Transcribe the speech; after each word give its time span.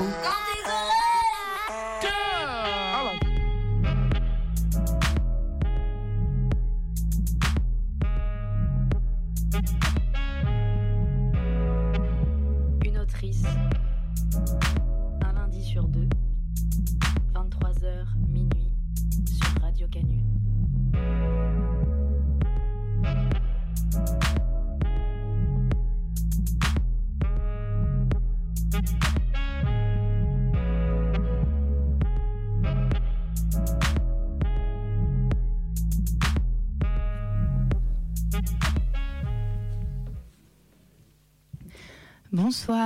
Une 0.00 0.10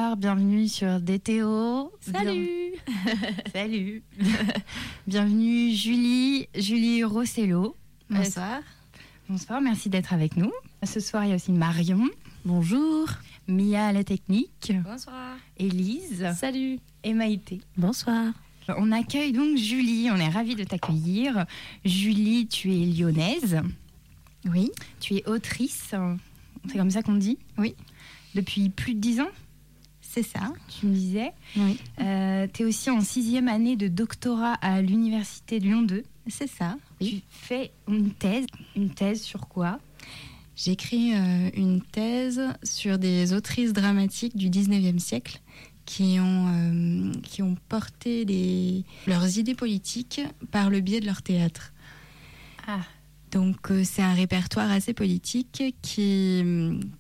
Bonsoir, 0.06 0.16
bienvenue 0.18 0.68
sur 0.68 1.00
DTO. 1.00 1.92
Salut 2.00 2.74
Salut 3.52 4.04
Bienvenue 5.08 5.72
Julie, 5.72 6.46
Julie 6.54 7.02
Rossello. 7.02 7.74
Bonsoir. 8.08 8.60
Bonsoir, 9.28 9.60
merci 9.60 9.90
d'être 9.90 10.12
avec 10.12 10.36
nous. 10.36 10.52
Ce 10.84 11.00
soir, 11.00 11.24
il 11.24 11.30
y 11.30 11.32
a 11.32 11.34
aussi 11.34 11.50
Marion. 11.50 12.08
Bonjour. 12.44 13.08
Mia 13.48 13.88
à 13.88 13.92
la 13.92 14.04
technique. 14.04 14.72
Bonsoir. 14.84 15.38
Élise. 15.56 16.24
Salut. 16.38 16.78
Et 17.02 17.12
Maïté. 17.12 17.60
Bonsoir. 17.76 18.32
On 18.68 18.92
accueille 18.92 19.32
donc 19.32 19.56
Julie, 19.56 20.08
on 20.12 20.18
est 20.18 20.28
ravis 20.28 20.54
de 20.54 20.62
t'accueillir. 20.62 21.46
Julie, 21.84 22.46
tu 22.46 22.72
es 22.72 22.86
lyonnaise. 22.86 23.60
Oui. 24.44 24.70
Tu 25.00 25.16
es 25.16 25.28
autrice, 25.28 25.92
c'est 26.68 26.78
comme 26.78 26.92
ça 26.92 27.02
qu'on 27.02 27.14
dit? 27.14 27.38
Oui. 27.58 27.74
Depuis 28.36 28.68
plus 28.68 28.94
de 28.94 29.00
dix 29.00 29.20
ans, 29.20 29.30
C'est 30.16 30.22
ça. 30.22 30.50
tu 30.68 30.86
me 30.86 30.94
disais. 30.94 31.32
Oui. 31.58 31.78
Euh, 32.00 32.46
tu 32.50 32.62
es 32.62 32.64
aussi 32.64 32.88
en 32.88 33.02
sixième 33.02 33.48
année 33.48 33.76
de 33.76 33.86
doctorat 33.86 34.54
à 34.62 34.80
l'Université 34.80 35.60
de 35.60 35.66
Lyon 35.66 35.82
2. 35.82 36.04
C'est 36.28 36.46
ça. 36.48 36.78
Tu 37.02 37.20
fais 37.28 37.70
une 37.86 38.12
thèse. 38.12 38.46
Une 38.76 38.88
thèse 38.88 39.20
sur 39.20 39.46
quoi? 39.46 39.78
J'écris 40.56 41.12
euh, 41.12 41.50
une 41.54 41.82
thèse 41.82 42.40
sur 42.62 42.96
des 42.96 43.34
autrices 43.34 43.74
dramatiques 43.74 44.38
du 44.38 44.48
19e 44.48 44.98
siècle 44.98 45.42
qui 45.84 46.18
ont, 46.18 46.46
euh, 46.48 47.12
qui 47.22 47.42
ont 47.42 47.56
porté 47.68 48.24
leurs 49.06 49.36
idées 49.36 49.54
politiques 49.54 50.22
par 50.50 50.70
le 50.70 50.80
biais 50.80 51.00
de 51.00 51.06
leur 51.06 51.20
théâtre. 51.20 51.74
Ah, 52.66 52.80
Donc 53.36 53.70
euh, 53.70 53.82
c'est 53.84 54.00
un 54.00 54.14
répertoire 54.14 54.70
assez 54.70 54.94
politique 54.94 55.62
qui, 55.82 56.42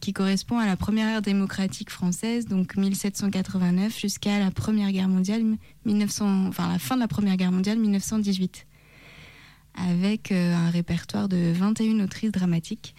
qui 0.00 0.12
correspond 0.12 0.58
à 0.58 0.66
la 0.66 0.76
première 0.76 1.08
ère 1.08 1.22
démocratique 1.22 1.88
française, 1.88 2.44
donc 2.44 2.76
1789 2.76 3.98
jusqu'à 3.98 4.38
la 4.38 4.50
Première 4.50 4.92
Guerre 4.92 5.08
mondiale, 5.08 5.42
1900, 5.86 6.48
enfin 6.48 6.70
la 6.70 6.78
fin 6.78 6.96
de 6.96 7.00
la 7.00 7.08
Première 7.08 7.38
Guerre 7.38 7.52
mondiale, 7.52 7.78
1918, 7.78 8.66
avec 9.76 10.30
euh, 10.30 10.54
un 10.54 10.68
répertoire 10.68 11.30
de 11.30 11.52
21 11.54 12.04
autrices 12.04 12.32
dramatiques 12.32 12.94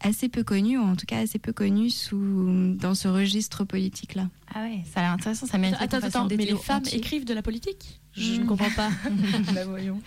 assez 0.00 0.28
peu 0.28 0.44
connues, 0.44 0.76
ou 0.76 0.82
en 0.82 0.94
tout 0.94 1.06
cas 1.06 1.20
assez 1.20 1.38
peu 1.38 1.54
connues 1.54 1.88
sous, 1.88 2.74
dans 2.78 2.94
ce 2.94 3.08
registre 3.08 3.64
politique-là. 3.64 4.28
ah 4.54 4.60
ouais, 4.60 4.80
ça 4.92 5.00
a 5.00 5.04
l'air 5.04 5.12
intéressant, 5.12 5.46
ça 5.46 5.56
mérite 5.56 5.78
Attends, 5.80 6.02
attends, 6.02 6.28
mais 6.28 6.36
les 6.36 6.54
femmes 6.54 6.80
entier. 6.80 6.98
écrivent 6.98 7.24
de 7.24 7.32
la 7.32 7.40
politique? 7.40 8.02
Je 8.16 8.40
ne 8.40 8.44
comprends 8.46 8.70
pas. 8.70 8.90
Bah, 9.54 9.64
voyons. 9.64 10.00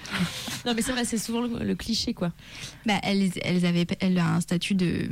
non, 0.66 0.74
mais 0.74 0.82
c'est 0.82 0.92
vrai, 0.94 1.06
c'est 1.06 1.18
souvent 1.18 1.42
le, 1.42 1.64
le 1.64 1.76
cliché, 1.76 2.14
quoi. 2.14 2.32
Bah, 2.86 3.00
elles, 3.04 3.32
elles 3.44 3.66
avaient, 3.66 3.86
elle 4.00 4.18
a 4.18 4.34
un 4.36 4.42
statut 4.42 4.76
de 4.76 5.10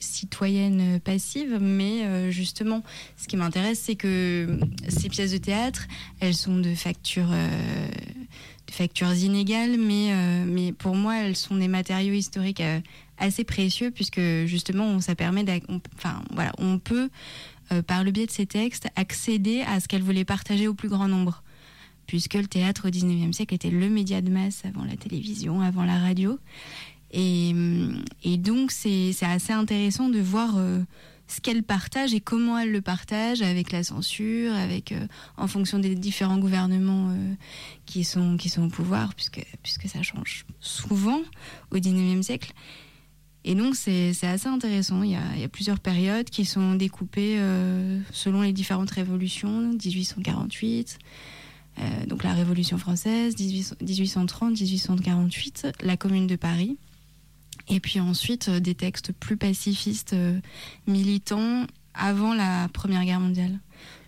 citoyenne 0.00 0.98
passive, 1.00 1.58
mais 1.60 2.04
euh, 2.04 2.30
justement, 2.30 2.82
ce 3.16 3.28
qui 3.28 3.36
m'intéresse, 3.36 3.80
c'est 3.80 3.94
que 3.94 4.58
ces 4.88 5.08
pièces 5.08 5.32
de 5.32 5.38
théâtre, 5.38 5.86
elles 6.20 6.34
sont 6.34 6.58
de 6.58 6.74
facture, 6.74 7.28
euh, 7.30 7.86
de 8.66 8.72
factures 8.72 9.12
inégales, 9.14 9.76
mais, 9.78 10.12
euh, 10.12 10.44
mais 10.46 10.72
pour 10.72 10.96
moi, 10.96 11.18
elles 11.18 11.36
sont 11.36 11.56
des 11.56 11.68
matériaux 11.68 12.14
historiques 12.14 12.60
euh, 12.60 12.80
assez 13.18 13.44
précieux, 13.44 13.90
puisque 13.90 14.20
justement, 14.46 14.86
on, 14.86 15.00
ça 15.00 15.14
permet, 15.14 15.44
on- 15.68 15.80
enfin, 15.96 16.22
voilà, 16.32 16.52
on 16.58 16.78
peut, 16.78 17.08
euh, 17.70 17.82
par 17.82 18.02
le 18.04 18.10
biais 18.10 18.26
de 18.26 18.30
ces 18.32 18.46
textes, 18.46 18.88
accéder 18.96 19.60
à 19.62 19.78
ce 19.80 19.86
qu'elles 19.88 20.02
voulaient 20.02 20.24
partager 20.24 20.66
au 20.66 20.74
plus 20.74 20.88
grand 20.88 21.06
nombre 21.08 21.41
puisque 22.12 22.34
le 22.34 22.46
théâtre 22.46 22.88
au 22.88 22.90
19e 22.90 23.32
siècle 23.32 23.54
était 23.54 23.70
le 23.70 23.88
média 23.88 24.20
de 24.20 24.28
masse 24.28 24.66
avant 24.66 24.84
la 24.84 24.96
télévision, 24.96 25.62
avant 25.62 25.82
la 25.82 25.98
radio. 25.98 26.38
Et, 27.10 27.54
et 28.22 28.36
donc, 28.36 28.70
c'est 28.70 29.14
assez 29.22 29.54
intéressant 29.54 30.10
de 30.10 30.20
voir 30.20 30.58
euh, 30.58 30.80
ce 31.26 31.40
qu'elle 31.40 31.62
partage 31.62 32.12
et 32.12 32.20
comment 32.20 32.58
elle 32.58 32.70
le 32.70 32.82
partage 32.82 33.40
avec 33.40 33.72
la 33.72 33.82
censure, 33.82 34.52
avec, 34.52 34.92
euh, 34.92 35.06
en 35.38 35.46
fonction 35.46 35.78
des 35.78 35.94
différents 35.94 36.36
gouvernements 36.36 37.08
euh, 37.12 37.34
qui, 37.86 38.04
sont, 38.04 38.36
qui 38.36 38.50
sont 38.50 38.64
au 38.64 38.68
pouvoir, 38.68 39.14
puisque, 39.14 39.46
puisque 39.62 39.88
ça 39.88 40.02
change 40.02 40.44
souvent 40.60 41.22
au 41.70 41.78
19e 41.78 42.20
siècle. 42.20 42.52
Et 43.44 43.54
donc, 43.54 43.74
c'est 43.74 44.12
assez 44.22 44.48
intéressant. 44.48 45.02
Il 45.02 45.10
y, 45.12 45.16
a, 45.16 45.48
plusieurs 45.48 45.80
périodes 45.80 46.30
qui 46.30 46.44
sont 46.44 46.74
découpées 46.74 47.36
euh, 47.38 47.98
selon 48.12 48.42
les 48.42 48.52
différentes 48.52 48.90
révolutions, 48.90 49.70
1848. 49.82 50.98
Euh, 51.78 52.06
donc 52.06 52.22
la 52.22 52.34
Révolution 52.34 52.78
française, 52.78 53.34
18 53.34 53.76
1830-1848, 53.82 55.72
la 55.82 55.96
Commune 55.96 56.26
de 56.26 56.36
Paris. 56.36 56.76
Et 57.68 57.80
puis 57.80 58.00
ensuite 58.00 58.48
euh, 58.48 58.60
des 58.60 58.74
textes 58.74 59.12
plus 59.12 59.36
pacifistes, 59.36 60.12
euh, 60.12 60.38
militants, 60.86 61.66
avant 61.94 62.34
la 62.34 62.68
Première 62.72 63.04
Guerre 63.04 63.20
mondiale. 63.20 63.58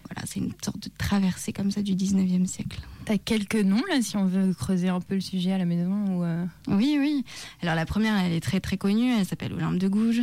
Voilà, 0.08 0.26
c'est 0.26 0.41
une 0.41 0.52
sorte 0.62 0.80
de 0.80 0.91
traversée 0.98 1.52
comme 1.52 1.70
ça 1.70 1.82
du 1.82 1.94
19e 1.94 2.47
siècle. 2.47 2.80
T'as 3.04 3.19
quelques 3.19 3.56
noms 3.56 3.82
là, 3.88 4.00
si 4.02 4.16
on 4.16 4.26
veut 4.26 4.52
creuser 4.52 4.88
un 4.88 5.00
peu 5.00 5.14
le 5.14 5.20
sujet 5.20 5.52
à 5.52 5.58
la 5.58 5.64
maison 5.64 6.04
ou 6.08 6.25
euh, 6.25 6.44
Oui, 6.69 6.96
oui. 6.98 7.25
Alors 7.62 7.75
la 7.75 7.86
première, 7.86 8.16
elle 8.19 8.32
est 8.32 8.41
très 8.41 8.60
très 8.60 8.76
connue, 8.76 9.12
elle 9.12 9.25
s'appelle 9.25 9.52
Olympe 9.52 9.78
de 9.78 9.88
Gouges. 9.88 10.22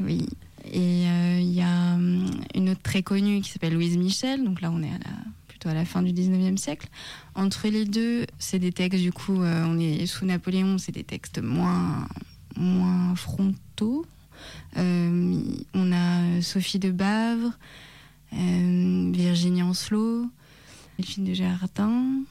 Oui. 0.00 0.26
Et 0.72 1.06
euh, 1.06 1.40
il 1.40 1.52
y 1.52 1.60
a 1.60 1.94
hum, 1.94 2.30
une 2.54 2.70
autre 2.70 2.82
très 2.82 3.02
connue 3.02 3.42
qui 3.42 3.50
s'appelle 3.50 3.74
Louise 3.74 3.98
Michel, 3.98 4.44
donc 4.44 4.62
là 4.62 4.70
on 4.70 4.82
est 4.82 4.88
à 4.88 4.98
la, 4.98 5.10
à 5.68 5.74
la 5.74 5.84
fin 5.84 6.02
du 6.02 6.12
19e 6.12 6.56
siècle. 6.56 6.88
Entre 7.34 7.68
les 7.68 7.84
deux, 7.84 8.26
c'est 8.38 8.58
des 8.58 8.72
textes, 8.72 9.00
du 9.00 9.12
coup, 9.12 9.42
euh, 9.42 9.64
on 9.66 9.78
est 9.78 10.06
sous 10.06 10.24
Napoléon, 10.24 10.78
c'est 10.78 10.92
des 10.92 11.04
textes 11.04 11.40
moins, 11.40 12.06
moins 12.56 13.14
frontaux. 13.14 14.06
Euh, 14.76 15.42
on 15.74 15.92
a 15.92 16.42
Sophie 16.42 16.78
de 16.78 16.90
Bavre, 16.90 17.52
euh, 18.32 19.10
Virginie 19.14 19.62
Ancelot, 19.62 20.26
Delphine 20.98 21.24
de 21.24 21.34
Jardin. 21.34 22.22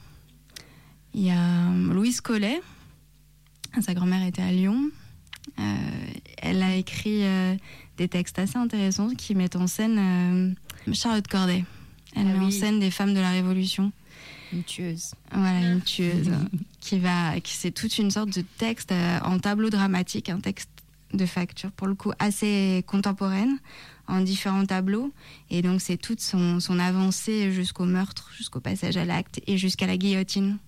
Il 1.14 1.22
y 1.22 1.30
a 1.30 1.68
euh, 1.70 1.92
Louise 1.92 2.20
Collet, 2.20 2.60
sa 3.80 3.94
grand-mère 3.94 4.24
était 4.26 4.42
à 4.42 4.52
Lyon. 4.52 4.90
Euh, 5.58 5.62
elle 6.38 6.62
a 6.62 6.74
écrit 6.74 7.24
euh, 7.24 7.54
des 7.96 8.08
textes 8.08 8.38
assez 8.38 8.56
intéressants 8.56 9.10
qui 9.10 9.34
mettent 9.34 9.56
en 9.56 9.66
scène 9.66 9.98
euh, 10.88 10.92
Charlotte 10.92 11.26
Corday. 11.28 11.64
Elle 12.16 12.26
Ah 12.28 12.38
met 12.38 12.44
en 12.44 12.50
scène 12.50 12.80
des 12.80 12.90
femmes 12.90 13.14
de 13.14 13.20
la 13.20 13.30
Révolution. 13.30 13.92
une 14.52 14.64
tueuse 14.64 15.14
Voilà, 15.32 15.72
une 15.72 15.80
tueuse 15.84 16.30
qui 16.80 16.98
va, 16.98 17.40
qui 17.40 17.54
c'est 17.54 17.70
toute 17.70 17.98
une 17.98 18.10
sorte 18.10 18.30
de 18.30 18.42
texte 18.58 18.92
euh, 18.92 19.18
en 19.24 19.38
tableau 19.38 19.70
dramatique, 19.70 20.28
un 20.28 20.40
texte 20.40 20.70
de 21.12 21.26
facture 21.26 21.70
pour 21.70 21.86
le 21.86 21.94
coup 21.94 22.12
assez 22.18 22.84
contemporaine, 22.86 23.58
en 24.06 24.20
différents 24.20 24.66
tableaux. 24.66 25.12
Et 25.50 25.62
donc 25.62 25.80
c'est 25.80 25.96
toute 25.96 26.20
son, 26.20 26.60
son 26.60 26.78
avancée 26.78 27.52
jusqu'au 27.52 27.84
meurtre, 27.84 28.30
jusqu'au 28.36 28.60
passage 28.60 28.96
à 28.96 29.04
l'acte 29.04 29.40
et 29.46 29.56
jusqu'à 29.56 29.86
la 29.86 29.96
guillotine, 29.96 30.58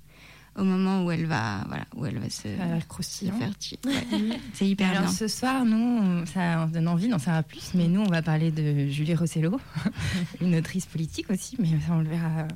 au 0.58 0.64
moment 0.64 1.04
où 1.04 1.10
elle 1.10 1.26
va, 1.26 1.64
voilà, 1.68 1.84
où 1.94 2.06
elle 2.06 2.18
va 2.18 2.30
se, 2.30 2.42
se 2.42 2.48
faire. 2.48 3.52
Ouais. 3.84 4.38
c'est 4.54 4.66
hyper 4.68 4.88
Alors 4.90 5.02
bien. 5.02 5.10
ce 5.12 5.28
soir, 5.28 5.64
nous, 5.64 5.76
on- 5.76 6.26
ça 6.26 6.64
on 6.66 6.70
donne 6.70 6.88
envie 6.88 7.08
d'en 7.08 7.18
savoir 7.18 7.44
plus, 7.44 7.72
mais 7.74 7.88
nous, 7.88 8.00
on 8.00 8.08
va 8.10 8.22
parler 8.22 8.50
de 8.50 8.88
Julie 8.88 9.14
Rossello, 9.14 9.60
une 10.40 10.54
autrice 10.56 10.86
politique 10.86 11.30
aussi, 11.30 11.56
mais 11.58 11.68
ça, 11.86 11.92
on 11.92 12.00
le 12.00 12.08
verra 12.08 12.48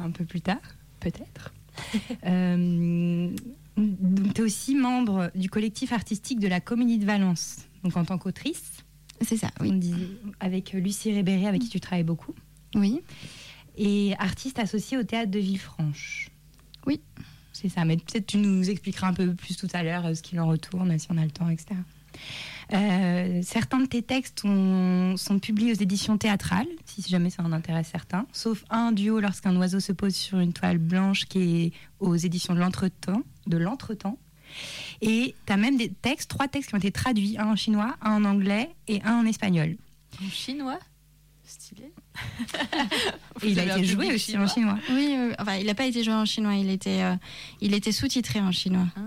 un 0.00 0.10
peu 0.10 0.24
plus 0.24 0.40
tard, 0.40 0.60
peut-être. 1.00 1.52
Euh, 2.26 3.30
donc, 3.76 4.34
tu 4.34 4.40
es 4.40 4.44
aussi 4.44 4.74
membre 4.74 5.30
du 5.34 5.48
collectif 5.48 5.92
artistique 5.92 6.38
de 6.38 6.46
la 6.48 6.60
Comédie 6.60 6.98
de 6.98 7.06
Valence, 7.06 7.60
donc 7.82 7.96
en 7.96 8.04
tant 8.04 8.18
qu'autrice, 8.18 8.84
C'est 9.22 9.36
ça, 9.38 9.48
on 9.60 9.64
oui. 9.64 9.72
disait, 9.78 10.08
avec 10.40 10.72
Lucie 10.74 11.12
Rébéré, 11.12 11.46
avec 11.46 11.62
qui 11.62 11.68
tu 11.70 11.80
travailles 11.80 12.04
beaucoup, 12.04 12.34
Oui. 12.74 13.00
et 13.76 14.14
artiste 14.18 14.58
associée 14.58 14.98
au 14.98 15.02
théâtre 15.02 15.30
de 15.30 15.38
Villefranche. 15.38 16.28
Oui. 16.86 17.00
C'est 17.52 17.68
ça, 17.68 17.84
mais 17.84 17.96
peut-être 17.96 18.26
tu 18.26 18.38
nous 18.38 18.68
expliqueras 18.70 19.08
un 19.08 19.12
peu 19.14 19.34
plus 19.34 19.56
tout 19.56 19.68
à 19.72 19.82
l'heure 19.82 20.06
euh, 20.06 20.14
ce 20.14 20.22
qu'il 20.22 20.40
en 20.40 20.46
retourne, 20.46 20.98
si 20.98 21.06
on 21.10 21.18
a 21.18 21.24
le 21.24 21.30
temps, 21.30 21.48
etc. 21.48 21.74
Euh, 22.72 23.40
certains 23.42 23.80
de 23.80 23.86
tes 23.86 24.02
textes 24.02 24.44
ont- 24.44 25.16
sont 25.16 25.38
publiés 25.38 25.72
aux 25.72 25.80
éditions 25.80 26.16
théâtrales, 26.18 26.66
si 26.86 27.02
jamais 27.08 27.30
ça 27.30 27.42
en 27.42 27.52
intéresse 27.52 27.88
certains, 27.90 28.26
sauf 28.32 28.64
un 28.70 28.92
duo 28.92 29.20
lorsqu'un 29.20 29.54
oiseau 29.56 29.80
se 29.80 29.92
pose 29.92 30.14
sur 30.14 30.38
une 30.38 30.52
toile 30.52 30.78
blanche 30.78 31.26
qui 31.26 31.38
est 31.66 31.72
aux 32.00 32.16
éditions 32.16 32.54
de 32.54 32.60
l'entretemps. 32.60 33.22
De 33.46 33.56
l'entretemps. 33.58 34.18
Et 35.00 35.34
tu 35.46 35.52
as 35.52 35.56
même 35.56 35.76
des 35.76 35.90
textes, 35.90 36.30
trois 36.30 36.48
textes 36.48 36.68
qui 36.70 36.74
ont 36.74 36.78
été 36.78 36.92
traduits, 36.92 37.36
un 37.38 37.46
en 37.48 37.56
chinois, 37.56 37.96
un 38.02 38.12
en 38.12 38.24
anglais 38.24 38.70
et 38.88 39.02
un 39.02 39.16
en 39.20 39.26
espagnol. 39.26 39.76
En 40.24 40.28
chinois? 40.28 40.78
Stylé. 41.44 41.92
Et 43.42 43.48
il 43.48 43.58
a 43.60 43.64
été 43.76 43.84
joué 43.84 44.14
aussi 44.14 44.36
en 44.38 44.46
chinois. 44.46 44.78
Oui, 44.90 45.14
euh, 45.16 45.32
enfin, 45.38 45.56
il 45.56 45.66
n'a 45.66 45.74
pas 45.74 45.86
été 45.86 46.02
joué 46.04 46.14
en 46.14 46.24
chinois, 46.24 46.54
il 46.54 46.70
était, 46.70 47.02
euh, 47.02 47.14
il 47.60 47.74
était 47.74 47.92
sous-titré 47.92 48.40
en 48.40 48.52
chinois. 48.52 48.86
Ah, 48.96 49.00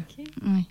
ok. 0.00 0.24
Oui. 0.44 0.64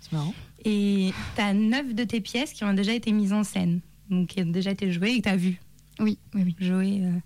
C'est 0.00 0.12
marrant. 0.12 0.34
Et 0.64 1.12
tu 1.36 1.40
as 1.42 1.52
neuf 1.52 1.94
de 1.94 2.04
tes 2.04 2.20
pièces 2.20 2.52
qui 2.52 2.64
ont 2.64 2.72
déjà 2.74 2.92
été 2.94 3.12
mises 3.12 3.32
en 3.32 3.44
scène, 3.44 3.80
donc 4.10 4.28
qui 4.28 4.40
ont 4.42 4.46
déjà 4.46 4.70
été 4.70 4.90
jouées 4.90 5.12
et 5.12 5.18
que 5.18 5.24
tu 5.24 5.28
as 5.28 5.36
vu. 5.36 5.60
Oui, 6.00 6.18
oui, 6.34 6.42
oui. 6.44 6.56
jouer. 6.58 7.00
euh. 7.02 7.18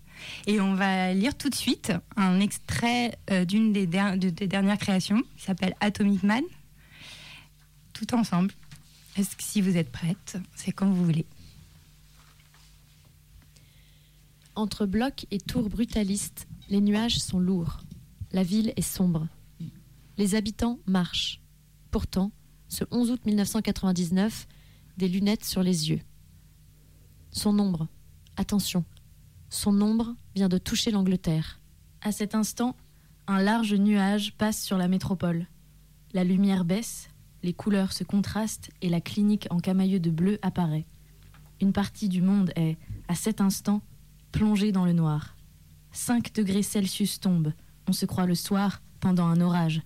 Et 0.46 0.60
on 0.60 0.74
va 0.74 1.14
lire 1.14 1.36
tout 1.38 1.48
de 1.48 1.54
suite 1.54 1.92
un 2.16 2.40
extrait 2.40 3.16
euh, 3.30 3.44
d'une 3.44 3.72
des, 3.72 3.86
der- 3.86 4.18
de- 4.18 4.30
des 4.30 4.48
dernières 4.48 4.78
créations 4.78 5.22
qui 5.36 5.44
s'appelle 5.44 5.74
Atomic 5.80 6.22
Man. 6.24 6.42
Tout 7.92 8.14
ensemble. 8.14 8.52
Est-ce 9.16 9.36
que 9.36 9.42
si 9.42 9.60
vous 9.60 9.76
êtes 9.76 9.90
prête, 9.90 10.38
c'est 10.54 10.72
quand 10.72 10.86
vous 10.86 11.04
voulez. 11.04 11.24
Entre 14.58 14.86
blocs 14.86 15.24
et 15.30 15.38
tours 15.38 15.68
brutalistes, 15.68 16.48
les 16.68 16.80
nuages 16.80 17.20
sont 17.20 17.38
lourds. 17.38 17.78
La 18.32 18.42
ville 18.42 18.72
est 18.74 18.82
sombre. 18.82 19.28
Les 20.16 20.34
habitants 20.34 20.80
marchent. 20.84 21.40
Pourtant, 21.92 22.32
ce 22.66 22.82
11 22.90 23.12
août 23.12 23.20
1999, 23.24 24.48
des 24.96 25.06
lunettes 25.06 25.44
sur 25.44 25.62
les 25.62 25.90
yeux. 25.90 26.00
Son 27.30 27.56
ombre, 27.60 27.86
attention, 28.36 28.84
son 29.48 29.80
ombre 29.80 30.16
vient 30.34 30.48
de 30.48 30.58
toucher 30.58 30.90
l'Angleterre. 30.90 31.60
À 32.00 32.10
cet 32.10 32.34
instant, 32.34 32.74
un 33.28 33.40
large 33.40 33.74
nuage 33.74 34.36
passe 34.38 34.60
sur 34.60 34.76
la 34.76 34.88
métropole. 34.88 35.46
La 36.14 36.24
lumière 36.24 36.64
baisse, 36.64 37.10
les 37.44 37.52
couleurs 37.52 37.92
se 37.92 38.02
contrastent 38.02 38.72
et 38.82 38.88
la 38.88 39.00
clinique 39.00 39.46
en 39.50 39.60
camailleux 39.60 40.00
de 40.00 40.10
bleu 40.10 40.40
apparaît. 40.42 40.88
Une 41.60 41.72
partie 41.72 42.08
du 42.08 42.22
monde 42.22 42.50
est, 42.56 42.76
à 43.06 43.14
cet 43.14 43.40
instant, 43.40 43.82
plongée 44.32 44.72
dans 44.72 44.84
le 44.84 44.92
noir. 44.92 45.36
5 45.92 46.34
degrés 46.34 46.62
Celsius 46.62 47.20
tombent. 47.20 47.52
On 47.86 47.92
se 47.92 48.06
croit 48.06 48.26
le 48.26 48.34
soir 48.34 48.82
pendant 49.00 49.26
un 49.26 49.40
orage. 49.40 49.82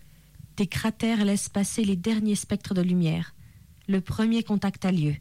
Des 0.57 0.67
cratères 0.67 1.25
laissent 1.25 1.49
passer 1.49 1.85
les 1.85 1.97
derniers 1.97 2.35
spectres 2.35 2.75
de 2.75 2.83
lumière. 2.83 3.35
Le 3.89 4.01
premier 4.01 4.43
contact 4.43 4.85
a 4.85 4.93
lieu. 4.93 5.17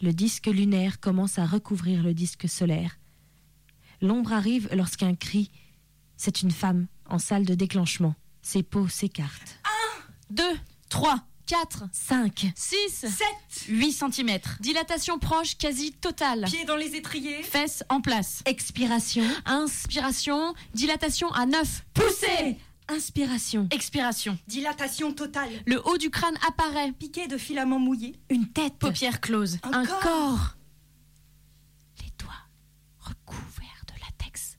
Le 0.00 0.12
disque 0.12 0.46
lunaire 0.46 1.00
commence 1.00 1.38
à 1.38 1.46
recouvrir 1.46 2.02
le 2.02 2.14
disque 2.14 2.48
solaire. 2.48 2.98
L'ombre 4.00 4.32
arrive 4.32 4.68
lorsqu'un 4.72 5.14
cri. 5.14 5.50
C'est 6.16 6.42
une 6.42 6.50
femme 6.50 6.86
en 7.08 7.18
salle 7.18 7.46
de 7.46 7.54
déclenchement. 7.54 8.14
Ses 8.42 8.62
peaux 8.62 8.88
s'écartent. 8.88 9.60
2, 10.30 10.42
3, 10.88 11.24
4, 11.46 11.84
5. 11.92 12.52
6, 12.54 12.88
7 12.90 13.10
8 13.68 13.92
cm. 13.92 14.38
Dilatation 14.60 15.18
proche 15.18 15.56
quasi 15.56 15.92
totale. 15.92 16.44
Pieds 16.46 16.64
dans 16.64 16.76
les 16.76 16.94
étriers. 16.96 17.42
Fesses 17.42 17.84
en 17.88 18.00
place. 18.00 18.42
Expiration. 18.46 19.24
Inspiration, 19.44 20.54
dilatation 20.74 21.30
à 21.32 21.44
9. 21.46 21.84
Poussée. 21.92 22.56
Inspiration. 22.88 23.68
Expiration. 23.70 24.38
Dilatation 24.46 25.12
totale. 25.12 25.50
Le 25.66 25.80
haut 25.86 25.98
du 25.98 26.10
crâne 26.10 26.36
apparaît. 26.46 26.92
Piqué 26.92 27.26
de 27.26 27.38
filaments 27.38 27.78
mouillés. 27.78 28.14
Une 28.30 28.48
tête. 28.48 28.74
Paupières 28.78 29.20
closes. 29.20 29.58
Un 29.62 29.86
corps. 29.86 30.56
Les 32.02 32.12
doigts 32.18 32.32
recouverts 33.00 33.84
de 33.88 34.00
latex. 34.00 34.56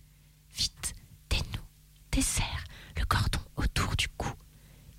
Vite, 0.55 0.95
dénoue, 1.29 1.65
desserre 2.11 2.63
le 2.97 3.05
cordon 3.05 3.39
autour 3.57 3.95
du 3.95 4.07
cou. 4.09 4.29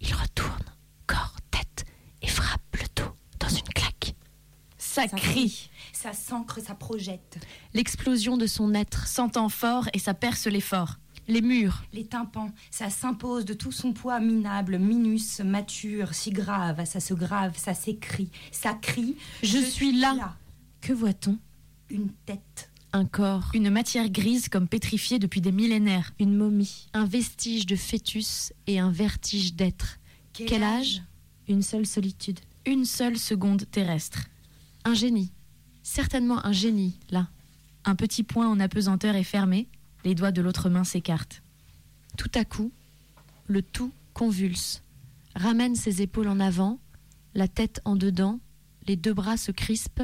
Il 0.00 0.14
retourne, 0.14 0.64
corps, 1.06 1.36
tête, 1.50 1.84
et 2.22 2.28
frappe 2.28 2.60
le 2.74 2.86
dos 2.96 3.10
dans 3.38 3.48
une 3.48 3.62
claque. 3.74 4.14
Ça 4.78 5.08
Ça 5.08 5.16
crie. 5.16 5.70
Ça 5.92 6.12
s'ancre, 6.12 6.60
ça 6.60 6.74
projette. 6.74 7.38
L'explosion 7.74 8.36
de 8.36 8.46
son 8.46 8.74
être 8.74 9.06
s'entend 9.06 9.48
fort 9.48 9.88
et 9.92 9.98
ça 9.98 10.14
perce 10.14 10.46
l'effort. 10.46 10.98
Les 11.28 11.42
murs. 11.42 11.82
Les 11.92 12.06
tympans, 12.06 12.52
ça 12.70 12.88
s'impose 12.88 13.44
de 13.44 13.52
tout 13.52 13.72
son 13.72 13.92
poids 13.92 14.20
minable, 14.20 14.78
minus, 14.78 15.40
mature, 15.40 16.14
si 16.14 16.30
grave, 16.30 16.84
ça 16.84 17.00
se 17.00 17.14
grave, 17.14 17.54
ça 17.56 17.74
s'écrie, 17.74 18.30
ça 18.52 18.74
crie. 18.74 19.16
Je 19.42 19.58
suis 19.58 19.92
là. 19.98 20.36
Que 20.80 20.92
voit-on? 20.92 21.36
Une 21.90 22.12
tête. 22.26 22.70
Un 22.92 23.04
corps. 23.04 23.50
Une 23.54 23.70
matière 23.70 24.08
grise 24.08 24.48
comme 24.48 24.68
pétrifiée 24.68 25.18
depuis 25.18 25.40
des 25.40 25.52
millénaires. 25.52 26.12
Une 26.20 26.36
momie. 26.36 26.86
Un 26.94 27.04
vestige 27.04 27.66
de 27.66 27.76
fœtus 27.76 28.52
et 28.66 28.78
un 28.78 28.90
vertige 28.90 29.54
d'être. 29.54 29.98
Quel 30.44 30.62
âge? 30.62 31.02
Une 31.48 31.62
seule 31.62 31.86
solitude. 31.86 32.40
Une 32.66 32.84
seule 32.84 33.16
seconde 33.16 33.70
terrestre. 33.70 34.26
Un 34.84 34.94
génie. 34.94 35.32
Certainement 35.82 36.44
un 36.44 36.52
génie, 36.52 36.98
là. 37.10 37.28
Un 37.84 37.94
petit 37.94 38.22
point 38.22 38.48
en 38.48 38.60
apesanteur 38.60 39.14
est 39.14 39.22
fermé, 39.22 39.68
les 40.04 40.14
doigts 40.14 40.32
de 40.32 40.42
l'autre 40.42 40.68
main 40.68 40.84
s'écartent. 40.84 41.42
Tout 42.18 42.30
à 42.34 42.44
coup, 42.44 42.72
le 43.46 43.62
tout 43.62 43.92
convulse, 44.12 44.82
ramène 45.34 45.76
ses 45.76 46.02
épaules 46.02 46.28
en 46.28 46.40
avant, 46.40 46.80
la 47.34 47.48
tête 47.48 47.80
en 47.84 47.96
dedans, 47.96 48.40
les 48.86 48.96
deux 48.96 49.14
bras 49.14 49.36
se 49.36 49.52
crispent, 49.52 50.02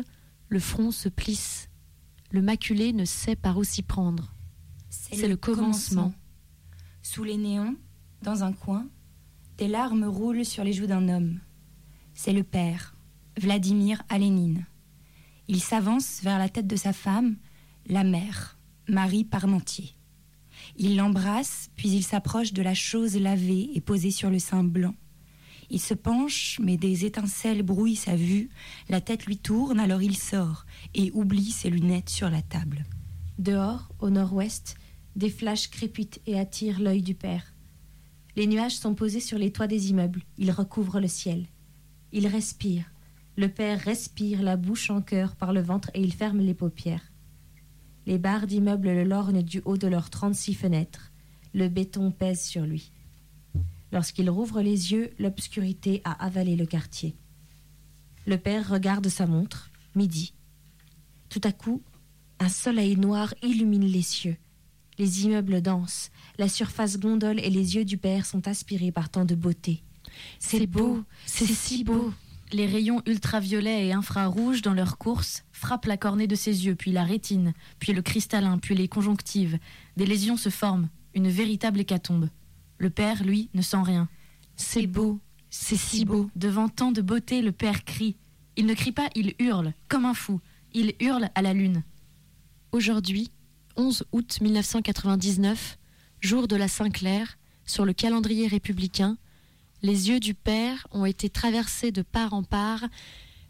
le 0.48 0.60
front 0.60 0.92
se 0.92 1.08
plisse. 1.08 1.68
Le 2.30 2.42
maculé 2.42 2.92
ne 2.92 3.04
sait 3.04 3.36
par 3.36 3.58
où 3.58 3.64
s'y 3.64 3.82
prendre. 3.82 4.32
C'est 4.88 5.28
le 5.28 5.36
commencement. 5.36 6.14
Sous 7.02 7.24
les 7.24 7.36
néons, 7.36 7.76
dans 8.22 8.44
un 8.44 8.52
coin, 8.52 8.86
des 9.58 9.68
larmes 9.68 10.04
roulent 10.04 10.44
sur 10.44 10.64
les 10.64 10.72
joues 10.72 10.86
d'un 10.86 11.08
homme. 11.08 11.40
C'est 12.14 12.32
le 12.32 12.42
père, 12.42 12.96
Vladimir 13.40 14.02
Alénine. 14.08 14.66
Il 15.48 15.60
s'avance 15.60 16.20
vers 16.22 16.38
la 16.38 16.48
tête 16.48 16.66
de 16.66 16.76
sa 16.76 16.92
femme, 16.92 17.36
la 17.86 18.04
mère, 18.04 18.58
Marie 18.88 19.24
Parmentier. 19.24 19.94
Il 20.76 20.96
l'embrasse, 20.96 21.70
puis 21.76 21.90
il 21.90 22.02
s'approche 22.02 22.52
de 22.52 22.62
la 22.62 22.74
chose 22.74 23.16
lavée 23.16 23.70
et 23.74 23.80
posée 23.80 24.10
sur 24.10 24.30
le 24.30 24.38
sein 24.38 24.64
blanc. 24.64 24.94
Il 25.70 25.80
se 25.80 25.94
penche, 25.94 26.58
mais 26.62 26.76
des 26.76 27.06
étincelles 27.06 27.62
brouillent 27.62 27.96
sa 27.96 28.14
vue. 28.14 28.50
La 28.88 29.00
tête 29.00 29.24
lui 29.24 29.38
tourne, 29.38 29.80
alors 29.80 30.02
il 30.02 30.16
sort 30.16 30.66
et 30.94 31.10
oublie 31.14 31.50
ses 31.50 31.70
lunettes 31.70 32.10
sur 32.10 32.28
la 32.28 32.42
table. 32.42 32.84
Dehors, 33.38 33.88
au 33.98 34.10
nord-ouest, 34.10 34.76
des 35.16 35.30
flashs 35.30 35.68
crépitent 35.68 36.20
et 36.26 36.38
attirent 36.38 36.80
l'œil 36.80 37.02
du 37.02 37.14
père. 37.14 37.51
Les 38.34 38.46
nuages 38.46 38.76
sont 38.76 38.94
posés 38.94 39.20
sur 39.20 39.38
les 39.38 39.52
toits 39.52 39.66
des 39.66 39.90
immeubles. 39.90 40.22
Ils 40.38 40.50
recouvrent 40.50 41.00
le 41.00 41.08
ciel. 41.08 41.46
Il 42.12 42.26
respire. 42.26 42.90
Le 43.36 43.48
père 43.48 43.80
respire, 43.80 44.42
la 44.42 44.56
bouche 44.56 44.90
en 44.90 45.02
cœur 45.02 45.36
par 45.36 45.52
le 45.52 45.60
ventre 45.60 45.90
et 45.94 46.00
il 46.00 46.12
ferme 46.12 46.40
les 46.40 46.54
paupières. 46.54 47.12
Les 48.06 48.18
barres 48.18 48.46
d'immeubles 48.46 48.88
le 48.88 49.04
lorgnent 49.04 49.42
du 49.42 49.62
haut 49.64 49.76
de 49.76 49.86
leurs 49.86 50.10
36 50.10 50.54
fenêtres. 50.54 51.12
Le 51.54 51.68
béton 51.68 52.10
pèse 52.10 52.42
sur 52.42 52.62
lui. 52.62 52.92
Lorsqu'il 53.92 54.28
rouvre 54.30 54.62
les 54.62 54.92
yeux, 54.92 55.12
l'obscurité 55.18 56.00
a 56.04 56.12
avalé 56.12 56.56
le 56.56 56.66
quartier. 56.66 57.14
Le 58.26 58.38
père 58.38 58.68
regarde 58.68 59.08
sa 59.08 59.26
montre, 59.26 59.70
midi. 59.94 60.32
Tout 61.28 61.40
à 61.44 61.52
coup, 61.52 61.82
un 62.38 62.48
soleil 62.48 62.96
noir 62.96 63.34
illumine 63.42 63.84
les 63.84 64.02
cieux. 64.02 64.36
Les 64.98 65.24
immeubles 65.24 65.62
dansent, 65.62 66.10
la 66.38 66.48
surface 66.48 66.98
gondole 66.98 67.40
et 67.40 67.50
les 67.50 67.76
yeux 67.76 67.84
du 67.84 67.96
père 67.96 68.26
sont 68.26 68.46
aspirés 68.46 68.92
par 68.92 69.08
tant 69.08 69.24
de 69.24 69.34
beauté. 69.34 69.82
C'est 70.38 70.66
beau, 70.66 71.02
c'est 71.26 71.46
si 71.46 71.84
beau. 71.84 72.12
Les 72.52 72.66
rayons 72.66 73.00
ultraviolets 73.06 73.86
et 73.86 73.92
infrarouges 73.92 74.60
dans 74.60 74.74
leur 74.74 74.98
course 74.98 75.44
frappent 75.52 75.86
la 75.86 75.96
cornée 75.96 76.26
de 76.26 76.34
ses 76.34 76.66
yeux, 76.66 76.74
puis 76.74 76.92
la 76.92 77.04
rétine, 77.04 77.54
puis 77.78 77.94
le 77.94 78.02
cristallin, 78.02 78.58
puis 78.58 78.74
les 78.74 78.88
conjonctives. 78.88 79.58
Des 79.96 80.04
lésions 80.04 80.36
se 80.36 80.50
forment, 80.50 80.88
une 81.14 81.28
véritable 81.28 81.80
hécatombe. 81.80 82.28
Le 82.76 82.90
père, 82.90 83.24
lui, 83.24 83.48
ne 83.54 83.62
sent 83.62 83.82
rien. 83.82 84.08
C'est 84.56 84.86
beau, 84.86 85.18
c'est 85.48 85.76
si 85.76 86.04
beau. 86.04 86.30
Devant 86.36 86.68
tant 86.68 86.92
de 86.92 87.00
beauté, 87.00 87.40
le 87.40 87.52
père 87.52 87.84
crie. 87.84 88.16
Il 88.56 88.66
ne 88.66 88.74
crie 88.74 88.92
pas, 88.92 89.08
il 89.14 89.34
hurle, 89.38 89.72
comme 89.88 90.04
un 90.04 90.14
fou. 90.14 90.40
Il 90.74 90.92
hurle 91.00 91.30
à 91.34 91.40
la 91.40 91.54
lune. 91.54 91.82
Aujourd'hui, 92.72 93.30
11 93.76 94.04
août 94.12 94.38
1999, 94.40 95.78
jour 96.20 96.48
de 96.48 96.56
la 96.56 96.68
Saint-Clair, 96.68 97.38
sur 97.64 97.84
le 97.84 97.92
calendrier 97.92 98.46
républicain, 98.46 99.16
les 99.82 100.08
yeux 100.08 100.20
du 100.20 100.34
père 100.34 100.86
ont 100.90 101.04
été 101.04 101.28
traversés 101.30 101.90
de 101.90 102.02
part 102.02 102.34
en 102.34 102.42
part 102.42 102.84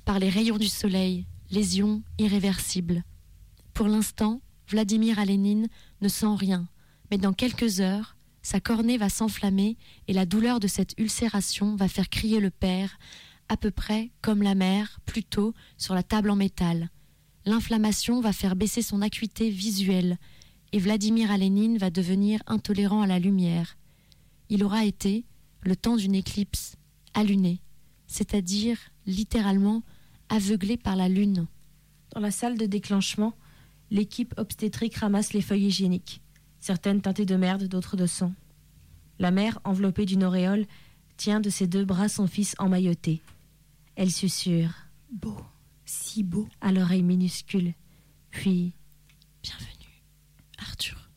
par 0.05 0.19
les 0.19 0.29
rayons 0.29 0.59
du 0.59 0.69
soleil, 0.69 1.27
lésions 1.51 2.03
irréversibles. 2.19 3.05
Pour 3.75 3.89
l'instant, 3.89 4.41
Vladimir 4.69 5.19
Alénine 5.19 5.69
ne 6.01 6.09
sent 6.09 6.35
rien, 6.37 6.69
mais 7.11 7.19
dans 7.19 7.33
quelques 7.33 7.81
heures, 7.81 8.17
sa 8.43 8.61
cornée 8.61 8.99
va 8.99 9.09
s'enflammer 9.09 9.77
et 10.09 10.13
la 10.13 10.27
douleur 10.27 10.61
de 10.61 10.69
cette 10.69 10.99
ulcération 10.99 11.77
va 11.77 11.89
faire 11.89 12.09
crier 12.09 12.41
le 12.41 12.51
père 12.51 12.99
à 13.49 13.57
peu 13.57 13.71
près 13.71 14.11
comme 14.21 14.43
la 14.43 14.55
mer, 14.55 15.01
plutôt, 15.05 15.55
sur 15.77 15.95
la 15.95 16.03
table 16.03 16.31
en 16.31 16.37
métal. 16.37 16.89
L'inflammation 17.45 18.21
va 18.21 18.33
faire 18.33 18.57
baisser 18.57 18.83
son 18.83 19.03
acuité 19.03 19.51
visuelle, 19.51 20.19
et 20.73 20.79
Vladimir 20.79 21.31
Alénine 21.31 21.77
va 21.77 21.91
devenir 21.91 22.43
intolérant 22.47 23.03
à 23.03 23.07
la 23.07 23.19
lumière. 23.19 23.77
Il 24.49 24.65
aura 24.65 24.85
été, 24.85 25.25
le 25.63 25.77
temps 25.77 25.97
d'une 25.97 26.15
éclipse, 26.15 26.77
alluné, 27.15 27.61
c'est-à-dire 28.07 28.79
littéralement 29.07 29.83
aveuglé 30.29 30.77
par 30.77 30.97
la 30.97 31.09
lune. 31.09 31.47
Dans 32.15 32.21
la 32.21 32.31
salle 32.31 32.57
de 32.57 32.67
déclenchement, 32.67 33.35
l'équipe 33.91 34.35
obstétrique 34.37 34.97
ramasse 34.97 35.33
les 35.33 35.43
feuilles 35.43 35.67
hygiéniques, 35.67 36.21
certaines 36.61 37.03
teintées 37.03 37.27
de 37.27 37.37
merde, 37.37 37.65
d'autres 37.65 37.97
de 37.97 38.07
sang. 38.07 38.33
La 39.19 39.31
mère, 39.31 39.59
enveloppée 39.65 40.07
d'une 40.07 40.25
auréole, 40.25 40.67
tient 41.17 41.41
de 41.41 41.51
ses 41.51 41.67
deux 41.67 41.85
bras 41.85 42.09
son 42.09 42.27
fils 42.27 42.55
emmailloté. 42.59 43.21
Elle 43.97 44.11
susurre 44.11 44.87
si 45.93 46.23
beau. 46.23 46.49
à 46.61 46.73
l'oreille 46.73 47.03
minuscule, 47.03 47.75
puis 48.31 48.73
Bienvenue, 49.43 50.03
Arthur. 50.59 51.11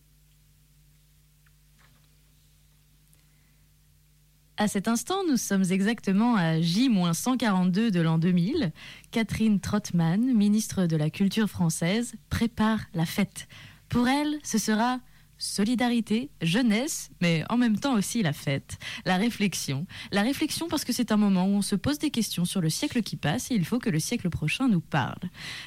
À 4.57 4.67
cet 4.67 4.87
instant, 4.87 5.23
nous 5.29 5.37
sommes 5.37 5.63
exactement 5.69 6.35
à 6.35 6.59
J-142 6.59 7.91
de 7.91 8.01
l'an 8.01 8.17
2000. 8.17 8.71
Catherine 9.11 9.59
Trottmann, 9.59 10.33
ministre 10.33 10.87
de 10.87 10.97
la 10.97 11.09
Culture 11.09 11.49
française, 11.49 12.15
prépare 12.29 12.79
la 12.93 13.05
fête. 13.05 13.47
Pour 13.89 14.07
elle, 14.07 14.39
ce 14.43 14.57
sera 14.57 14.99
solidarité, 15.37 16.29
jeunesse, 16.41 17.09
mais 17.21 17.43
en 17.49 17.57
même 17.57 17.77
temps 17.77 17.95
aussi 17.95 18.21
la 18.23 18.33
fête, 18.33 18.77
la 19.05 19.17
réflexion. 19.17 19.85
La 20.11 20.21
réflexion 20.21 20.67
parce 20.67 20.85
que 20.85 20.93
c'est 20.93 21.11
un 21.11 21.17
moment 21.17 21.45
où 21.45 21.55
on 21.55 21.61
se 21.61 21.75
pose 21.75 21.99
des 21.99 22.11
questions 22.11 22.45
sur 22.45 22.61
le 22.61 22.69
siècle 22.69 23.01
qui 23.01 23.15
passe 23.15 23.51
et 23.51 23.55
il 23.55 23.65
faut 23.65 23.79
que 23.79 23.89
le 23.89 23.99
siècle 23.99 24.29
prochain 24.29 24.67
nous 24.67 24.81
parle. 24.81 25.21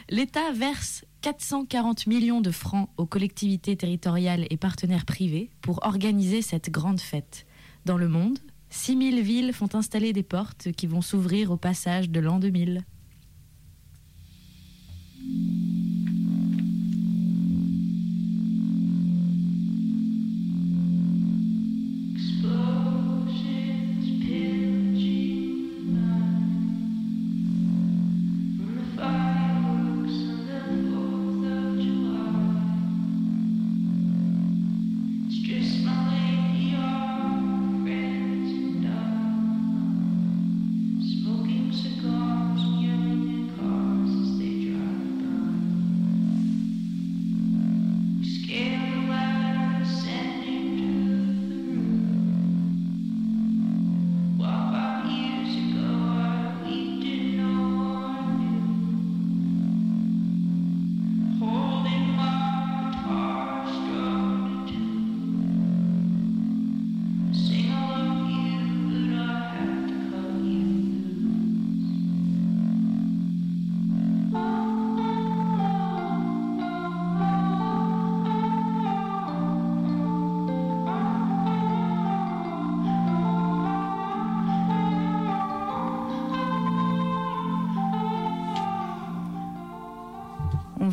L'État 0.08 0.52
verse 0.52 1.04
440 1.22 2.06
millions 2.06 2.40
de 2.40 2.50
francs 2.50 2.88
aux 2.96 3.06
collectivités 3.06 3.76
territoriales 3.76 4.46
et 4.50 4.56
partenaires 4.56 5.04
privés 5.04 5.50
pour 5.60 5.84
organiser 5.84 6.42
cette 6.42 6.70
grande 6.70 7.00
fête. 7.00 7.46
Dans 7.84 7.98
le 7.98 8.08
monde, 8.08 8.38
6000 8.70 9.22
villes 9.22 9.52
font 9.52 9.74
installer 9.74 10.12
des 10.12 10.22
portes 10.22 10.72
qui 10.72 10.86
vont 10.86 11.00
s'ouvrir 11.00 11.50
au 11.50 11.56
passage 11.56 12.10
de 12.10 12.20
l'an 12.20 12.38
2000. 12.38 12.84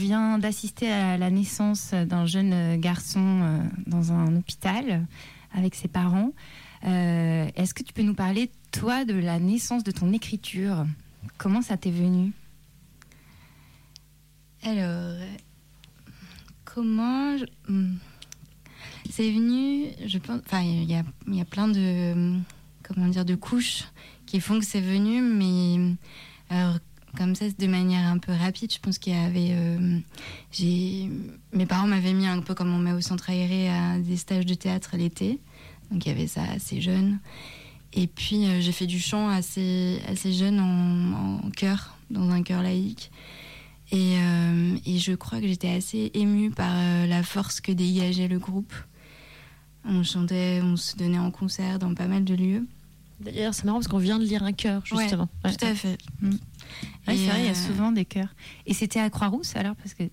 Vient 0.06 0.38
d'assister 0.38 0.92
à 0.92 1.18
la 1.18 1.32
naissance 1.32 1.92
d'un 1.92 2.28
jeune 2.28 2.80
garçon 2.80 3.42
euh, 3.42 3.60
dans 3.88 4.12
un 4.12 4.36
hôpital 4.36 5.08
avec 5.52 5.74
ses 5.74 5.88
parents. 5.88 6.32
Euh, 6.86 7.50
Est-ce 7.56 7.74
que 7.74 7.82
tu 7.82 7.92
peux 7.92 8.04
nous 8.04 8.14
parler, 8.14 8.52
toi, 8.72 9.04
de 9.04 9.16
la 9.16 9.40
naissance 9.40 9.84
de 9.84 9.90
ton 9.90 10.14
écriture? 10.14 10.86
Comment 11.40 11.64
ça 11.64 11.76
t'est 11.76 11.90
venu? 11.90 12.34
Alors, 14.62 14.84
euh, 14.84 15.36
comment 16.66 17.38
hmm. 17.68 17.96
c'est 19.10 19.32
venu 19.32 19.88
Je 20.06 20.20
pense. 20.20 20.40
Enfin, 20.46 20.62
il 20.62 20.84
y 20.84 21.40
a, 21.42 21.46
plein 21.46 21.68
de 21.68 22.38
comment 22.84 23.08
dire 23.08 23.26
de 23.26 23.34
couches 23.34 23.86
qui 24.28 24.40
font 24.40 24.60
que 24.60 24.66
c'est 24.66 24.82
venu, 24.82 25.22
mais 25.22 25.96
alors, 26.52 26.78
comme 27.16 27.36
ça, 27.36 27.46
de 27.50 27.68
manière 27.68 28.08
un 28.08 28.18
peu 28.18 28.32
rapide, 28.32 28.72
je 28.72 28.80
pense 28.80 28.98
qu'il 28.98 29.14
y 29.14 29.18
avait. 29.18 29.50
euh, 29.52 30.00
j'ai 30.52 31.10
mes 31.54 31.66
parents 31.66 31.88
m'avaient 31.88 32.14
mis 32.14 32.28
un 32.28 32.42
peu 32.42 32.54
comme 32.54 32.74
on 32.74 32.80
met 32.80 32.92
au 32.94 33.02
centre 33.02 33.30
aéré 33.30 33.70
à 33.70 33.98
des 34.00 34.18
stages 34.18 34.46
de 34.46 34.54
théâtre 34.54 34.96
l'été, 34.98 35.40
donc 35.92 36.06
il 36.06 36.10
y 36.10 36.12
avait 36.12 36.28
ça 36.28 36.44
assez 36.44 36.82
jeune. 36.82 37.20
Et 37.94 38.08
puis 38.08 38.46
euh, 38.46 38.62
j'ai 38.62 38.72
fait 38.72 38.88
du 38.88 39.00
chant 39.00 39.30
assez 39.30 40.00
assez 40.08 40.34
jeune 40.34 40.60
en, 40.60 41.46
en 41.46 41.50
chœur 41.52 41.98
dans 42.10 42.30
un 42.30 42.44
chœur 42.44 42.62
laïque. 42.62 43.12
Et, 43.92 44.18
euh, 44.18 44.78
et 44.86 44.98
je 44.98 45.14
crois 45.14 45.40
que 45.40 45.48
j'étais 45.48 45.70
assez 45.70 46.12
émue 46.16 46.50
par 46.52 46.74
la 47.08 47.22
force 47.24 47.62
que 47.62 47.72
dégageait 47.72 48.28
le 48.28 48.40
groupe. 48.40 48.74
On 49.86 50.02
chantait, 50.04 50.62
on 50.64 50.76
se 50.76 50.98
donnait 50.98 51.20
en 51.20 51.30
concert 51.30 51.78
dans 51.78 51.94
pas 51.94 52.08
mal 52.08 52.24
de 52.24 52.34
lieux. 52.34 52.68
D'ailleurs, 53.20 53.54
c'est 53.54 53.66
marrant 53.66 53.80
parce 53.80 53.88
qu'on 53.88 53.98
vient 53.98 54.20
de 54.20 54.26
lire 54.26 54.44
un 54.44 54.52
cœur, 54.52 54.86
justement. 54.86 55.30
Ouais. 55.44 55.56
Tout 55.56 55.66
à 55.66 55.76
fait. 55.76 55.98
Mm. 56.22 56.32
Et, 56.32 56.38
c'est 57.08 57.26
vrai, 57.28 57.40
il 57.40 57.46
y 57.46 57.48
a 57.48 57.52
euh, 57.52 57.54
souvent 57.54 57.92
des 57.92 58.06
chœurs. 58.06 58.34
Et 58.66 58.74
c'était 58.74 59.00
à 59.00 59.10
Croix-Rousse 59.10 59.56
alors 59.56 59.76
parce 59.76 59.94
que 59.94 60.04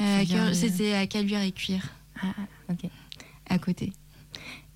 euh, 0.00 0.52
C'était 0.52 0.94
à 0.94 1.06
Caluire 1.06 1.40
et 1.40 1.52
Cuire, 1.52 1.88
ah, 2.22 2.26
ok. 2.70 2.90
à 3.48 3.58
côté. 3.58 3.92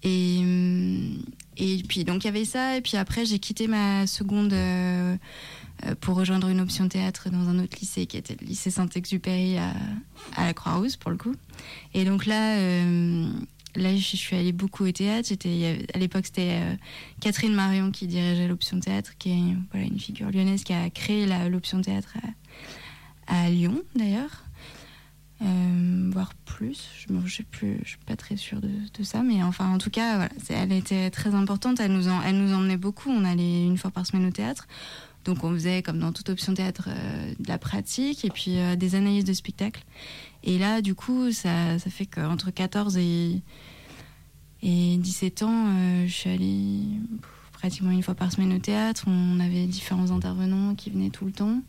Et, 0.03 0.39
hum, 0.41 1.25
et 1.57 1.83
puis, 1.89 2.05
donc 2.05 2.25
il 2.25 2.27
y 2.27 2.31
avait 2.31 2.45
ça. 2.45 2.77
Et 2.77 2.81
puis 2.81 2.97
après, 2.97 3.25
j'ai 3.25 3.39
quitté 3.39 3.67
ma 3.67 4.07
seconde 4.07 4.53
euh, 4.53 5.17
euh, 5.87 5.95
pour 6.01 6.17
rejoindre 6.17 6.49
une 6.49 6.61
option 6.61 6.89
théâtre 6.89 7.31
dans 7.31 7.49
un 7.49 7.59
autre 7.59 7.77
lycée 7.81 8.07
qui 8.07 8.17
était 8.17 8.37
le 8.41 8.47
lycée 8.47 8.71
Saint-Exupéry 8.71 9.59
à, 9.59 9.73
à 10.37 10.45
la 10.45 10.55
Croix-Rousse, 10.55 10.97
pour 10.97 11.11
le 11.11 11.17
coup. 11.17 11.35
Et 11.95 12.05
donc 12.05 12.27
là, 12.27 12.57
euh, 12.59 13.29
là, 13.77 13.97
je 13.97 14.17
suis 14.17 14.37
allée 14.37 14.53
beaucoup 14.53 14.85
au 14.85 14.93
théâtre. 14.93 15.29
J'étais, 15.29 15.87
à 15.93 15.99
l'époque, 15.99 16.27
c'était 16.27 16.61
euh, 16.61 16.75
Catherine 17.21 17.55
Marion 17.55 17.91
qui 17.91 18.07
dirigeait 18.07 18.49
l'option 18.49 18.81
théâtre, 18.81 19.13
qui 19.19 19.31
est 19.31 19.57
voilà, 19.73 19.87
une 19.87 19.99
figure 19.99 20.31
lyonnaise 20.31 20.65
qui 20.65 20.73
a 20.73 20.91
créé 20.91 21.27
l'option 21.49 21.81
théâtre 21.81 22.15
à, 23.27 23.49
Lyon, 23.51 23.83
d'ailleurs. 23.95 24.45
Euh, 25.43 26.11
voire 26.13 26.33
plus, 26.45 26.89
je 26.97 27.13
ne 27.13 27.27
suis 27.27 27.45
pas 28.07 28.17
très 28.17 28.37
sûre 28.37 28.61
de, 28.61 29.03
ça, 29.03 29.23
mais 29.23 29.43
enfin 29.43 29.69
en 29.75 29.79
tout 29.79 29.91
cas, 29.91 30.29
elle 30.49 30.73
était 30.73 31.11
très 31.11 31.35
importante. 31.35 31.81
Elle 31.81 31.93
nous, 31.93 32.09
emmenait 32.09 32.77
beaucoup. 32.77 33.11
On 33.11 33.25
allait 33.25 33.67
une 33.67 33.77
fois 33.77 33.91
par 33.91 34.07
semaine 34.07 34.27
au 34.27 34.31
théâtre, 34.31 34.69
donc 35.25 35.43
on 35.43 35.53
faisait 35.53 35.83
comme 35.83 35.99
dans 35.99 36.13
toute 36.13 36.29
option 36.31 36.55
théâtre 36.55 36.89
euh, 36.89 37.35
de 37.39 37.49
la 37.49 37.59
pratique 37.59 38.25
et 38.25 38.31
puis 38.31 38.57
des 38.77 38.95
analyses 38.95 39.25
de 39.25 39.33
spectacles. 39.33 39.83
Et 40.45 40.59
là, 40.59 40.83
du 40.83 40.95
coup, 40.95 41.33
ça, 41.33 41.79
ça 41.79 41.91
fait 41.91 42.05
qu'entre 42.05 42.51
14 42.51 42.99
et, 42.99 43.41
et 44.63 44.97
17 44.99 45.43
ans, 45.43 45.69
euh, 45.69 46.07
je 46.07 46.13
suis 46.13 46.31
allée 46.31 46.81
pratiquement 47.53 47.91
une 47.91 48.03
fois 48.03 48.15
par 48.15 48.31
semaine 48.31 48.53
au 48.53 48.59
théâtre. 48.59 49.05
On 49.07 49.41
avait 49.41 49.65
différents 49.65 50.11
intervenants 50.11 50.75
qui 50.75 50.91
venaient 50.91 51.09
tout 51.09 51.25
le 51.25 51.33
temps. 51.33 51.63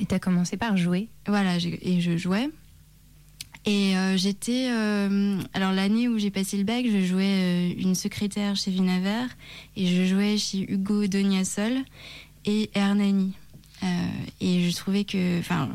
Et 0.00 0.06
tu 0.06 0.14
as 0.14 0.18
commencé 0.18 0.56
par 0.56 0.76
jouer. 0.76 1.08
Voilà, 1.28 1.56
et 1.56 2.00
je 2.00 2.16
jouais. 2.16 2.50
Et 3.64 3.96
euh, 3.96 4.16
j'étais. 4.16 4.70
euh, 4.70 5.38
alors, 5.54 5.72
l'année 5.72 6.08
où 6.08 6.18
j'ai 6.18 6.30
passé 6.30 6.56
le 6.56 6.64
bac, 6.64 6.84
je 6.84 7.04
jouais 7.04 7.70
une 7.78 7.94
secrétaire 7.94 8.56
chez 8.56 8.72
Vinaver 8.72 9.26
et 9.76 9.86
je 9.86 10.04
jouais 10.04 10.36
chez 10.36 10.70
Hugo 10.70 11.06
Doniasol 11.06 11.78
et 12.44 12.70
Hernani. 12.74 13.34
Et 14.40 14.68
je 14.68 14.76
trouvais 14.76 15.04
que. 15.04 15.38
Enfin, 15.38 15.68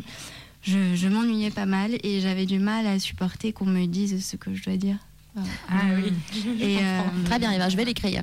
je, 0.64 0.96
je 0.96 1.08
m'ennuyais 1.08 1.52
pas 1.52 1.66
mal 1.66 1.98
et 2.04 2.22
j'avais 2.22 2.46
du 2.46 2.60
mal 2.60 2.86
à 2.88 3.00
supporter 3.00 3.52
qu'on 3.54 3.66
me 3.66 3.86
dise 3.86 4.26
ce 4.26 4.36
que 4.36 4.54
je 4.54 4.64
dois 4.64 4.78
dire. 4.78 4.98
Ah 5.70 5.84
oui. 5.96 6.12
Et, 6.60 6.80
euh, 6.80 7.00
Très 7.24 7.40
bien, 7.40 7.54
Eva, 7.54 7.70
je 7.70 7.78
vais 7.78 7.86
l'écrire. 7.86 8.22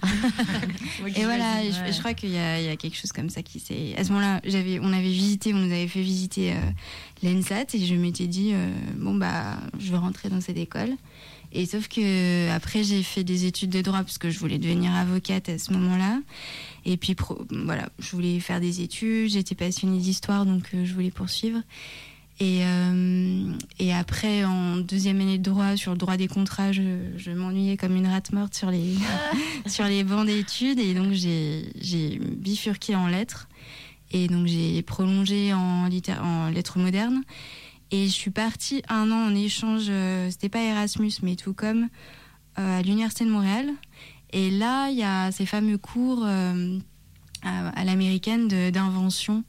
Et 1.17 1.25
voilà, 1.25 1.63
je, 1.65 1.91
je 1.93 1.99
crois 2.01 2.13
qu'il 2.13 2.29
y, 2.31 2.37
a 2.37 2.61
il 2.61 2.67
y 2.67 2.69
a 2.69 2.77
quelque 2.77 2.97
chose 2.99 3.13
comme 3.13 3.31
ça 3.31 3.43
qui 3.43 3.61
s'est. 3.61 3.95
À 3.97 4.05
ce 4.05 4.11
moment-là, 4.11 4.43
j'avais, 4.45 4.79
on 4.81 4.93
avait 4.93 5.09
visité, 5.11 5.55
on 5.55 5.59
nous 5.59 5.73
avait 5.73 5.89
fait 5.89 6.03
visiter 6.03 6.53
euh, 6.53 6.57
l'ENSAT 7.23 7.65
et 7.75 7.87
je 7.87 7.95
m'étais 7.95 8.27
dit 8.27 8.51
euh, 8.53 8.71
bon 8.97 9.15
bah 9.15 9.57
je 9.79 9.91
veux 9.91 9.97
rentrer 9.99 10.29
dans 10.29 10.43
cette 10.43 10.59
école. 10.59 10.91
Et 11.51 11.65
sauf 11.65 11.89
que 11.89 12.51
après 12.51 12.85
j'ai 12.85 13.03
fait 13.03 13.25
des 13.25 13.47
études 13.47 13.71
de 13.71 13.81
droit 13.81 14.01
parce 14.01 14.19
que 14.19 14.29
je 14.29 14.39
voulais 14.39 14.59
devenir 14.59 14.93
avocate 14.95 15.49
à 15.49 15.57
ce 15.57 15.73
moment-là. 15.73 16.21
Et 16.85 16.99
puis 16.99 17.15
pro- 17.15 17.43
voilà, 17.51 17.89
je 17.99 18.11
voulais 18.11 18.39
faire 18.39 18.61
des 18.61 18.83
études, 18.83 19.31
j'étais 19.31 19.55
passionnée 19.55 19.97
d'histoire 19.99 20.45
donc 20.45 20.65
euh, 20.75 20.85
je 20.85 20.93
voulais 20.93 21.11
poursuivre. 21.11 21.63
Et, 22.41 22.61
euh, 22.63 23.53
et 23.81 23.93
après, 23.93 24.45
en 24.45 24.77
deuxième 24.77 25.21
année 25.21 25.39
de 25.39 25.51
droit, 25.51 25.77
sur 25.77 25.93
le 25.93 25.99
droit 25.99 26.17
des 26.17 26.29
contrats, 26.29 26.71
je, 26.71 27.33
m'ennuyais 27.33 27.77
comme 27.77 27.97
une 27.97 28.07
rate 28.07 28.33
morte 28.33 28.55
sur 28.55 28.71
les, 28.71 28.95
sur 29.67 29.85
les 29.85 30.05
bancs 30.05 30.27
d'études. 30.27 30.79
Et 30.79 30.95
donc, 30.95 31.13
j'ai 31.13 32.21
bifurqué 32.37 32.95
en 32.95 33.09
lettres. 33.09 33.49
Et 34.13 34.29
donc, 34.29 34.47
j'ai 34.47 34.83
prolongé 34.83 35.53
en, 35.53 35.89
lettres 36.51 36.79
modernes. 36.79 37.23
Et 37.91 38.07
je 38.07 38.13
suis 38.13 38.31
partie 38.31 38.83
un 38.89 39.11
an 39.11 39.29
en 39.29 39.35
échange, 39.35 39.87
euh, 39.89 40.31
c'était 40.31 40.51
pas 40.51 40.63
Erasmus, 40.63 41.13
mais 41.23 41.37
tout 41.37 41.55
comme, 41.55 41.89
euh, 42.59 42.79
à 42.79 42.83
l'Université 42.83 43.25
de 43.25 43.31
Montréal. 43.31 43.67
Et 44.33 44.51
là, 44.51 44.91
il 44.91 44.99
y 44.99 45.03
a 45.03 45.33
ces 45.33 45.47
fameux 45.47 45.79
cours 45.79 46.25
à, 46.25 47.85
l'américaine 47.85 48.47
d'invention. 48.71 49.43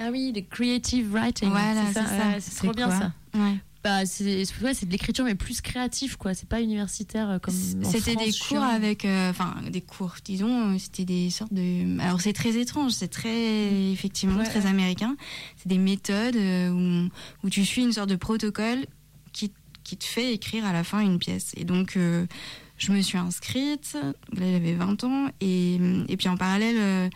Ah 0.00 0.08
oui, 0.10 0.32
le 0.34 0.40
creative 0.42 1.12
writing. 1.12 1.50
Voilà, 1.50 1.86
c'est 1.88 1.92
ça. 1.94 2.04
c'est 2.06 2.16
ça. 2.18 2.26
ouais, 2.28 2.40
c'est 2.40 2.50
C'est 2.52 2.62
trop 2.64 2.72
bien 2.72 2.90
ça. 2.90 3.12
Ouais. 3.34 3.56
Bah, 3.82 4.06
c'est 4.06 4.44
ouais, 4.62 4.72
de 4.72 4.90
l'écriture, 4.90 5.26
mais 5.26 5.34
plus 5.34 5.60
créatif, 5.60 6.16
quoi. 6.16 6.32
C'est 6.32 6.48
pas 6.48 6.62
universitaire 6.62 7.28
euh, 7.28 7.38
comme. 7.38 7.52
C'était 7.52 8.16
des 8.16 8.32
cours 8.48 8.62
avec, 8.62 9.04
euh, 9.04 9.28
enfin 9.30 9.56
des 9.70 9.82
cours, 9.82 10.14
disons, 10.24 10.72
euh, 10.72 10.78
c'était 10.78 11.04
des 11.04 11.28
sortes 11.28 11.52
de. 11.52 12.00
Alors 12.00 12.18
c'est 12.20 12.32
très 12.32 12.56
étrange, 12.56 12.92
c'est 12.92 13.08
très 13.08 13.90
effectivement 13.92 14.38
Ouais, 14.38 14.44
très 14.46 14.60
ouais. 14.60 14.66
américain. 14.70 15.16
C'est 15.58 15.68
des 15.68 15.76
méthodes 15.76 16.34
où, 16.36 17.10
où 17.46 17.50
tu 17.50 17.62
suis 17.66 17.82
une 17.82 17.92
sorte 17.92 18.08
de 18.08 18.16
protocole 18.16 18.86
qui, 19.34 19.52
qui 19.82 19.98
te 19.98 20.04
fait 20.04 20.32
écrire 20.32 20.64
à 20.64 20.72
la 20.72 20.82
fin 20.82 21.00
une 21.00 21.18
pièce. 21.18 21.52
Et 21.58 21.64
donc 21.64 21.98
euh, 21.98 22.24
je 22.78 22.90
me 22.90 23.02
suis 23.02 23.18
inscrite, 23.18 23.98
là 24.32 24.50
j'avais 24.50 24.72
20 24.72 25.04
ans, 25.04 25.28
et, 25.42 25.78
et 26.08 26.16
puis 26.16 26.28
en 26.30 26.38
parallèle. 26.38 26.76
euh, 26.78 27.08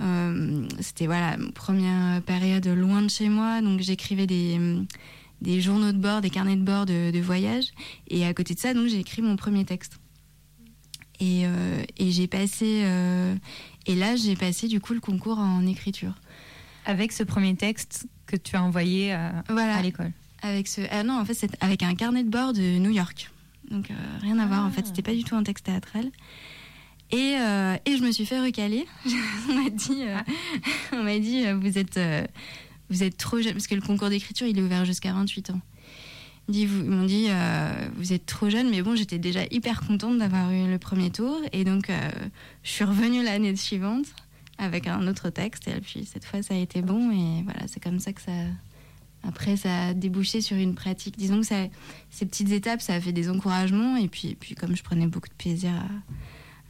euh, 0.00 0.66
c'était 0.80 1.06
voilà 1.06 1.36
ma 1.36 1.50
première 1.52 2.22
période 2.22 2.66
loin 2.66 3.02
de 3.02 3.08
chez 3.08 3.28
moi. 3.28 3.60
Donc 3.60 3.80
j'écrivais 3.80 4.26
des 4.26 4.58
des 5.40 5.60
journaux 5.60 5.92
de 5.92 5.98
bord 5.98 6.20
des 6.20 6.30
carnets 6.30 6.56
de 6.56 6.62
bord 6.62 6.86
de, 6.86 7.10
de 7.10 7.18
voyage. 7.20 7.66
Et 8.08 8.26
à 8.26 8.34
côté 8.34 8.54
de 8.54 8.58
ça 8.58 8.74
donc 8.74 8.88
j'ai 8.88 8.98
écrit 8.98 9.22
mon 9.22 9.36
premier 9.36 9.64
texte. 9.64 9.98
Et, 11.22 11.42
euh, 11.44 11.82
et 11.98 12.10
j'ai 12.12 12.26
passé 12.26 12.80
euh, 12.84 13.34
et 13.86 13.94
là 13.94 14.16
j'ai 14.16 14.36
passé 14.36 14.68
du 14.68 14.80
coup 14.80 14.94
le 14.94 15.00
concours 15.00 15.38
en 15.38 15.66
écriture. 15.66 16.14
Avec 16.86 17.12
ce 17.12 17.22
premier 17.22 17.54
texte 17.56 18.06
que 18.26 18.36
tu 18.36 18.56
as 18.56 18.62
envoyé 18.62 19.12
à, 19.12 19.44
voilà. 19.50 19.76
à 19.76 19.82
l'école. 19.82 20.12
avec 20.40 20.66
ce 20.66 20.80
ah 20.90 21.02
non 21.02 21.20
en 21.20 21.24
fait 21.26 21.34
c'est 21.34 21.50
avec 21.62 21.82
un 21.82 21.94
carnet 21.94 22.24
de 22.24 22.30
bord 22.30 22.52
de 22.54 22.78
New 22.78 22.90
York. 22.90 23.30
Donc 23.70 23.90
euh, 23.90 23.94
rien 24.22 24.38
à 24.38 24.46
voir 24.46 24.64
en 24.64 24.70
fait. 24.70 24.86
C'était 24.86 25.02
pas 25.02 25.14
du 25.14 25.24
tout 25.24 25.36
un 25.36 25.42
texte 25.42 25.66
théâtral 25.66 26.10
et, 27.12 27.36
euh, 27.38 27.76
et 27.86 27.96
je 27.96 28.02
me 28.02 28.12
suis 28.12 28.26
fait 28.26 28.40
recaler. 28.40 28.86
On 29.48 29.54
m'a 29.54 29.70
dit 29.70 30.02
euh, 30.02 30.18
on 30.92 31.02
m'a 31.02 31.18
dit 31.18 31.44
euh, 31.44 31.54
vous 31.54 31.78
êtes 31.78 31.98
vous 32.88 33.02
êtes 33.02 33.16
trop 33.16 33.40
jeune 33.40 33.52
parce 33.52 33.66
que 33.66 33.74
le 33.74 33.80
concours 33.80 34.10
d'écriture 34.10 34.46
il 34.46 34.58
est 34.58 34.62
ouvert 34.62 34.84
jusqu'à 34.84 35.12
28 35.12 35.50
ans. 35.50 35.60
Ils 36.48 36.68
m'ont 36.68 37.04
dit 37.04 37.28
vous 37.96 38.12
êtes 38.12 38.26
trop 38.26 38.50
jeune 38.50 38.70
mais 38.70 38.82
bon 38.82 38.96
j'étais 38.96 39.18
déjà 39.18 39.40
hyper 39.50 39.80
contente 39.80 40.18
d'avoir 40.18 40.50
eu 40.52 40.68
le 40.68 40.78
premier 40.78 41.10
tour. 41.10 41.40
Et 41.52 41.64
donc 41.64 41.90
je 42.62 42.70
suis 42.70 42.84
revenue 42.84 43.22
l'année 43.22 43.54
suivante 43.54 44.06
avec 44.58 44.86
un 44.88 45.06
autre 45.06 45.30
texte. 45.30 45.68
Et 45.68 45.80
puis 45.80 46.04
cette 46.04 46.24
fois 46.24 46.42
ça 46.42 46.54
a 46.54 46.56
été 46.56 46.82
bon. 46.82 47.10
Et 47.12 47.42
voilà 47.44 47.60
c'est 47.66 47.82
comme 47.82 48.00
ça 48.00 48.12
que 48.12 48.20
ça 48.20 48.32
après, 49.22 49.56
ça 49.56 49.88
a 49.88 49.94
débouché 49.94 50.40
sur 50.40 50.56
une 50.56 50.74
pratique. 50.74 51.18
Disons 51.18 51.40
que 51.40 51.46
ces 51.46 52.26
petites 52.26 52.52
étapes, 52.52 52.80
ça 52.80 52.94
a 52.94 53.00
fait 53.00 53.12
des 53.12 53.28
encouragements. 53.28 53.96
Et 53.96 54.08
puis, 54.08 54.28
et 54.28 54.34
puis 54.34 54.54
comme 54.54 54.74
je 54.74 54.82
prenais 54.82 55.06
beaucoup 55.06 55.28
de 55.28 55.34
plaisir 55.34 55.70
à, 55.72 55.84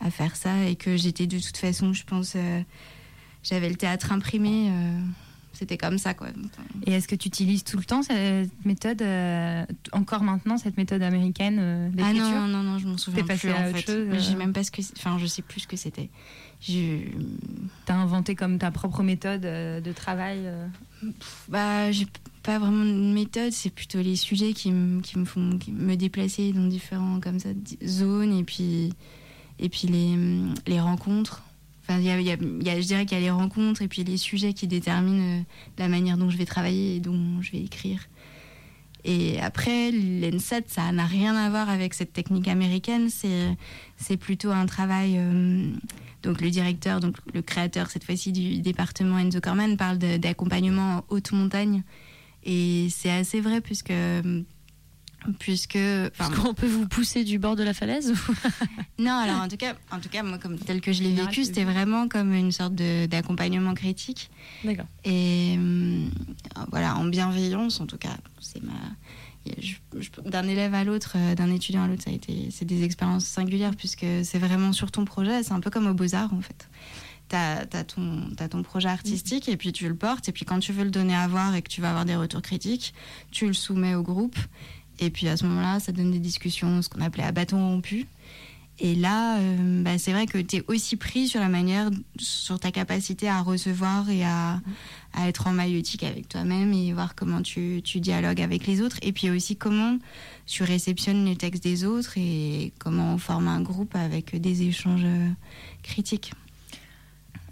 à 0.01 0.11
faire 0.11 0.37
ça 0.37 0.65
et 0.65 0.77
que 0.77 0.97
j'étais 0.97 1.27
de 1.27 1.39
toute 1.39 1.57
façon, 1.57 1.93
je 1.93 2.05
pense, 2.05 2.35
euh, 2.37 2.63
j'avais 3.43 3.69
le 3.69 3.77
théâtre 3.77 4.13
imprimé. 4.13 4.69
euh, 4.71 4.99
C'était 5.53 5.77
comme 5.77 5.99
ça, 5.99 6.15
quoi. 6.15 6.29
Et 6.87 6.93
est-ce 6.93 7.07
que 7.09 7.15
tu 7.17 7.29
utilises 7.29 7.65
tout 7.65 7.77
le 7.77 7.85
temps 7.85 8.03
cette 8.03 8.49
méthode, 8.65 9.03
euh, 9.03 9.65
encore 9.93 10.23
maintenant, 10.23 10.57
cette 10.57 10.77
méthode 10.79 11.03
américaine 11.03 11.59
euh, 11.61 11.91
Ah 12.03 12.13
non, 12.15 12.47
non, 12.49 12.63
non, 12.63 12.79
je 12.79 12.87
m'en 12.89 12.97
souviens 12.97 13.25
passé 13.25 13.49
plus. 13.49 13.51
à 13.53 13.61
en 13.61 13.69
autre 13.69 13.77
fait. 13.79 13.87
chose, 13.93 14.07
euh. 14.11 14.19
J'ai 14.19 14.37
même 14.37 14.53
pas 14.55 14.65
ce 14.65 14.71
que, 14.71 14.81
enfin, 14.97 15.19
je 15.19 15.27
sais 15.27 15.43
plus 15.43 15.61
ce 15.61 15.67
que 15.69 15.77
c'était. 15.77 16.09
Je, 16.63 16.99
T'as 17.85 17.95
inventé 17.97 18.35
comme 18.35 18.59
ta 18.59 18.71
propre 18.71 19.03
méthode 19.03 19.45
euh, 19.45 19.81
de 19.81 19.93
travail 19.93 20.39
euh, 20.45 20.67
Bah, 21.49 21.91
j'ai 21.93 22.07
pas 22.43 22.59
vraiment 22.59 22.85
de 22.85 23.13
méthode, 23.13 23.53
c'est 23.53 23.71
plutôt 23.71 24.01
les 24.01 24.17
sujets 24.17 24.53
qui, 24.55 24.71
me- 24.71 25.01
qui 25.03 25.19
me 25.19 25.25
font 25.27 25.59
qui 25.59 25.73
me 25.73 25.95
déplacer 25.97 26.53
dans 26.53 26.67
différents 26.67 27.21
comme 27.21 27.39
ça, 27.39 27.51
zones 27.85 28.33
et 28.39 28.45
puis, 28.45 28.93
et 29.61 29.69
puis 29.69 29.87
les, 29.87 30.17
les 30.67 30.81
rencontres. 30.81 31.43
Enfin, 31.83 32.01
y 32.01 32.05
y 32.05 32.31
a- 32.31 32.81
je 32.81 32.87
dirais 32.87 33.07
qu'il 33.07 33.19
y 33.19 33.21
a 33.21 33.25
les 33.25 33.31
rencontres 33.31 33.83
et 33.83 33.89
puis 33.89 34.03
les 34.05 34.17
sujets 34.17 34.53
qui 34.55 34.67
déterminent 34.67 35.41
euh, 35.41 35.43
la 35.79 35.89
manière 35.89 36.17
dont 36.17 36.31
je 36.31 36.37
vais 36.37 36.47
travailler 36.47 36.97
et 36.97 37.01
dont 37.01 37.41
je 37.43 37.53
vais 37.53 37.63
écrire. 37.63 38.01
Et 39.05 39.41
après, 39.41 39.91
l'ENSAT, 39.91 40.63
ça 40.67 40.93
n'a 40.93 41.07
rien 41.07 41.35
à 41.35 41.49
voir 41.49 41.71
avec 41.71 41.95
cette 41.95 42.13
technique 42.13 42.49
américaine. 42.49 43.09
C'est, 43.09 44.17
plutôt 44.19 44.51
un 44.51 44.67
travail. 44.67 45.15
euh, 45.17 45.71
donc 46.23 46.43
le 46.43 46.51
directeur, 46.51 47.01
donc 47.01 47.17
le 47.33 47.41
créateur 47.41 47.91
cette 47.91 48.05
fois-ci 48.05 48.31
du 48.31 48.61
département 48.61 49.19
Enzo 49.19 49.41
Corman 49.41 49.79
parle 49.79 49.97
d'accompagnement 49.97 50.99
en 50.99 51.05
haute 51.09 51.33
montagne. 51.33 51.83
Et 52.45 52.89
c'est 52.91 53.11
assez 53.11 53.41
vrai 53.41 53.63
puisque 53.63 53.93
puisque 55.39 55.79
enfin, 56.19 56.31
qu'on 56.35 56.55
peut 56.55 56.67
vous 56.67 56.87
pousser 56.89 57.25
du 57.25 57.39
bord 57.39 57.57
de 57.57 57.63
la 57.63 57.75
falaise 57.75 58.11
ou- 58.13 58.33
non 59.03 59.13
alors 59.13 59.43
en 59.43 59.49
tout 59.49 59.57
cas 59.57 59.75
en 59.91 59.99
tout 60.01 60.09
cas 60.09 60.23
moi 60.23 60.39
comme 60.39 60.59
tel 60.59 60.81
que 60.81 60.93
je 60.93 61.03
l'ai 61.03 61.13
vécu 61.13 61.45
c'était 61.45 61.65
vraiment 61.65 62.09
comme 62.09 62.35
une 62.35 62.53
sorte 62.53 62.75
d'accompagnement 62.75 63.75
critique. 63.75 64.31
D'accord. 64.65 64.87
et 65.05 65.55
hum, 65.57 66.11
voilà 66.71 66.97
en 66.97 67.05
bienveillance 67.05 67.81
en 67.81 67.87
tout 67.87 67.99
cas 67.99 68.17
c'est 68.41 68.63
ma 68.63 68.73
d'un 70.27 70.47
élève 70.47 70.75
à 70.75 70.85
l'autre 70.85 71.15
euh, 71.17 71.35
d'un 71.35 71.51
étudiant 71.51 71.83
à 71.83 71.89
l'autre 71.89 72.03
ça 72.05 72.11
a 72.11 72.13
été 72.13 72.49
c'est 72.51 72.67
des 72.67 72.83
expériences 72.85 73.25
singulières 73.25 73.75
puisque 73.75 74.05
c'est 74.23 74.39
vraiment 74.39 74.73
sur 74.73 74.91
ton 74.91 75.05
projet 75.05 75.43
c'est 75.43 75.53
un 75.53 75.61
peu 75.61 75.71
comme 75.71 75.87
au 75.87 75.95
beaux 75.95 76.15
arts 76.15 76.35
en 76.35 76.41
fait. 76.41 76.69
T'as 77.29 77.61
as 77.73 77.85
ton, 77.85 78.29
ton 78.51 78.63
projet 78.65 78.89
artistique 78.89 79.49
et 79.49 79.57
puis 79.57 79.73
tu 79.73 79.89
le 79.89 79.95
portes 79.95 80.29
et 80.29 80.33
puis 80.33 80.45
quand 80.45 80.59
tu 80.59 80.73
veux 80.73 80.83
le 80.83 80.91
donner 80.91 81.15
à 81.15 81.29
voir 81.29 81.55
et 81.55 81.63
que 81.63 81.69
tu 81.69 81.81
vas 81.81 81.91
avoir 81.91 82.05
des 82.05 82.17
retours 82.17 82.43
critiques 82.43 82.93
tu 83.31 83.47
le 83.47 83.53
soumets 83.53 83.95
au 83.95 84.03
groupe 84.03 84.37
et 85.01 85.11
puis 85.11 85.29
à 85.29 85.37
ce 85.37 85.45
moment-là 85.47 85.81
ça 85.81 85.93
donne 85.93 86.11
des 86.11 86.19
discussions 86.19 86.83
ce 86.83 86.89
qu'on 86.89 87.01
appelait 87.01 87.25
à 87.25 87.33
bâton 87.33 87.59
rompu 87.69 88.07
et 88.83 88.95
là, 88.95 89.37
euh, 89.39 89.83
bah, 89.83 89.99
c'est 89.99 90.13
vrai 90.13 90.27
que 90.27 90.39
tu 90.39 90.57
es 90.57 90.65
aussi 90.67 90.97
pris 90.97 91.29
sur 91.29 91.39
la 91.39 91.51
manière, 91.51 91.91
sur 92.19 92.59
ta 92.59 92.71
capacité 92.71 93.29
à 93.29 93.43
recevoir 93.43 94.09
et 94.09 94.25
à, 94.25 94.59
à 95.13 95.29
être 95.29 95.47
en 95.47 95.53
maïotique 95.53 96.03
avec 96.03 96.29
toi-même 96.29 96.73
et 96.73 96.91
voir 96.95 97.15
comment 97.15 97.43
tu, 97.43 97.83
tu 97.85 98.01
dialogues 98.01 98.41
avec 98.41 98.67
les 98.67 98.81
autres. 98.81 98.97
Et 99.03 99.13
puis 99.13 99.29
aussi 99.29 99.57
comment 99.57 99.99
tu 100.47 100.63
réceptionnes 100.63 101.27
les 101.27 101.37
textes 101.37 101.63
des 101.63 101.85
autres 101.85 102.17
et 102.17 102.73
comment 102.79 103.15
on 103.15 103.19
forme 103.19 103.49
un 103.49 103.61
groupe 103.61 103.95
avec 103.95 104.35
des 104.35 104.63
échanges 104.63 105.05
euh, 105.05 105.29
critiques. 105.83 106.33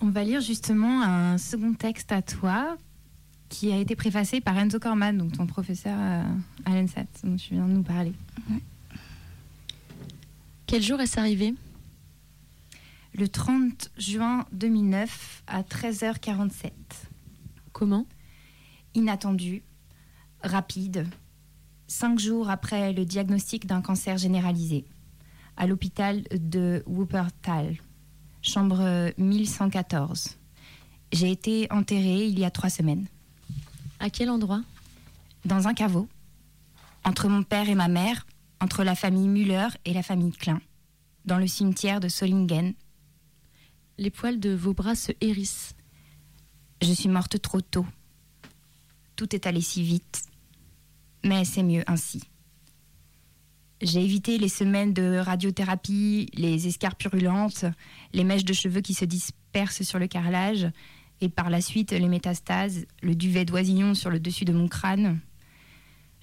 On 0.00 0.08
va 0.08 0.24
lire 0.24 0.40
justement 0.40 1.02
un 1.02 1.36
second 1.36 1.74
texte 1.74 2.10
à 2.10 2.22
toi 2.22 2.78
qui 3.48 3.72
a 3.72 3.78
été 3.78 3.96
préfacé 3.96 4.40
par 4.40 4.58
Enzo 4.58 4.78
Corman, 4.78 5.16
donc 5.16 5.32
ton 5.32 5.46
professeur 5.46 5.96
euh, 5.98 6.22
à 6.64 6.70
l'ENSAT, 6.70 7.06
dont 7.24 7.36
tu 7.36 7.54
viens 7.54 7.66
de 7.66 7.72
nous 7.72 7.82
parler. 7.82 8.12
Quel 10.66 10.82
jour 10.82 11.00
est-ce 11.00 11.18
arrivé? 11.18 11.54
Le 13.14 13.26
30 13.26 13.90
juin 13.96 14.44
2009 14.52 15.44
à 15.46 15.62
13h47. 15.62 16.70
Comment? 17.72 18.06
Inattendu, 18.94 19.62
rapide, 20.42 21.06
cinq 21.86 22.18
jours 22.18 22.50
après 22.50 22.92
le 22.92 23.04
diagnostic 23.04 23.66
d'un 23.66 23.80
cancer 23.80 24.18
généralisé, 24.18 24.84
à 25.56 25.66
l'hôpital 25.66 26.22
de 26.32 26.82
Wuppertal, 26.86 27.76
chambre 28.42 29.12
1114. 29.16 30.36
J'ai 31.12 31.30
été 31.30 31.66
enterrée 31.72 32.26
il 32.26 32.38
y 32.38 32.44
a 32.44 32.50
trois 32.50 32.70
semaines, 32.70 33.06
À 34.00 34.10
quel 34.10 34.30
endroit 34.30 34.62
dans 35.44 35.66
un 35.68 35.74
caveau, 35.74 36.08
entre 37.04 37.28
mon 37.28 37.42
père 37.42 37.68
et 37.68 37.74
ma 37.74 37.88
mère, 37.88 38.26
entre 38.60 38.84
la 38.84 38.94
famille 38.94 39.28
Müller 39.28 39.68
et 39.84 39.92
la 39.92 40.02
famille 40.02 40.32
Klein, 40.32 40.60
dans 41.24 41.38
le 41.38 41.46
cimetière 41.46 42.00
de 42.00 42.08
Solingen. 42.08 42.74
Les 43.98 44.10
poils 44.10 44.40
de 44.40 44.50
vos 44.54 44.74
bras 44.74 44.94
se 44.94 45.12
hérissent. 45.20 45.74
Je 46.82 46.92
suis 46.92 47.08
morte 47.08 47.40
trop 47.40 47.60
tôt. 47.60 47.86
Tout 49.16 49.34
est 49.34 49.46
allé 49.46 49.60
si 49.60 49.82
vite. 49.82 50.22
Mais 51.24 51.44
c'est 51.44 51.64
mieux 51.64 51.82
ainsi. 51.88 52.22
J'ai 53.80 54.02
évité 54.02 54.38
les 54.38 54.48
semaines 54.48 54.92
de 54.92 55.18
radiothérapie, 55.18 56.30
les 56.34 56.66
escarres 56.66 56.96
purulentes, 56.96 57.64
les 58.12 58.24
mèches 58.24 58.44
de 58.44 58.52
cheveux 58.52 58.80
qui 58.80 58.94
se 58.94 59.04
dispersent 59.04 59.82
sur 59.82 59.98
le 59.98 60.08
carrelage, 60.08 60.68
et 61.20 61.28
par 61.28 61.50
la 61.50 61.60
suite 61.60 61.92
les 61.92 62.08
métastases, 62.08 62.86
le 63.02 63.14
duvet 63.14 63.44
d'oisillon 63.44 63.94
sur 63.94 64.10
le 64.10 64.20
dessus 64.20 64.44
de 64.44 64.52
mon 64.52 64.68
crâne. 64.68 65.20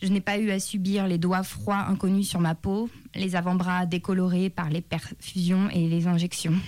Je 0.02 0.08
n'ai 0.08 0.22
pas 0.22 0.38
eu 0.38 0.52
à 0.52 0.60
subir 0.60 1.08
les 1.08 1.18
doigts 1.18 1.44
froids 1.44 1.86
inconnus 1.88 2.30
sur 2.30 2.40
ma 2.40 2.56
peau, 2.56 2.90
les 3.14 3.36
avant-bras 3.36 3.86
décolorés 3.86 4.50
par 4.50 4.70
les 4.70 4.82
perfusions 4.82 5.70
et 5.70 5.88
les 5.88 6.08
injections. 6.08 6.60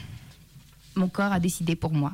Mon 0.96 1.10
corps 1.10 1.32
a 1.32 1.40
décidé 1.40 1.76
pour 1.76 1.92
moi. 1.92 2.14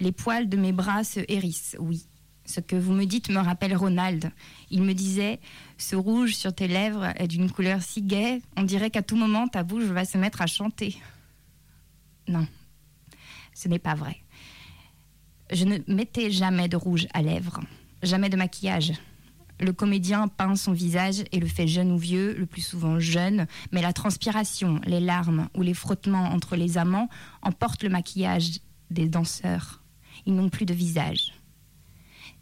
Les 0.00 0.12
poils 0.12 0.48
de 0.48 0.56
mes 0.56 0.72
bras 0.72 1.04
se 1.04 1.20
hérissent, 1.28 1.76
oui. 1.78 2.04
Ce 2.44 2.60
que 2.60 2.76
vous 2.76 2.92
me 2.92 3.06
dites 3.06 3.28
me 3.28 3.38
rappelle 3.38 3.76
Ronald. 3.76 4.30
Il 4.70 4.82
me 4.82 4.94
disait 4.94 5.40
Ce 5.78 5.96
rouge 5.96 6.34
sur 6.34 6.54
tes 6.54 6.68
lèvres 6.68 7.12
est 7.16 7.26
d'une 7.26 7.50
couleur 7.50 7.82
si 7.82 8.02
gaie, 8.02 8.40
on 8.56 8.62
dirait 8.62 8.90
qu'à 8.90 9.02
tout 9.02 9.16
moment 9.16 9.48
ta 9.48 9.64
bouche 9.64 9.84
va 9.84 10.04
se 10.04 10.16
mettre 10.16 10.42
à 10.42 10.46
chanter. 10.46 10.96
Non, 12.28 12.46
ce 13.56 13.68
n'est 13.68 13.78
pas 13.78 13.94
vrai. 13.94 14.18
Je 15.50 15.64
ne 15.64 15.78
mettais 15.88 16.30
jamais 16.30 16.68
de 16.68 16.76
rouge 16.76 17.06
à 17.14 17.22
lèvres, 17.22 17.60
jamais 18.02 18.28
de 18.28 18.36
maquillage. 18.36 18.92
Le 19.58 19.72
comédien 19.72 20.28
peint 20.28 20.56
son 20.56 20.72
visage 20.72 21.24
et 21.32 21.40
le 21.40 21.46
fait 21.46 21.66
jeune 21.66 21.90
ou 21.90 21.96
vieux, 21.96 22.34
le 22.34 22.44
plus 22.44 22.60
souvent 22.60 23.00
jeune, 23.00 23.46
mais 23.72 23.80
la 23.80 23.94
transpiration, 23.94 24.78
les 24.84 25.00
larmes 25.00 25.48
ou 25.54 25.62
les 25.62 25.72
frottements 25.72 26.26
entre 26.26 26.54
les 26.54 26.76
amants 26.76 27.08
emportent 27.40 27.82
le 27.82 27.88
maquillage 27.88 28.60
des 28.90 29.08
danseurs. 29.08 29.82
Ils 30.26 30.34
n'ont 30.34 30.50
plus 30.50 30.66
de 30.66 30.74
visage. 30.74 31.32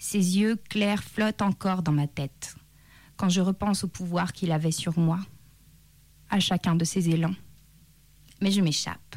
Ses 0.01 0.39
yeux 0.39 0.57
clairs 0.69 1.05
flottent 1.05 1.43
encore 1.43 1.83
dans 1.83 1.93
ma 1.93 2.09
tête, 2.09 2.57
quand 3.17 3.29
je 3.29 3.41
repense 3.41 3.85
au 3.85 3.89
pouvoir 3.89 4.33
qu'il 4.33 4.51
avait 4.51 4.73
sur 4.73 4.99
moi, 4.99 5.21
à 6.29 6.41
chacun 6.41 6.75
de 6.75 6.85
ses 6.85 7.09
élans. 7.11 7.37
Mais 8.41 8.51
je 8.51 8.61
m'échappe. 8.61 9.17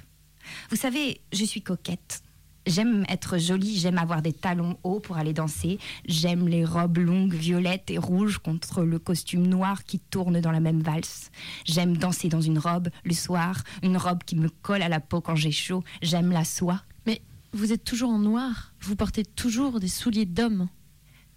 Vous 0.69 0.75
savez, 0.75 1.21
je 1.33 1.45
suis 1.45 1.61
coquette. 1.61 2.23
J'aime 2.67 3.05
être 3.07 3.37
jolie, 3.37 3.77
j'aime 3.77 3.97
avoir 3.97 4.21
des 4.21 4.33
talons 4.33 4.77
hauts 4.83 4.99
pour 4.99 5.15
aller 5.15 5.31
danser, 5.31 5.79
j'aime 6.05 6.49
les 6.49 6.65
robes 6.65 6.97
longues 6.97 7.33
violettes 7.33 7.89
et 7.89 7.97
rouges 7.97 8.39
contre 8.39 8.83
le 8.83 8.99
costume 8.99 9.47
noir 9.47 9.85
qui 9.85 9.99
tourne 9.99 10.41
dans 10.41 10.51
la 10.51 10.59
même 10.59 10.81
valse. 10.81 11.31
J'aime 11.63 11.95
danser 11.95 12.27
dans 12.27 12.41
une 12.41 12.59
robe 12.59 12.89
le 13.05 13.13
soir, 13.13 13.63
une 13.83 13.95
robe 13.95 14.23
qui 14.25 14.35
me 14.35 14.49
colle 14.49 14.81
à 14.81 14.89
la 14.89 14.99
peau 14.99 15.21
quand 15.21 15.35
j'ai 15.35 15.51
chaud, 15.51 15.81
j'aime 16.01 16.33
la 16.33 16.43
soie. 16.43 16.83
Mais 17.05 17.21
vous 17.53 17.71
êtes 17.71 17.85
toujours 17.85 18.09
en 18.09 18.19
noir. 18.19 18.73
Vous 18.81 18.97
portez 18.97 19.23
toujours 19.23 19.79
des 19.79 19.87
souliers 19.87 20.25
d'homme. 20.25 20.67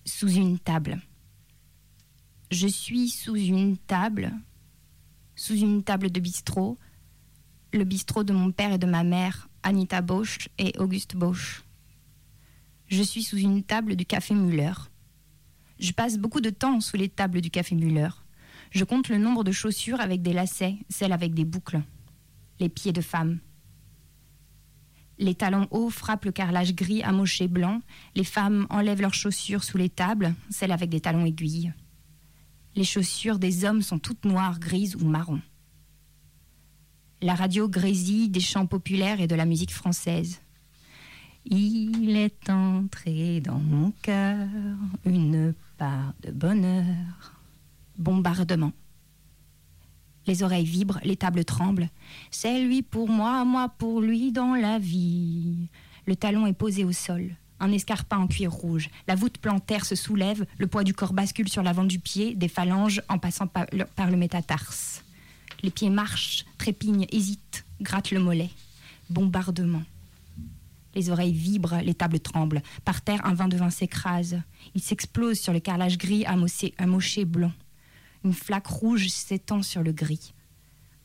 sous 0.04 0.32
une 0.32 0.58
table. 0.58 1.00
Je 2.50 2.66
suis 2.66 3.08
sous 3.08 3.36
une 3.36 3.76
table, 3.76 4.32
sous 5.36 5.54
une 5.54 5.84
table 5.84 6.10
de 6.10 6.18
bistrot, 6.18 6.76
le 7.72 7.84
bistrot 7.84 8.24
de 8.24 8.32
mon 8.32 8.50
père 8.50 8.72
et 8.72 8.78
de 8.78 8.86
ma 8.86 9.04
mère, 9.04 9.48
Anita 9.62 10.00
Bosch 10.02 10.48
et 10.58 10.72
Auguste 10.78 11.16
Bosch. 11.16 11.62
Je 12.86 13.02
suis 13.02 13.22
sous 13.22 13.38
une 13.38 13.62
table 13.62 13.94
du 13.94 14.04
café 14.04 14.34
Muller. 14.34 14.72
Je 15.78 15.92
passe 15.92 16.18
beaucoup 16.18 16.40
de 16.40 16.50
temps 16.50 16.80
sous 16.80 16.96
les 16.96 17.08
tables 17.08 17.40
du 17.40 17.50
café 17.50 17.74
Muller. 17.74 18.08
Je 18.70 18.84
compte 18.84 19.08
le 19.08 19.18
nombre 19.18 19.44
de 19.44 19.52
chaussures 19.52 20.00
avec 20.00 20.22
des 20.22 20.32
lacets, 20.32 20.76
celles 20.88 21.12
avec 21.12 21.34
des 21.34 21.44
boucles. 21.44 21.82
Les 22.58 22.68
pieds 22.68 22.92
de 22.92 23.00
femme. 23.00 23.38
Les 25.18 25.34
talons 25.34 25.68
hauts 25.70 25.90
frappent 25.90 26.24
le 26.24 26.32
carrelage 26.32 26.74
gris 26.74 27.02
amoché 27.02 27.46
blanc. 27.46 27.80
Les 28.14 28.24
femmes 28.24 28.66
enlèvent 28.70 29.02
leurs 29.02 29.14
chaussures 29.14 29.64
sous 29.64 29.76
les 29.76 29.90
tables, 29.90 30.34
celles 30.50 30.72
avec 30.72 30.90
des 30.90 31.00
talons 31.00 31.26
aiguilles. 31.26 31.72
Les 32.74 32.84
chaussures 32.84 33.38
des 33.38 33.64
hommes 33.64 33.82
sont 33.82 33.98
toutes 33.98 34.24
noires, 34.24 34.58
grises 34.58 34.96
ou 34.96 35.04
marron. 35.04 35.40
La 37.22 37.34
radio 37.34 37.68
grésille 37.68 38.30
des 38.30 38.40
chants 38.40 38.64
populaires 38.64 39.20
et 39.20 39.26
de 39.26 39.34
la 39.34 39.44
musique 39.44 39.74
française. 39.74 40.40
Il 41.44 42.16
est 42.16 42.48
entré 42.48 43.40
dans 43.40 43.58
mon 43.58 43.92
cœur 44.02 44.48
une 45.04 45.54
part 45.76 46.14
de 46.22 46.30
bonheur. 46.30 46.86
Bombardement. 47.98 48.72
Les 50.26 50.42
oreilles 50.42 50.64
vibrent, 50.64 51.00
les 51.04 51.16
tables 51.16 51.44
tremblent. 51.44 51.90
C'est 52.30 52.64
lui 52.64 52.80
pour 52.80 53.08
moi, 53.08 53.44
moi 53.44 53.68
pour 53.68 54.00
lui 54.00 54.32
dans 54.32 54.54
la 54.54 54.78
vie. 54.78 55.68
Le 56.06 56.16
talon 56.16 56.46
est 56.46 56.54
posé 56.54 56.84
au 56.84 56.92
sol. 56.92 57.36
Un 57.58 57.70
escarpin 57.72 58.16
en 58.16 58.26
cuir 58.28 58.50
rouge. 58.50 58.88
La 59.06 59.14
voûte 59.14 59.36
plantaire 59.36 59.84
se 59.84 59.94
soulève, 59.94 60.46
le 60.56 60.66
poids 60.66 60.84
du 60.84 60.94
corps 60.94 61.12
bascule 61.12 61.50
sur 61.50 61.62
l'avant 61.62 61.84
du 61.84 61.98
pied, 61.98 62.34
des 62.34 62.48
phalanges 62.48 63.02
en 63.10 63.18
passant 63.18 63.46
par 63.46 63.66
le, 63.72 64.16
métatarse. 64.16 65.04
Les 65.62 65.70
pieds 65.70 65.90
marchent, 65.90 66.44
trépignent, 66.58 67.06
hésitent, 67.10 67.64
grattent 67.80 68.10
le 68.10 68.20
mollet. 68.20 68.50
Bombardement. 69.10 69.82
Les 70.94 71.10
oreilles 71.10 71.32
vibrent, 71.32 71.80
les 71.82 71.94
tables 71.94 72.20
tremblent. 72.20 72.62
Par 72.84 73.02
terre, 73.02 73.24
un 73.24 73.34
vin 73.34 73.48
de 73.48 73.56
vin 73.56 73.70
s'écrase. 73.70 74.40
Il 74.74 74.80
s'explose 74.80 75.38
sur 75.38 75.52
le 75.52 75.60
carrelage 75.60 75.98
gris 75.98 76.24
amoché, 76.24 76.74
amoché 76.78 77.24
blanc. 77.24 77.52
Une 78.24 78.32
flaque 78.32 78.66
rouge 78.66 79.08
s'étend 79.08 79.62
sur 79.62 79.82
le 79.82 79.92
gris. 79.92 80.32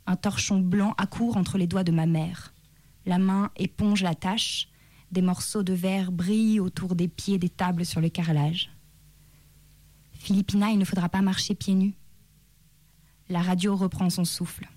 Un 0.08 0.16
torchon 0.16 0.60
blanc 0.60 0.94
accourt 0.98 1.38
entre 1.38 1.58
les 1.58 1.68
doigts 1.68 1.84
de 1.84 1.92
ma 1.92 2.06
mère. 2.06 2.54
La 3.06 3.18
main 3.20 3.52
éponge 3.58 4.04
la 4.04 4.16
tache. 4.16 4.70
Des 5.12 5.22
morceaux 5.22 5.64
de 5.64 5.74
verre 5.74 6.12
brillent 6.12 6.60
autour 6.60 6.96
des 6.96 7.08
pieds 7.08 7.38
des 7.38 7.50
tables 7.50 7.86
sur 7.86 8.02
le 8.02 8.10
carrelage. 8.10 8.72
Philippina, 10.14 10.72
il 10.72 10.80
ne 10.80 10.86
faudra 10.86 11.10
pas 11.10 11.22
marcher 11.22 11.54
pieds 11.54 11.76
nus. 11.76 11.94
La 13.28 13.42
radio 13.42 13.76
reprend 13.76 14.12
son 14.12 14.24
souffle. 14.24 14.68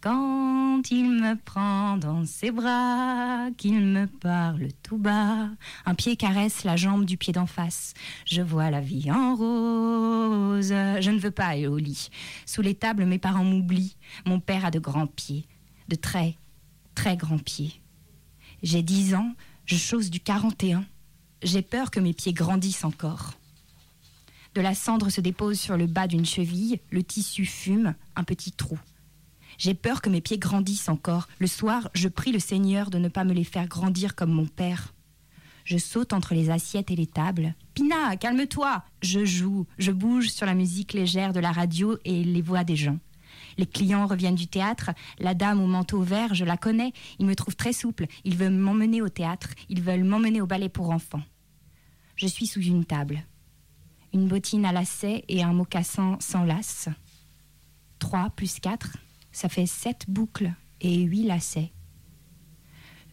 Quand 0.00 0.82
il 0.90 1.10
me 1.10 1.34
prend 1.34 1.96
dans 1.96 2.24
ses 2.24 2.52
bras, 2.52 3.48
qu'il 3.56 3.80
me 3.80 4.06
parle 4.06 4.68
tout 4.82 4.98
bas, 4.98 5.48
un 5.86 5.94
pied 5.94 6.16
caresse 6.16 6.62
la 6.62 6.76
jambe 6.76 7.04
du 7.04 7.16
pied 7.16 7.32
d'en 7.32 7.46
face. 7.46 7.94
Je 8.26 8.42
vois 8.42 8.70
la 8.70 8.80
vie 8.80 9.10
en 9.10 9.34
rose. 9.34 10.68
Je 10.68 11.10
ne 11.10 11.18
veux 11.18 11.32
pas 11.32 11.46
aller 11.46 11.66
au 11.66 11.78
lit. 11.78 12.10
Sous 12.46 12.62
les 12.62 12.74
tables, 12.74 13.06
mes 13.06 13.18
parents 13.18 13.44
m'oublient. 13.44 13.96
Mon 14.24 14.38
père 14.38 14.66
a 14.66 14.70
de 14.70 14.78
grands 14.78 15.08
pieds, 15.08 15.48
de 15.88 15.96
très, 15.96 16.36
très 16.94 17.16
grands 17.16 17.38
pieds. 17.38 17.80
J'ai 18.62 18.82
dix 18.82 19.14
ans, 19.14 19.32
je 19.64 19.76
chose 19.76 20.10
du 20.10 20.20
41. 20.20 20.84
J'ai 21.42 21.62
peur 21.62 21.90
que 21.90 21.98
mes 21.98 22.12
pieds 22.12 22.32
grandissent 22.32 22.84
encore. 22.84 23.32
De 24.54 24.60
la 24.60 24.74
cendre 24.74 25.10
se 25.10 25.20
dépose 25.20 25.58
sur 25.58 25.76
le 25.76 25.86
bas 25.86 26.06
d'une 26.06 26.24
cheville, 26.24 26.78
le 26.90 27.02
tissu 27.02 27.44
fume, 27.44 27.94
un 28.14 28.22
petit 28.22 28.52
trou. 28.52 28.78
J'ai 29.58 29.74
peur 29.74 30.00
que 30.00 30.10
mes 30.10 30.20
pieds 30.20 30.38
grandissent 30.38 30.88
encore. 30.88 31.28
Le 31.40 31.48
soir, 31.48 31.90
je 31.92 32.08
prie 32.08 32.30
le 32.30 32.38
Seigneur 32.38 32.90
de 32.90 32.98
ne 32.98 33.08
pas 33.08 33.24
me 33.24 33.32
les 33.32 33.44
faire 33.44 33.66
grandir 33.66 34.14
comme 34.14 34.32
mon 34.32 34.46
père. 34.46 34.94
Je 35.64 35.78
saute 35.78 36.12
entre 36.12 36.34
les 36.34 36.50
assiettes 36.50 36.90
et 36.90 36.96
les 36.96 37.06
tables. 37.06 37.54
Pina, 37.74 38.16
calme-toi 38.16 38.84
Je 39.02 39.24
joue, 39.24 39.66
je 39.78 39.90
bouge 39.90 40.28
sur 40.28 40.46
la 40.46 40.54
musique 40.54 40.92
légère 40.92 41.32
de 41.32 41.40
la 41.40 41.50
radio 41.50 41.98
et 42.04 42.22
les 42.22 42.42
voix 42.42 42.62
des 42.62 42.76
gens. 42.76 42.98
Les 43.58 43.66
clients 43.66 44.06
reviennent 44.06 44.34
du 44.34 44.46
théâtre. 44.46 44.90
La 45.18 45.34
dame 45.34 45.60
au 45.60 45.66
manteau 45.66 46.02
vert, 46.02 46.34
je 46.34 46.44
la 46.44 46.56
connais. 46.56 46.92
Ils 47.18 47.26
me 47.26 47.34
trouvent 47.34 47.56
très 47.56 47.72
souple. 47.72 48.06
Ils 48.24 48.36
veulent 48.36 48.52
m'emmener 48.52 49.02
au 49.02 49.08
théâtre. 49.08 49.48
Ils 49.68 49.82
veulent 49.82 50.04
m'emmener 50.04 50.40
au 50.40 50.46
ballet 50.46 50.68
pour 50.68 50.90
enfants. 50.90 51.22
Je 52.14 52.26
suis 52.26 52.46
sous 52.46 52.62
une 52.62 52.84
table. 52.84 53.24
Une 54.14 54.28
bottine 54.28 54.64
à 54.64 54.70
lacets 54.70 55.24
et 55.28 55.42
un 55.42 55.52
mocassin 55.52 56.16
sans 56.20 56.44
lace. 56.44 56.88
3 57.98 58.30
plus 58.30 58.60
4, 58.60 58.96
ça 59.32 59.48
fait 59.48 59.66
7 59.66 60.04
boucles 60.08 60.54
et 60.80 61.00
8 61.00 61.24
lacets. 61.24 61.72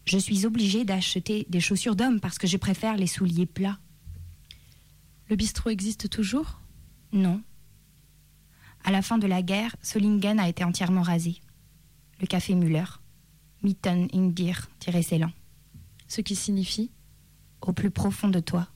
Je 0.05 0.19
suis 0.19 0.45
obligée 0.45 0.85
d'acheter 0.85 1.47
des 1.49 1.59
chaussures 1.59 1.95
d'homme 1.95 2.19
parce 2.19 2.37
que 2.37 2.45
je 2.45 2.57
préfère 2.57 2.97
les 2.97 3.07
souliers 3.07 3.47
plats. 3.47 3.79
Le 5.27 5.35
bistrot 5.35 5.71
existe 5.71 6.07
toujours? 6.07 6.59
Non. 7.13 7.41
À 8.83 8.91
la 8.91 9.01
fin 9.01 9.17
de 9.17 9.27
la 9.27 9.41
guerre, 9.41 9.75
Solingen 9.81 10.39
a 10.39 10.49
été 10.49 10.63
entièrement 10.63 11.01
rasé. 11.01 11.41
Le 12.19 12.27
café 12.27 12.53
Müller. 12.53 12.85
Mitten 13.63 14.07
in 14.13 14.27
dir, 14.27 14.69
dirait 14.79 15.01
Ceylan. 15.01 15.31
Ce 16.07 16.21
qui 16.21 16.35
signifie? 16.35 16.91
Au 17.61 17.73
plus 17.73 17.89
profond 17.89 18.27
de 18.27 18.39
toi. 18.39 18.67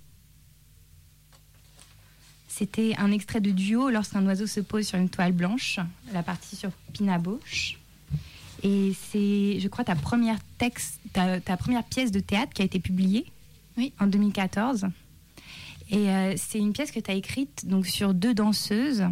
C'était 2.57 2.95
un 2.97 3.11
extrait 3.11 3.41
de 3.41 3.51
duo 3.51 3.89
lorsqu'un 3.89 4.25
oiseau 4.25 4.47
se 4.47 4.61
pose 4.61 4.87
sur 4.87 4.97
une 4.97 5.09
toile 5.09 5.33
blanche, 5.33 5.77
la 6.13 6.23
partie 6.23 6.55
sur 6.55 6.71
Pina 6.93 7.17
Bausch. 7.17 7.77
Et 8.63 8.93
c'est, 9.11 9.59
je 9.59 9.67
crois, 9.67 9.83
ta 9.83 9.95
première, 9.95 10.37
texte, 10.57 10.99
ta, 11.11 11.41
ta 11.41 11.57
première 11.57 11.83
pièce 11.83 12.11
de 12.11 12.21
théâtre 12.21 12.53
qui 12.53 12.61
a 12.61 12.65
été 12.65 12.79
publiée 12.79 13.25
Oui. 13.77 13.91
en 13.99 14.07
2014. 14.07 14.87
Et 15.91 16.09
euh, 16.09 16.33
c'est 16.37 16.59
une 16.59 16.71
pièce 16.71 16.91
que 16.91 16.99
tu 17.01 17.11
as 17.11 17.15
écrite 17.15 17.65
donc, 17.67 17.87
sur 17.87 18.13
deux 18.13 18.33
danseuses. 18.33 19.03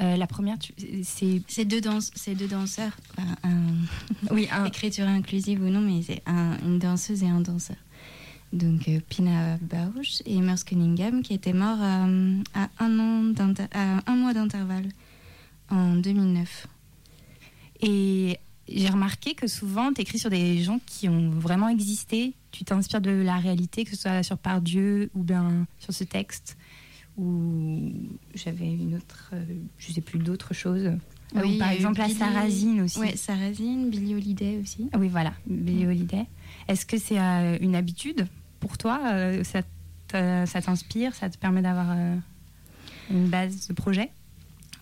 Euh, 0.00 0.16
la 0.16 0.26
première, 0.28 0.56
c'est. 1.02 1.42
C'est 1.48 1.64
deux, 1.64 1.80
danse- 1.80 2.10
c'est 2.14 2.34
deux 2.36 2.48
danseurs. 2.48 2.92
Enfin, 3.18 3.36
un- 3.42 4.32
Oui, 4.34 4.48
un, 4.52 4.64
Écriture 4.66 5.06
inclusive 5.08 5.60
ou 5.60 5.68
non, 5.70 5.80
mais 5.80 6.02
c'est 6.02 6.22
un- 6.26 6.56
une 6.64 6.78
danseuse 6.78 7.22
et 7.24 7.28
un 7.28 7.40
danseur. 7.40 7.76
Donc 8.54 8.88
euh, 8.88 9.00
Pina 9.08 9.58
Bausch 9.58 10.22
et 10.26 10.40
Merce 10.40 10.64
Cunningham, 10.64 11.22
qui 11.22 11.34
était 11.34 11.52
mort 11.52 11.78
euh, 11.80 12.40
à, 12.54 12.68
un 12.78 12.98
an 12.98 13.24
d'inter- 13.24 13.66
à 13.72 14.00
un 14.10 14.16
mois 14.16 14.32
d'intervalle 14.32 14.88
en 15.70 15.96
2009. 15.96 16.66
Et 17.82 18.38
j'ai 18.68 18.88
remarqué 18.88 19.34
que 19.34 19.46
souvent, 19.46 19.92
tu 19.92 20.00
écris 20.00 20.18
sur 20.18 20.30
des 20.30 20.62
gens 20.62 20.80
qui 20.86 21.08
ont 21.08 21.30
vraiment 21.30 21.68
existé. 21.68 22.32
Tu 22.50 22.64
t'inspires 22.64 23.00
de 23.00 23.10
la 23.10 23.36
réalité, 23.36 23.84
que 23.84 23.90
ce 23.90 23.96
soit 23.96 24.22
sur 24.22 24.38
Pardieu 24.38 25.10
ou 25.14 25.22
bien 25.22 25.66
sur 25.78 25.92
ce 25.92 26.04
texte. 26.04 26.56
Ou 27.16 27.92
j'avais 28.34 28.66
une 28.72 28.96
autre, 28.96 29.30
euh, 29.34 29.44
je 29.78 29.92
sais 29.92 30.00
plus, 30.00 30.18
d'autres 30.18 30.54
choses. 30.54 30.90
Oui, 31.34 31.56
ou 31.56 31.58
par 31.58 31.70
exemple, 31.70 31.98
la 31.98 32.08
Sarrazine 32.08 32.82
aussi. 32.82 32.98
Ouais, 32.98 33.16
Sarrazine, 33.16 33.90
Billie 33.90 34.14
Holiday 34.14 34.58
aussi. 34.62 34.88
Ah 34.92 34.98
oui, 34.98 35.08
voilà, 35.08 35.32
Billie 35.46 35.86
Holiday. 35.86 36.26
Est-ce 36.68 36.86
que 36.86 36.98
c'est 36.98 37.18
euh, 37.20 37.58
une 37.60 37.74
habitude? 37.76 38.26
Pour 38.64 38.78
toi 38.78 38.98
euh, 39.12 39.44
Ça 39.44 40.62
t'inspire 40.62 41.14
Ça 41.14 41.28
te 41.28 41.36
permet 41.36 41.60
d'avoir 41.60 41.90
euh, 41.90 42.16
une 43.10 43.28
base 43.28 43.68
de 43.68 43.74
projet? 43.74 44.10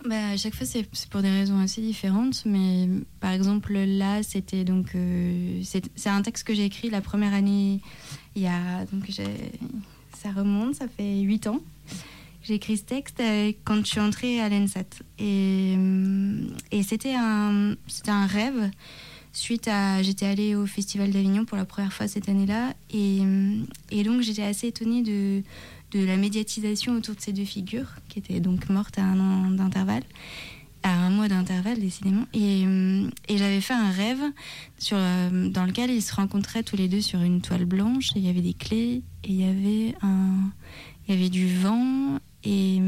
Bah, 0.05 0.31
à 0.31 0.37
chaque 0.37 0.55
fois, 0.55 0.67
c'est 0.67 0.87
pour 1.11 1.23
des 1.23 1.31
raisons 1.31 1.59
assez 1.61 1.81
différentes. 1.81 2.45
Mais 2.47 2.89
par 3.21 3.33
exemple, 3.33 3.73
là, 3.73 4.23
c'était 4.23 4.65
donc. 4.65 4.95
euh, 4.95 5.63
c'est 5.65 6.09
un 6.09 6.23
texte 6.23 6.47
que 6.47 6.55
j'ai 6.55 6.65
écrit 6.65 6.91
la 6.91 7.01
première 7.01 7.35
année. 7.35 7.81
Il 8.37 8.43
y 8.43 8.47
a. 8.47 8.85
Donc, 8.93 9.11
ça 10.17 10.31
remonte, 10.31 10.77
ça 10.77 10.87
fait 10.89 11.21
8 11.21 11.49
ans. 11.49 11.61
J'ai 12.45 12.55
écrit 12.55 12.77
ce 12.77 12.83
texte 12.83 13.23
quand 13.65 13.77
je 13.77 13.91
suis 13.91 14.01
entrée 14.01 14.41
à 14.41 14.49
l'ENSAT. 14.49 15.03
Et, 15.19 15.77
c'était 16.83 17.15
un 17.15 17.77
rêve. 18.27 18.71
Suite 19.33 19.67
à. 19.67 20.03
J'étais 20.03 20.27
allée 20.27 20.55
au 20.55 20.67
Festival 20.67 21.11
d'Avignon 21.11 21.45
pour 21.45 21.57
la 21.57 21.65
première 21.65 21.93
fois 21.93 22.07
cette 22.07 22.29
année-là. 22.29 22.75
Et, 22.91 23.21
euh, 23.23 24.03
donc, 24.05 24.21
j'étais 24.21 24.43
assez 24.43 24.69
étonnée 24.69 25.03
de, 25.03 25.43
la 25.95 26.17
médiatisation 26.17 26.95
autour 26.95 27.15
de 27.15 27.21
ces 27.21 27.33
deux 27.33 27.45
figures, 27.45 27.89
qui 28.09 28.19
étaient 28.19 28.41
donc 28.41 28.69
mortes 28.69 28.99
à 28.99 29.03
un 29.03 29.21
an 29.21 29.57
à 30.85 30.91
un 30.91 31.11
mois 31.11 31.29
d'intervalle 31.29 31.79
décidément. 31.79 32.27
Et, 32.35 32.65
euh, 32.67 33.09
j'avais 33.29 33.61
fait 33.61 33.75
un 33.75 33.91
rêve 33.91 34.23
sur, 34.79 34.97
euh, 34.99 35.49
dans 35.49 35.65
lequel 35.65 35.91
ils 35.91 36.03
se 36.03 36.15
rencontraient 36.15 36.65
tous 36.65 36.77
les 36.77 36.89
deux 36.89 37.01
sur 37.01 37.23
une 37.23 37.41
toile 37.41 37.65
blanche, 37.65 38.11
et 38.17 38.19
il 38.19 38.27
y 38.27 38.29
avait 38.29 38.41
des 38.41 38.55
clés, 38.55 39.03
et 39.25 39.29
il 39.29 39.41
y 39.41 39.45
avait, 39.45 39.95
il 41.09 41.09
y 41.09 41.13
avait 41.13 41.31
du 41.31 41.49
vent, 41.57 42.19
et... 42.45 42.81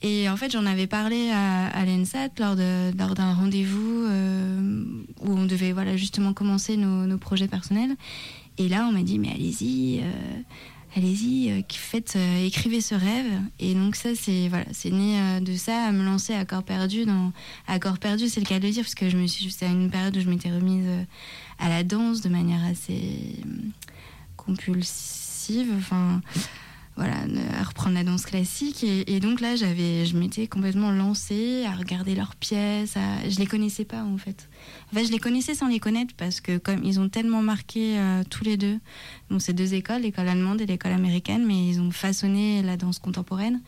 et 0.00 0.28
en 0.28 0.36
fait, 0.36 0.52
j'en 0.52 0.64
avais 0.64 0.86
parlé 0.86 1.30
à, 1.30 1.84
l'ENSAT 1.84 2.28
lors 2.38 2.54
d'un 2.54 3.34
rendez-vous 3.34 4.04
euh, 4.06 4.84
où 5.20 5.32
on 5.32 5.44
devait 5.44 5.72
voilà, 5.72 5.96
justement 5.96 6.32
commencer 6.32 6.76
nos, 6.76 7.18
projets 7.18 7.48
personnels. 7.48 7.96
Et 8.58 8.68
là, 8.68 8.86
on 8.88 8.92
m'a 8.92 9.02
dit, 9.02 9.18
mais 9.18 9.30
allez-y, 9.30 10.00
euh, 10.00 10.40
allez-y, 10.96 11.50
euh, 11.50 11.62
faites, 11.68 12.16
écrivez 12.44 12.80
ce 12.80 12.94
rêve. 12.94 13.26
Et 13.58 13.74
donc 13.74 13.96
ça, 13.96 14.10
c'est 14.14 14.48
voilà, 14.48 14.66
c'est 14.72 14.92
né 14.92 15.40
de 15.40 15.56
ça, 15.56 15.86
à 15.86 15.92
me 15.92 16.04
lancer 16.04 16.32
à 16.32 16.44
corps 16.44 16.62
perdu. 16.62 17.04
Dans, 17.04 17.32
à 17.66 17.80
perdu, 17.80 18.28
c'est 18.28 18.40
le 18.40 18.46
cas 18.46 18.60
de 18.60 18.66
le 18.66 18.72
dire, 18.72 18.84
parce 18.84 18.94
que 18.94 19.08
je 19.08 19.16
me 19.16 19.26
suis, 19.26 19.50
c'était 19.50 19.66
à 19.66 19.70
une 19.70 19.90
période 19.90 20.16
où 20.16 20.20
je 20.20 20.30
m'étais 20.30 20.50
remise 20.50 20.86
à 21.58 21.68
la 21.68 21.82
danse 21.82 22.20
de 22.20 22.28
manière 22.28 22.64
assez 22.64 23.34
compulsive. 24.36 25.72
Enfin, 25.76 26.20
voilà, 26.98 27.14
à 27.58 27.62
reprendre 27.62 27.94
la 27.94 28.02
danse 28.02 28.26
classique. 28.26 28.84
Et, 28.84 29.20
donc 29.20 29.40
là, 29.40 29.54
j'avais, 29.54 30.04
je 30.04 30.16
m'étais 30.16 30.48
complètement 30.48 30.90
lancée 30.90 31.64
à 31.64 31.70
regarder 31.72 32.14
leurs 32.14 32.34
pièces. 32.34 32.96
À, 32.96 33.28
je 33.28 33.38
les 33.38 33.46
connaissais 33.46 33.84
pas 33.84 34.02
en 34.02 34.18
fait. 34.18 34.48
En 34.94 35.02
je 35.02 35.12
les 35.12 35.18
connaissais 35.18 35.54
sans 35.54 35.68
les 35.68 35.78
connaître 35.78 36.12
parce 36.16 36.40
que 36.40 36.58
comme 36.58 36.82
ils 36.82 36.98
ont 36.98 37.08
tellement 37.08 37.40
marqué 37.40 37.98
euh, 37.98 38.24
tous 38.28 38.42
les 38.42 38.56
deux, 38.56 38.78
donc 39.30 39.40
ces 39.40 39.52
deux 39.52 39.74
écoles, 39.74 40.02
l'école 40.02 40.28
allemande 40.28 40.60
et 40.60 40.66
l'école 40.66 40.92
américaine, 40.92 41.46
mais 41.46 41.68
ils 41.68 41.80
ont 41.80 41.92
façonné 41.92 42.62
la 42.62 42.76
danse 42.76 42.98
contemporaine 42.98 43.60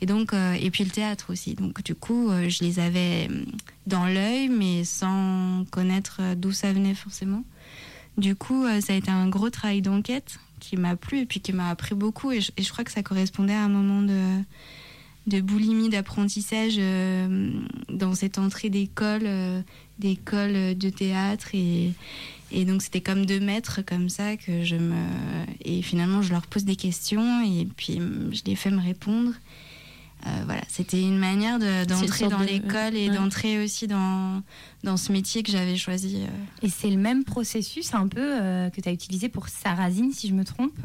et 0.00 0.06
donc 0.06 0.32
euh, 0.32 0.54
et 0.54 0.70
puis 0.70 0.84
le 0.84 0.90
théâtre 0.90 1.32
aussi. 1.32 1.54
Donc 1.54 1.82
du 1.82 1.94
coup, 1.94 2.30
euh, 2.30 2.48
je 2.48 2.62
les 2.62 2.78
avais 2.78 3.28
euh, 3.30 3.44
dans 3.86 4.06
l'œil, 4.06 4.48
mais 4.48 4.84
sans 4.84 5.64
connaître 5.70 6.20
d'où 6.36 6.52
ça 6.52 6.72
venait 6.72 6.94
forcément. 6.94 7.44
Du 8.16 8.34
coup, 8.34 8.64
ça 8.80 8.94
a 8.94 8.96
été 8.96 9.10
un 9.10 9.28
gros 9.28 9.50
travail 9.50 9.82
d'enquête 9.82 10.38
qui 10.60 10.76
m'a 10.76 10.96
plu 10.96 11.20
et 11.20 11.26
puis 11.26 11.40
qui 11.40 11.52
m'a 11.52 11.68
appris 11.68 11.94
beaucoup. 11.94 12.32
Et 12.32 12.40
je, 12.40 12.72
crois 12.72 12.84
que 12.84 12.90
ça 12.90 13.02
correspondait 13.02 13.54
à 13.54 13.64
un 13.64 13.68
moment 13.68 14.02
de, 14.02 14.42
de 15.26 15.40
boulimie, 15.40 15.88
d'apprentissage 15.88 16.76
euh, 16.78 17.52
dans 17.88 18.14
cette 18.14 18.38
entrée 18.38 18.70
d'école, 18.70 19.22
euh, 19.24 19.60
d'école 19.98 20.76
de 20.76 20.90
théâtre. 20.90 21.48
Et, 21.54 21.92
et 22.52 22.64
donc, 22.64 22.82
c'était 22.82 23.00
comme 23.00 23.26
deux 23.26 23.40
maîtres 23.40 23.80
comme 23.84 24.08
ça 24.08 24.36
que 24.36 24.64
je 24.64 24.76
me. 24.76 24.96
Et 25.64 25.82
finalement, 25.82 26.22
je 26.22 26.32
leur 26.32 26.46
pose 26.46 26.64
des 26.64 26.76
questions 26.76 27.44
et 27.44 27.66
puis 27.76 28.00
mm, 28.00 28.30
je 28.32 28.42
les 28.46 28.56
fais 28.56 28.70
me 28.70 28.80
répondre. 28.80 29.32
Euh, 30.26 30.30
voilà, 30.46 30.62
c'était 30.68 31.00
une 31.02 31.18
manière 31.18 31.58
d'entrer 31.86 32.28
dans 32.28 32.40
de- 32.40 32.44
l'école 32.46 32.96
et 32.96 33.08
ouais. 33.10 33.14
d'entrer 33.14 33.62
aussi 33.62 33.86
dans, 33.86 34.42
dans 34.82 34.96
ce 34.96 35.12
métier 35.12 35.42
que 35.42 35.52
j'avais 35.52 35.76
choisi. 35.76 36.16
euh. 36.22 36.26
Et 36.66 36.68
c'est 36.68 36.90
le 36.90 36.96
même 36.96 37.22
processus 37.24 37.92
un 37.94 38.08
peu 38.08 38.20
euh, 38.40 38.70
que 38.70 38.80
tu 38.80 38.88
as 38.88 38.92
utilisé 38.92 39.28
pour 39.28 39.48
Sarrazine, 39.48 40.12
si 40.12 40.28
je 40.28 40.34
me 40.34 40.44
trompe, 40.44 40.76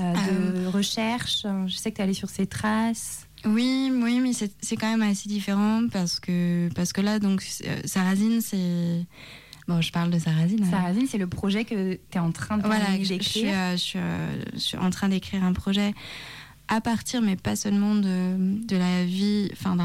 euh, 0.00 0.62
de 0.62 0.66
recherche. 0.66 1.46
Je 1.66 1.76
sais 1.76 1.90
que 1.90 1.96
tu 1.96 2.00
es 2.00 2.04
allé 2.04 2.14
sur 2.14 2.30
ses 2.30 2.46
traces. 2.46 3.28
Oui, 3.44 3.90
oui, 3.92 4.20
mais 4.20 4.32
c'est 4.32 4.52
c'est 4.62 4.76
quand 4.76 4.90
même 4.90 5.02
assez 5.08 5.28
différent 5.28 5.82
parce 5.92 6.18
que, 6.20 6.68
parce 6.74 6.92
que 6.92 7.00
là, 7.02 7.18
donc, 7.18 7.44
euh, 7.66 7.80
Sarrazine, 7.84 8.40
c'est. 8.40 9.04
Bon, 9.68 9.80
je 9.80 9.92
parle 9.92 10.10
de 10.10 10.18
Sarrazine. 10.18 10.64
Sarrazine, 10.68 11.06
c'est 11.06 11.18
le 11.18 11.28
projet 11.28 11.64
que 11.64 11.94
tu 11.94 12.16
es 12.16 12.18
en 12.18 12.32
train 12.32 12.56
de 12.56 12.62
Voilà, 12.66 12.86
terminer 12.86 13.04
je, 13.04 13.14
je 13.14 13.22
suis, 13.22 13.40
d'écrire. 13.42 13.54
euh, 13.58 13.72
je, 13.72 13.76
suis, 13.82 13.98
euh, 14.00 14.42
je 14.54 14.58
suis 14.58 14.76
en 14.78 14.90
train 14.90 15.08
d'écrire 15.08 15.44
un 15.44 15.52
projet 15.52 15.94
à 16.68 16.80
partir, 16.80 17.22
mais 17.22 17.36
pas 17.36 17.56
seulement 17.56 17.94
de, 17.94 18.64
de 18.66 18.76
la 18.76 19.04
vie, 19.04 19.50
enfin, 19.52 19.76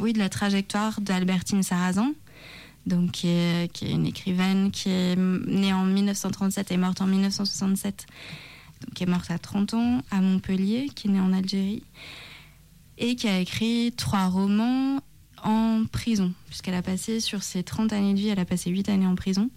oui, 0.00 0.12
de 0.12 0.18
la 0.18 0.28
trajectoire 0.28 1.00
d'Albertine 1.00 1.62
Sarrazin, 1.62 2.12
donc 2.86 3.12
qui 3.12 3.28
est, 3.28 3.72
qui 3.72 3.86
est 3.86 3.90
une 3.90 4.06
écrivaine 4.06 4.70
qui 4.70 4.90
est 4.90 5.16
née 5.16 5.72
en 5.72 5.84
1937 5.84 6.70
et 6.70 6.76
morte 6.76 7.00
en 7.00 7.06
1967, 7.06 8.06
donc 8.82 8.94
qui 8.94 9.02
est 9.02 9.06
morte 9.06 9.30
à 9.30 9.38
30 9.38 9.74
ans 9.74 10.02
à 10.10 10.20
Montpellier, 10.20 10.88
qui 10.94 11.08
est 11.08 11.10
née 11.10 11.20
en 11.20 11.32
Algérie, 11.32 11.82
et 12.98 13.16
qui 13.16 13.28
a 13.28 13.40
écrit 13.40 13.92
trois 13.96 14.26
romans 14.26 15.00
en 15.42 15.84
prison, 15.90 16.32
puisqu'elle 16.46 16.74
a 16.74 16.82
passé 16.82 17.20
sur 17.20 17.42
ses 17.42 17.62
30 17.62 17.92
années 17.92 18.14
de 18.14 18.18
vie, 18.18 18.28
elle 18.28 18.40
a 18.40 18.44
passé 18.44 18.70
8 18.70 18.88
années 18.88 19.06
en 19.06 19.14
prison. 19.14 19.50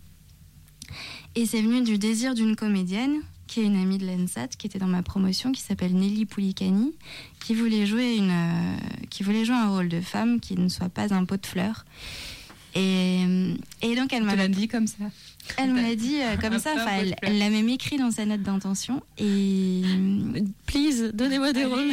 Et 1.35 1.45
c'est 1.45 1.61
venu 1.61 1.81
du 1.81 1.97
désir 1.97 2.33
d'une 2.33 2.55
comédienne, 2.55 3.21
qui 3.49 3.61
est 3.61 3.63
une 3.63 3.75
amie 3.81 3.97
de 3.97 4.05
l'ENSAT, 4.05 4.49
qui 4.57 4.67
était 4.67 4.77
dans 4.79 4.85
ma 4.87 5.01
promotion, 5.01 5.51
qui 5.51 5.61
s'appelle 5.61 5.93
Nelly 5.95 6.25
Poulicani, 6.25 6.93
qui 7.39 7.55
voulait, 7.55 7.85
jouer 7.87 8.15
une, 8.15 8.29
euh, 8.29 8.77
qui 9.09 9.23
voulait 9.23 9.43
jouer 9.43 9.55
un 9.55 9.69
rôle 9.69 9.89
de 9.89 10.01
femme 10.01 10.39
qui 10.39 10.55
ne 10.55 10.69
soit 10.69 10.89
pas 10.89 11.13
un 11.13 11.25
pot 11.25 11.41
de 11.41 11.45
fleurs. 11.47 11.83
Et, 12.75 13.21
et 13.81 13.95
donc 13.95 14.13
elle 14.13 14.21
m'a 14.23 14.47
dit 14.47 14.67
comme 14.67 14.85
ça. 14.85 15.05
elle 15.57 15.73
me 15.73 15.81
l'a 15.81 15.95
dit 15.95 16.17
euh, 16.21 16.37
comme 16.37 16.59
ça, 16.59 16.73
enfin, 16.75 17.03
elle 17.23 17.39
l'a 17.39 17.49
même 17.49 17.67
écrit 17.67 17.97
dans 17.97 18.11
sa 18.11 18.25
note 18.27 18.43
d'intention. 18.43 19.01
Et, 19.17 19.81
Please, 20.67 21.11
donnez-moi 21.13 21.51
des 21.51 21.65
rôles 21.65 21.89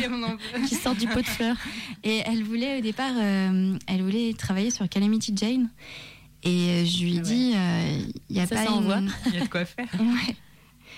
qui 0.69 0.75
sortent 0.75 0.99
du 0.99 1.07
pot 1.09 1.21
de 1.23 1.27
fleurs. 1.27 1.57
et 2.05 2.21
elle 2.27 2.45
voulait 2.45 2.79
au 2.79 2.83
départ, 2.83 3.13
euh, 3.17 3.75
elle 3.87 4.03
voulait 4.03 4.35
travailler 4.35 4.71
sur 4.71 4.87
Calamity 4.91 5.33
Jane. 5.35 5.71
Et 6.43 6.49
euh, 6.69 6.85
je 6.85 7.03
lui 7.03 7.15
ai 7.15 7.19
Ah 7.19 7.23
ouais. 7.23 7.23
dit, 7.23 7.53
euh, 7.57 7.99
il 8.29 8.37
n'y 8.37 8.41
a 8.43 8.47
Ça, 8.47 8.57
pas 8.57 8.65
ça 8.67 8.73
envoie. 8.73 8.99
une... 8.99 9.11
Il 9.29 9.35
y 9.35 9.39
a 9.39 9.41
de 9.45 9.49
quoi 9.49 9.65
faire. 9.65 9.89
Ouais. 9.99 10.37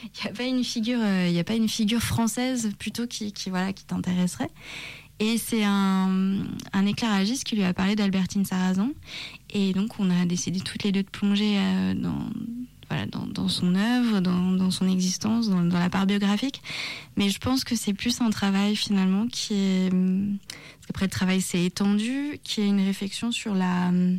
Il 0.14 0.24
n'y 0.24 0.30
a 0.30 0.32
pas 0.32 0.44
une 0.44 0.64
figure, 0.64 0.98
euh, 1.00 1.28
il 1.30 1.38
a 1.38 1.44
pas 1.44 1.54
une 1.54 1.68
figure 1.68 2.02
française 2.02 2.70
plutôt 2.78 3.06
qui, 3.06 3.32
voilà 3.48 3.72
qui 3.72 3.84
t'intéresserait. 3.84 4.50
Et 5.20 5.36
c'est 5.36 5.64
un, 5.64 6.44
un 6.72 6.86
éclairagiste 6.86 7.44
qui 7.44 7.56
lui 7.56 7.64
a 7.64 7.74
parlé 7.74 7.96
d'Albertine 7.96 8.44
Sarrazin. 8.44 8.90
Et 9.50 9.72
donc 9.72 9.98
on 9.98 10.10
a 10.10 10.24
décidé 10.26 10.60
toutes 10.60 10.84
les 10.84 10.92
deux 10.92 11.02
de 11.02 11.08
plonger 11.08 11.56
euh, 11.58 11.94
dans 11.94 12.30
voilà 12.88 13.04
dans, 13.06 13.48
son 13.48 13.74
œuvre, 13.74 14.20
dans, 14.20 14.70
son 14.70 14.88
existence, 14.88 15.50
dans, 15.50 15.78
la 15.78 15.90
part 15.90 16.06
biographique. 16.06 16.62
Mais 17.16 17.28
je 17.28 17.38
pense 17.38 17.64
que 17.64 17.76
c'est 17.76 17.92
plus 17.92 18.20
un 18.22 18.30
travail 18.30 18.76
finalement 18.76 19.26
qui 19.26 19.54
est 19.54 19.92
hum, 19.92 20.38
parce 20.48 20.86
qu'après 20.86 21.04
le 21.06 21.10
travail 21.10 21.40
s'est 21.42 21.64
étendu, 21.64 22.38
qui 22.44 22.62
est 22.62 22.66
une 22.66 22.80
réflexion 22.80 23.30
sur 23.30 23.52
hum, 23.52 24.18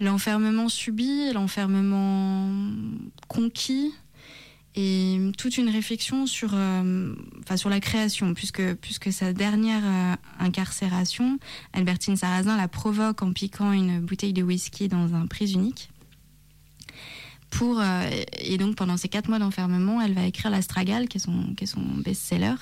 l'enfermement 0.00 0.68
subi, 0.68 1.32
l'enfermement 1.32 2.50
conquis 3.28 3.92
et 4.76 5.20
toute 5.38 5.56
une 5.56 5.68
réflexion 5.68 6.26
sur, 6.26 6.50
euh, 6.52 7.14
enfin, 7.42 7.56
sur 7.56 7.70
la 7.70 7.78
création, 7.78 8.34
puisque, 8.34 8.74
puisque 8.74 9.12
sa 9.12 9.32
dernière 9.32 9.82
euh, 9.84 10.16
incarcération, 10.40 11.38
Albertine 11.72 12.16
Sarrazin 12.16 12.56
la 12.56 12.66
provoque 12.66 13.22
en 13.22 13.32
piquant 13.32 13.72
une 13.72 14.00
bouteille 14.00 14.32
de 14.32 14.42
whisky 14.42 14.88
dans 14.88 15.14
un 15.14 15.26
prise 15.26 15.52
unique. 15.52 15.90
Pour, 17.50 17.78
euh, 17.80 18.10
et 18.40 18.58
donc 18.58 18.74
pendant 18.74 18.96
ces 18.96 19.08
quatre 19.08 19.28
mois 19.28 19.38
d'enfermement, 19.38 20.00
elle 20.00 20.14
va 20.14 20.26
écrire 20.26 20.50
l'Astragale, 20.50 21.06
qui 21.06 21.18
est 21.18 21.54
qui 21.56 21.64
est 21.64 21.68
son 21.68 21.82
best-seller. 22.04 22.54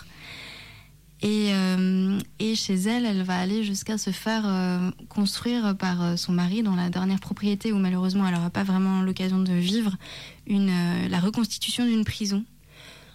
Et, 1.22 1.50
euh, 1.52 2.18
et 2.40 2.56
chez 2.56 2.74
elle, 2.74 3.06
elle 3.06 3.22
va 3.22 3.38
aller 3.38 3.62
jusqu'à 3.62 3.96
se 3.96 4.10
faire 4.10 4.42
euh, 4.44 4.90
construire 5.08 5.76
par 5.76 6.02
euh, 6.02 6.16
son 6.16 6.32
mari 6.32 6.64
dans 6.64 6.74
la 6.74 6.90
dernière 6.90 7.20
propriété 7.20 7.72
où 7.72 7.78
malheureusement 7.78 8.26
elle 8.26 8.34
n'aura 8.34 8.50
pas 8.50 8.64
vraiment 8.64 9.02
l'occasion 9.02 9.38
de 9.38 9.52
vivre 9.52 9.96
une, 10.48 10.72
la 11.08 11.20
reconstitution 11.20 11.86
d'une 11.86 12.04
prison 12.04 12.44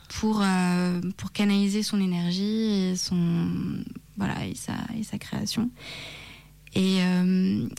pour, 0.07 0.41
pour 1.17 1.33
canaliser 1.33 1.83
son 1.83 1.99
énergie 1.99 2.91
et, 2.91 2.95
son, 2.95 3.49
voilà, 4.15 4.45
et, 4.45 4.55
sa, 4.55 4.73
et 4.97 5.03
sa 5.03 5.17
création. 5.17 5.69
Et, 6.75 6.99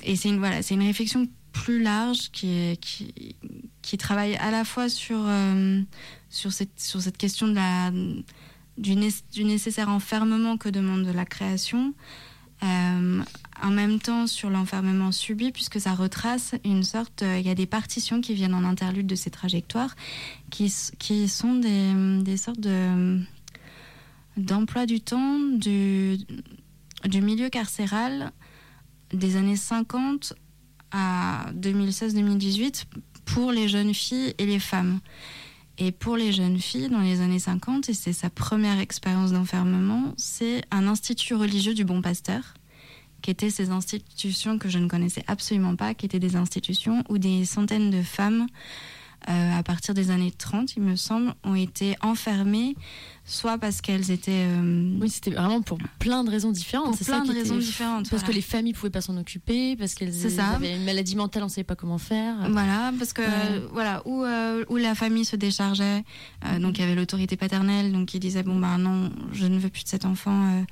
et 0.02 0.16
c'est 0.16 0.28
une, 0.28 0.38
voilà, 0.38 0.60
une 0.70 0.82
réflexion 0.82 1.26
plus 1.52 1.82
large 1.82 2.30
qui, 2.30 2.76
qui, 2.82 3.34
qui 3.80 3.96
travaille 3.96 4.36
à 4.36 4.50
la 4.50 4.66
fois 4.66 4.90
sur, 4.90 5.26
sur, 6.28 6.52
cette, 6.52 6.78
sur 6.78 7.00
cette 7.00 7.16
question 7.16 7.48
de 7.48 7.54
la, 7.54 7.90
du, 8.78 8.96
né- 8.96 9.10
du 9.32 9.44
nécessaire 9.44 9.88
enfermement 9.88 10.56
que 10.56 10.68
demande 10.68 11.06
la 11.06 11.24
création, 11.24 11.94
euh, 12.62 13.22
en 13.62 13.70
même 13.70 13.98
temps 14.00 14.26
sur 14.26 14.50
l'enfermement 14.50 15.12
subi, 15.12 15.52
puisque 15.52 15.80
ça 15.80 15.94
retrace 15.94 16.54
une 16.64 16.82
sorte. 16.82 17.22
euh, 17.22 17.38
Il 17.38 17.46
y 17.46 17.50
a 17.50 17.54
des 17.54 17.66
partitions 17.66 18.20
qui 18.20 18.34
viennent 18.34 18.54
en 18.54 18.64
interlude 18.64 19.06
de 19.06 19.14
ces 19.14 19.30
trajectoires, 19.30 19.94
qui, 20.50 20.68
sont 20.70 21.54
des, 21.54 22.36
sortes 22.36 22.60
de 22.60 23.20
d'emploi 24.36 24.86
du 24.86 25.00
temps 25.00 25.40
du, 25.40 26.16
du 27.04 27.20
milieu 27.20 27.48
carcéral 27.48 28.30
des 29.12 29.34
années 29.34 29.56
50 29.56 30.34
à 30.92 31.46
2016-2018 31.54 32.84
pour 33.24 33.50
les 33.50 33.66
jeunes 33.66 33.94
filles 33.94 34.34
et 34.38 34.46
les 34.46 34.60
femmes. 34.60 35.00
Et 35.80 35.92
pour 35.92 36.16
les 36.16 36.32
jeunes 36.32 36.58
filles, 36.58 36.88
dans 36.88 37.00
les 37.00 37.20
années 37.20 37.38
50, 37.38 37.88
et 37.88 37.94
c'est 37.94 38.12
sa 38.12 38.30
première 38.30 38.80
expérience 38.80 39.30
d'enfermement, 39.30 40.12
c'est 40.16 40.62
un 40.72 40.88
institut 40.88 41.36
religieux 41.36 41.74
du 41.74 41.84
Bon 41.84 42.02
Pasteur, 42.02 42.54
qui 43.22 43.30
étaient 43.30 43.50
ces 43.50 43.70
institutions 43.70 44.58
que 44.58 44.68
je 44.68 44.78
ne 44.78 44.88
connaissais 44.88 45.22
absolument 45.28 45.76
pas, 45.76 45.94
qui 45.94 46.06
étaient 46.06 46.18
des 46.18 46.34
institutions 46.34 47.04
où 47.08 47.18
des 47.18 47.44
centaines 47.44 47.90
de 47.90 48.02
femmes, 48.02 48.46
à 49.26 49.62
partir 49.62 49.94
des 49.94 50.10
années 50.10 50.30
30, 50.30 50.76
il 50.76 50.82
me 50.82 50.96
semble, 50.96 51.34
ont 51.44 51.54
été 51.54 51.96
enfermées, 52.02 52.76
soit 53.24 53.58
parce 53.58 53.80
qu'elles 53.80 54.10
étaient... 54.10 54.30
euh, 54.46 54.96
Oui, 55.00 55.10
c'était 55.10 55.32
vraiment 55.32 55.60
pour 55.60 55.78
plein 55.98 56.24
de 56.24 56.30
raisons 56.30 56.50
différentes. 56.50 56.86
pour 56.90 56.96
c'est 56.96 57.04
ça 57.04 57.20
plein 57.20 57.24
de 57.24 57.32
raisons 57.38 57.56
était- 57.56 57.64
différentes. 57.64 58.08
Parce 58.08 58.22
voilà. 58.22 58.28
que 58.28 58.32
les 58.32 58.40
familles 58.42 58.72
pouvaient 58.72 58.90
pas 58.90 59.00
s'en 59.00 59.16
occuper, 59.18 59.76
parce 59.76 59.94
qu'elles 59.94 60.40
avaient 60.40 60.76
une 60.76 60.84
maladie 60.84 61.16
mentale, 61.16 61.42
on 61.42 61.48
savait 61.48 61.64
pas 61.64 61.74
comment 61.76 61.98
faire. 61.98 62.36
Voilà, 62.50 62.92
parce 62.98 63.12
que 63.12 63.22
Ouais. 63.22 63.62
voilà 63.72 64.02
où 64.06 64.22
euh, 64.24 64.64
où 64.68 64.76
la 64.76 64.94
famille 64.94 65.24
se 65.24 65.36
déchargeait, 65.36 66.04
euh, 66.46 66.58
donc 66.58 66.78
il 66.78 66.82
y 66.82 66.84
avait 66.84 66.94
l'autorité 66.94 67.36
paternelle, 67.36 67.92
donc 67.92 68.06
qui 68.06 68.20
disait 68.20 68.42
bon 68.44 68.58
bah 68.58 68.78
non, 68.78 69.10
je 69.32 69.46
ne 69.46 69.58
veux 69.58 69.68
plus 69.68 69.82
de 69.84 69.88
cet 69.88 70.04
enfant, 70.06 70.46
euh, 70.54 70.62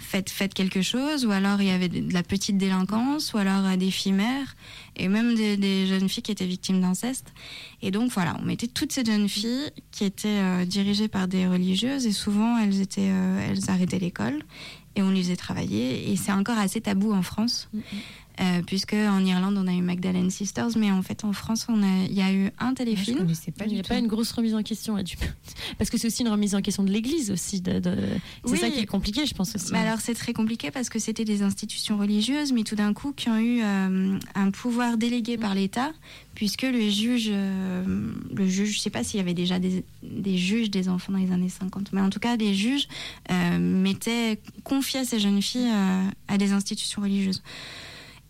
faites 0.00 0.54
quelque 0.54 0.82
chose, 0.82 1.26
ou 1.26 1.30
alors 1.30 1.60
il 1.60 1.68
y 1.68 1.70
avait 1.70 1.88
de 1.88 2.12
la 2.12 2.22
petite 2.22 2.56
délinquance, 2.56 3.32
ou 3.32 3.38
alors 3.38 3.64
euh, 3.64 3.76
des 3.76 3.90
filles 3.90 4.12
mères, 4.12 4.56
et 4.96 5.08
même 5.08 5.34
des, 5.34 5.86
jeunes 5.86 6.08
filles 6.08 6.22
qui 6.22 6.32
étaient 6.32 6.46
victimes 6.46 6.80
d'inceste. 6.80 7.32
Et 7.82 7.90
donc 7.90 8.10
voilà, 8.10 8.36
on 8.40 8.44
mettait 8.44 8.66
toutes 8.66 8.92
ces 8.92 9.04
jeunes 9.04 9.28
filles 9.28 9.70
qui 9.90 10.04
étaient 10.04 10.28
euh, 10.28 10.64
dirigées 10.64 11.08
par 11.08 11.28
des 11.28 11.46
religieuses, 11.46 12.06
et 12.06 12.12
souvent 12.12 12.58
elles 12.58 12.80
étaient 12.80 13.10
euh, 13.10 13.48
elles 13.48 13.70
arrêtaient 13.70 13.98
l'école. 13.98 14.42
Et 14.96 15.02
on 15.02 15.10
les 15.10 15.22
faisait 15.22 15.36
travailler. 15.36 16.10
Et 16.10 16.16
c'est 16.16 16.32
encore 16.32 16.58
assez 16.58 16.80
tabou 16.80 17.12
en 17.12 17.22
France. 17.22 17.70
Euh, 18.40 18.62
puisque 18.66 18.94
en 18.94 19.22
Irlande 19.22 19.56
on 19.58 19.66
a 19.66 19.72
eu 19.74 19.82
Magdalene 19.82 20.30
Sisters, 20.30 20.70
mais 20.78 20.90
en 20.90 21.02
fait 21.02 21.24
en 21.24 21.32
France 21.34 21.66
on 21.68 21.82
a, 21.82 22.04
il 22.06 22.14
y 22.14 22.22
a 22.22 22.32
eu 22.32 22.50
un 22.58 22.70
Je 22.70 22.74
téléfilm. 22.76 23.18
connaissais 23.18 23.50
pas 23.50 23.66
Il 23.66 23.68
n'y 23.68 23.74
du 23.74 23.80
a 23.80 23.82
tout. 23.82 23.88
pas 23.90 23.98
une 23.98 24.06
grosse 24.06 24.32
remise 24.32 24.54
en 24.54 24.62
question 24.62 24.96
là-dessus. 24.96 25.18
Parce 25.78 25.90
que 25.90 25.98
c'est 25.98 26.06
aussi 26.06 26.22
une 26.22 26.28
remise 26.30 26.54
en 26.54 26.62
question 26.62 26.82
de 26.82 26.90
l'Église 26.90 27.30
aussi. 27.30 27.60
de- 27.60 27.80
de- 27.80 27.96
C'est 28.46 28.50
Oui. 28.52 28.58
ça 28.58 28.70
qui 28.70 28.78
est 28.80 28.86
compliqué, 28.86 29.26
je 29.26 29.34
pense 29.34 29.54
aussi. 29.54 29.70
Mais 29.72 29.78
alors 29.80 30.00
c'est 30.00 30.14
très 30.14 30.32
compliqué 30.32 30.70
parce 30.70 30.88
que 30.88 30.98
c'était 30.98 31.26
des 31.26 31.42
institutions 31.42 31.98
religieuses, 31.98 32.52
mais 32.52 32.62
tout 32.62 32.76
d'un 32.76 32.94
coup 32.94 33.12
qui 33.12 33.28
ont 33.28 33.36
eu 33.38 33.60
euh, 33.62 34.18
un 34.34 34.50
pouvoir 34.50 34.96
délégué 34.96 35.36
par 35.36 35.54
l'État, 35.54 35.92
puisque 36.34 36.62
le 36.62 36.88
juge, 36.88 37.28
euh, 37.30 38.10
le 38.34 38.46
juge, 38.48 38.76
je 38.76 38.78
sais 38.80 38.88
pas 38.90 39.04
s'il 39.04 39.18
y 39.18 39.20
avait 39.20 39.34
déjà 39.34 39.58
des, 39.58 39.84
des 40.02 40.38
juges 40.38 40.70
des 40.70 40.88
enfants 40.88 41.12
dans 41.12 41.18
les 41.18 41.30
années 41.32 41.50
50, 41.50 41.92
mais 41.92 42.00
en 42.00 42.08
tout 42.08 42.20
cas 42.20 42.38
des 42.38 42.54
juges 42.54 42.88
euh, 43.30 43.58
mettaient, 43.58 44.40
confiaient 44.64 45.04
ces 45.04 45.20
jeunes 45.20 45.42
filles 45.42 45.68
euh, 45.70 46.04
à 46.28 46.38
des 46.38 46.52
institutions 46.52 47.02
religieuses. 47.02 47.42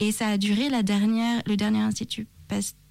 Et 0.00 0.12
ça 0.12 0.28
a 0.28 0.38
duré 0.38 0.70
la 0.70 0.82
dernière, 0.82 1.42
le 1.46 1.56
dernier 1.56 1.80
institut 1.80 2.26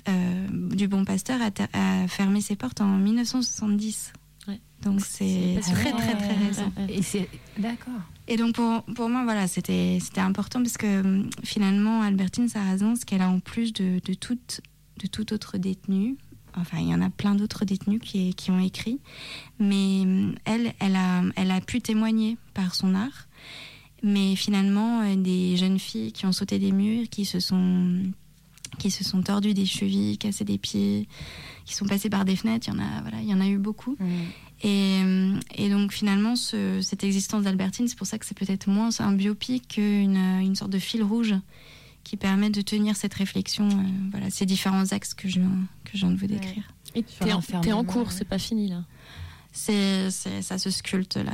euh, 0.08 0.48
du 0.50 0.88
Bon 0.88 1.04
Pasteur 1.06 1.39
a, 1.41 2.08
fermé 2.08 2.41
ses 2.41 2.56
portes 2.56 2.82
en 2.82 2.98
1970. 2.98 4.13
Ouais. 4.48 4.60
Donc 4.84 5.02
c'est 5.02 5.60
très 5.62 5.91
très 5.91 6.15
très 6.15 6.36
récent. 6.36 6.72
Et 6.88 7.02
c'est 7.02 7.28
d'accord. 7.58 8.02
Et 8.28 8.38
donc 8.38 8.56
pour, 8.56 8.84
pour 8.95 9.10
moi, 9.10 9.24
voilà, 9.24 9.48
c'était 9.48 9.98
c'était 10.02 10.22
important 10.22 10.62
parce 10.62 10.78
que 10.78 11.26
finalement, 11.43 12.02
Albertine 12.02 12.48
Sarrazin, 12.48 12.95
ce 12.95 13.06
qu'elle 13.06 13.22
a 13.22 13.30
en 13.30 13.39
plus 13.39 13.74
de, 13.74 14.00
de, 14.06 14.13
toute, 14.13 14.62
de 15.02 15.08
toute 15.08 15.32
autre 15.32 15.58
détenue, 15.58 16.15
enfin 16.56 16.78
il 16.80 16.88
y 16.88 16.93
en 16.93 17.02
a 17.02 17.10
plein 17.10 17.36
d'autres 17.36 17.65
détenus 17.65 18.02
qui, 18.02 18.34
qui 18.36 18.52
ont 18.52 18.60
écrit, 18.60 19.00
mais 19.60 20.02
elle, 20.45 20.74
elle 20.80 20.95
a, 20.95 21.24
elle 21.36 21.52
a 21.52 21.60
pu 21.60 21.82
témoigner 21.82 22.38
par 22.54 22.76
son 22.76 22.95
art. 22.95 23.28
Mais 24.04 24.36
finalement, 24.36 25.02
euh, 25.02 25.16
des 25.16 25.58
jeunes 25.58 25.80
filles 25.80 26.12
qui 26.12 26.26
ont 26.26 26.32
sauté 26.32 26.58
des 26.60 26.72
murs, 26.72 27.08
qui 27.10 27.26
se 27.26 27.40
sont 27.40 28.04
qui 28.78 28.92
se 28.92 29.04
sont 29.04 29.22
tordues 29.24 29.54
des 29.56 29.66
chevilles, 29.66 30.18
cassées 30.20 30.46
des 30.46 30.58
pieds, 30.60 31.08
qui 31.66 31.74
sont 31.76 31.86
passées 31.86 32.10
par 32.10 32.24
des 32.24 32.36
fenêtres, 32.36 32.68
il 32.70 32.74
y 32.74 32.78
en 32.78 32.80
a, 32.80 33.02
voilà, 33.02 33.20
il 33.22 33.28
y 33.28 33.34
en 33.34 33.42
a 33.42 33.48
eu 33.48 33.58
beaucoup. 33.58 33.98
Et, 34.62 35.02
euh, 35.04 35.38
et 35.56 35.70
donc 35.70 35.92
finalement, 35.92 36.36
ce- 36.36 36.80
cette 36.82 37.04
existence 37.04 37.44
d'Albertine, 37.44 37.88
c'est 37.88 37.98
pour 37.98 38.08
ça 38.08 38.18
que 38.20 38.26
c'est 38.26 38.38
peut-être 38.38 38.70
moins 38.70 38.90
un 39.00 39.12
biopic 39.12 39.68
qu'une 39.70 40.16
euh, 40.16 40.40
une 40.40 40.56
sorte 40.56 40.72
de 40.72 40.80
fil 40.80 41.02
rouge 41.04 41.34
qui 42.04 42.16
permet 42.16 42.50
de 42.52 42.62
tenir 42.62 42.96
cette 42.96 43.14
réflexion, 43.16 43.68
euh, 43.68 43.74
voilà, 44.12 44.30
ces 44.30 44.46
différents 44.46 44.92
axes 44.94 45.14
que 45.14 45.28
je, 45.28 45.40
que 45.40 45.92
je 45.96 45.98
viens 46.06 46.12
de 46.12 46.18
vous 46.20 46.28
décrire. 46.28 46.64
Et 46.96 47.04
t'es 47.04 47.34
en, 47.34 47.42
t'es 47.62 47.72
en 47.74 47.84
cours, 47.84 48.08
ouais. 48.08 48.14
c'est 48.16 48.26
pas 48.30 48.40
fini 48.40 48.70
là? 48.70 48.84
C'est, 49.52 50.12
c'est- 50.12 50.42
ça 50.44 50.58
se 50.58 50.70
sculpte 50.70 51.18
là. 51.18 51.34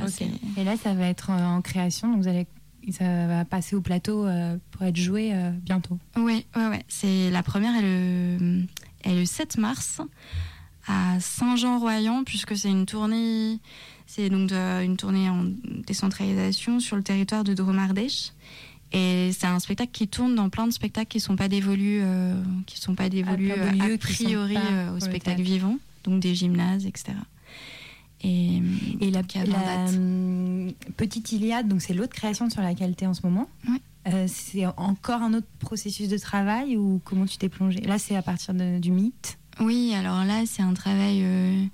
Et 0.56 0.64
là, 0.64 0.76
ça 0.76 0.94
va 0.94 1.06
être 1.06 1.30
en 1.30 1.60
création, 1.62 2.10
donc 2.10 2.22
vous 2.22 2.28
allez, 2.28 2.46
ça 2.92 3.26
va 3.26 3.44
passer 3.44 3.74
au 3.76 3.80
plateau 3.80 4.26
euh, 4.26 4.56
pour 4.70 4.82
être 4.82 4.96
joué 4.96 5.30
euh, 5.34 5.50
bientôt. 5.50 5.98
Oui, 6.16 6.44
ouais, 6.54 6.66
ouais. 6.68 6.84
C'est 6.88 7.30
la 7.30 7.42
première 7.42 7.74
est 7.76 7.82
le, 7.82 8.62
est 9.04 9.14
le 9.14 9.24
7 9.24 9.58
mars 9.58 10.00
à 10.88 11.18
Saint-Jean-Royan, 11.20 12.22
puisque 12.24 12.56
c'est 12.56 12.70
une 12.70 12.86
tournée, 12.86 13.58
c'est 14.06 14.30
donc 14.30 14.48
de- 14.50 14.84
une 14.84 14.96
tournée 14.96 15.28
en 15.28 15.44
décentralisation 15.86 16.78
sur 16.80 16.96
le 16.96 17.02
territoire 17.02 17.42
de 17.44 17.54
Dromardèche. 17.54 18.30
Et 18.92 19.30
c'est 19.36 19.48
un 19.48 19.58
spectacle 19.58 19.90
qui 19.92 20.06
tourne 20.06 20.36
dans 20.36 20.48
plein 20.48 20.66
de 20.68 20.72
spectacles 20.72 21.08
qui 21.08 21.18
sont 21.20 21.34
pas 21.34 21.48
dévolus, 21.48 22.00
euh, 22.02 22.40
qui 22.66 22.78
sont 22.80 22.94
pas 22.94 23.08
dévolus 23.08 23.50
euh, 23.50 23.70
lieux 23.72 23.94
a 23.94 23.98
priori 23.98 24.54
pas 24.54 24.60
euh, 24.60 24.96
au 24.96 25.00
spectacle 25.00 25.36
théâtre. 25.38 25.42
vivant, 25.42 25.78
donc 26.04 26.20
des 26.20 26.36
gymnases, 26.36 26.86
etc. 26.86 27.14
Et, 28.28 28.60
Et 29.00 29.10
la, 29.10 29.22
Petite 30.96 31.32
Iliade, 31.32 31.68
donc 31.68 31.80
c'est 31.82 31.94
l'autre 31.94 32.14
création 32.14 32.50
sur 32.50 32.62
laquelle 32.62 32.94
tu 32.96 33.04
es 33.04 33.06
en 33.06 33.14
ce 33.14 33.20
moment. 33.24 33.48
Ouais. 33.68 33.80
Euh, 34.12 34.26
c'est 34.28 34.66
encore 34.76 35.22
un 35.22 35.34
autre 35.34 35.46
processus 35.58 36.08
de 36.08 36.16
travail 36.18 36.76
ou 36.76 37.00
comment 37.04 37.26
tu 37.26 37.38
t'es 37.38 37.48
plongé 37.48 37.80
Là, 37.80 37.98
c'est 37.98 38.16
à 38.16 38.22
partir 38.22 38.54
de- 38.54 38.78
du 38.78 38.90
mythe. 38.92 39.38
Oui, 39.60 39.92
alors 39.94 40.24
là, 40.24 40.42
c'est 40.46 40.62
un 40.62 40.74
travail 40.74 41.20
euh, 41.22 41.64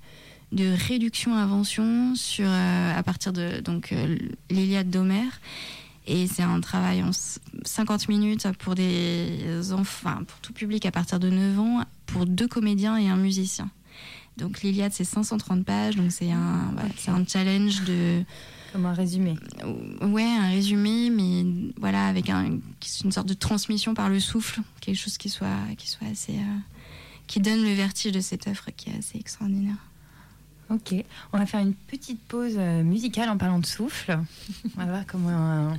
de 0.51 0.73
réduction-invention 0.87 2.15
sur 2.15 2.45
euh, 2.47 2.97
à 2.97 3.03
partir 3.03 3.33
de 3.33 3.59
donc 3.61 3.93
l'Iliade 4.49 4.89
d'Homère. 4.89 5.39
Et 6.05 6.27
c'est 6.27 6.43
un 6.43 6.59
travail 6.59 7.01
en 7.03 7.09
s- 7.09 7.39
50 7.63 8.09
minutes 8.09 8.47
pour 8.59 8.75
des 8.75 9.71
enfants, 9.71 10.23
pour 10.27 10.39
tout 10.41 10.51
public 10.53 10.85
à 10.85 10.91
partir 10.91 11.19
de 11.19 11.29
9 11.29 11.59
ans, 11.59 11.83
pour 12.07 12.25
deux 12.25 12.47
comédiens 12.47 12.97
et 12.97 13.07
un 13.09 13.15
musicien. 13.15 13.69
Donc 14.37 14.61
l'Iliade, 14.61 14.91
c'est 14.93 15.03
530 15.03 15.63
pages, 15.63 15.95
donc 15.95 16.11
c'est 16.11 16.31
un, 16.31 16.71
voilà, 16.73 16.89
un 17.07 17.25
challenge 17.25 17.83
de, 17.83 18.23
Comme 18.71 18.85
un 18.85 18.93
résumé. 18.93 19.35
ouais, 20.01 20.23
un 20.23 20.49
résumé, 20.49 21.09
mais 21.09 21.45
voilà, 21.77 22.07
avec 22.07 22.29
un, 22.29 22.59
une 23.03 23.11
sorte 23.11 23.27
de 23.27 23.35
transmission 23.35 23.93
par 23.93 24.09
le 24.09 24.19
souffle, 24.19 24.61
quelque 24.81 24.97
chose 24.97 25.17
qui 25.17 25.29
soit, 25.29 25.47
qui 25.77 25.87
soit 25.89 26.07
assez, 26.07 26.33
euh, 26.33 26.57
qui 27.27 27.39
donne 27.39 27.63
le 27.63 27.73
vertige 27.73 28.11
de 28.11 28.21
cette 28.21 28.47
œuvre 28.47 28.65
qui 28.75 28.89
est 28.89 28.97
assez 28.97 29.19
extraordinaire. 29.19 29.77
Ok, 30.69 30.95
on 31.31 31.37
va 31.37 31.45
faire 31.45 31.59
une 31.59 31.75
petite 31.75 32.21
pause 32.21 32.55
euh, 32.57 32.83
musicale 32.83 33.29
en 33.29 33.37
parlant 33.37 33.59
de 33.59 33.65
souffle. 33.65 34.17
On 34.75 34.79
va 34.79 34.85
voir 34.85 35.05
comment 35.05 35.71
euh, 35.71 35.75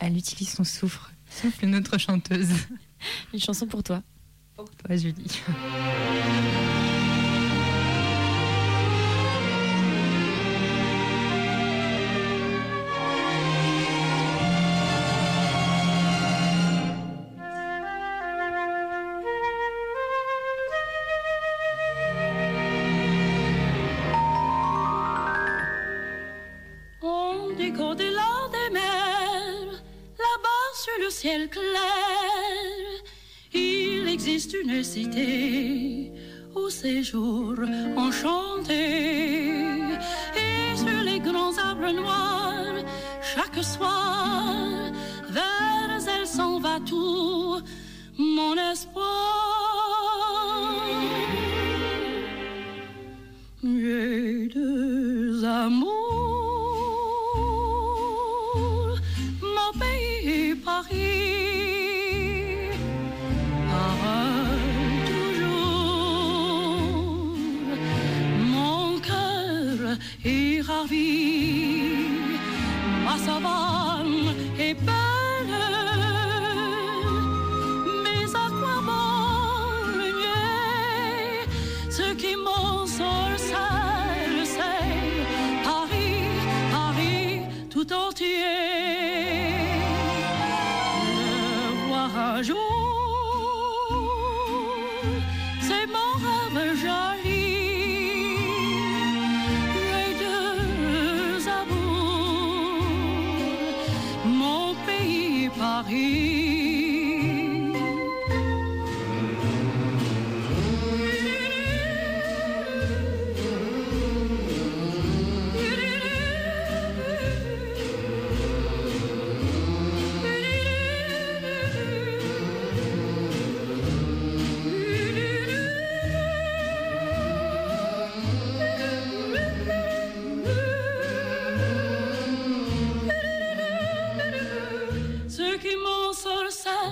elle 0.00 0.16
utilise 0.16 0.50
son 0.50 0.64
souffle. 0.64 1.10
Souffle, 1.30 1.66
notre 1.66 1.96
chanteuse. 1.96 2.50
Une 3.32 3.40
chanson 3.40 3.66
pour 3.66 3.82
toi. 3.82 4.02
Pour 4.56 4.68
toi, 4.70 4.96
Julie. 4.96 5.40
Ciel 31.20 31.50
clair, 31.50 32.80
il 33.52 34.08
existe 34.08 34.54
une 34.54 34.82
cité 34.82 36.10
où 36.56 36.70
jours 37.02 37.62
enchantés. 37.94 39.82
Et 40.44 40.76
sur 40.82 41.00
les 41.04 41.20
grands 41.20 41.56
arbres 41.58 41.92
noirs, 41.92 42.78
chaque 43.34 43.62
soir, 43.62 44.54
vers 45.28 46.00
elle 46.14 46.26
s'en 46.26 46.58
va 46.58 46.78
tout 46.88 47.60
mon 48.16 48.54
espoir. 48.72 49.39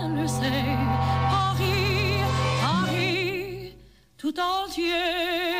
M'ensorcelle, 0.07 0.29
c'est 0.29 1.29
Paris, 1.31 2.21
Paris 2.61 3.75
tout 4.17 4.35
entier. 4.39 5.58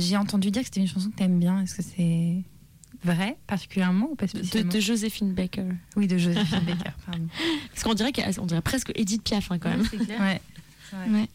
J'ai 0.00 0.16
entendu 0.16 0.50
dire 0.50 0.62
que 0.62 0.66
c'était 0.66 0.80
une 0.80 0.88
chanson 0.88 1.10
que 1.10 1.16
t'aimes 1.16 1.38
bien. 1.38 1.60
Est-ce 1.62 1.74
que 1.74 1.82
c'est 1.82 2.42
vrai, 3.04 3.36
particulièrement, 3.46 4.08
ou 4.10 4.14
pas 4.16 4.26
spécialement 4.26 4.72
de 4.72 4.80
Joséphine 4.80 5.32
Baker. 5.34 5.64
Oui, 5.96 6.06
de 6.06 6.18
Joséphine 6.18 6.60
Baker, 6.60 6.90
pardon. 7.06 7.26
Parce 7.72 7.82
qu'on 7.84 7.94
dirait, 7.94 8.12
qu'elle- 8.12 8.40
on 8.40 8.46
dirait 8.46 8.60
presque 8.62 8.90
Edith 8.94 9.22
Piaf 9.22 9.50
hein, 9.52 9.58
quand 9.58 9.70
même. 9.70 9.82
Ouais. 9.82 10.40
vrai. 10.92 11.10
Ouais. 11.10 11.28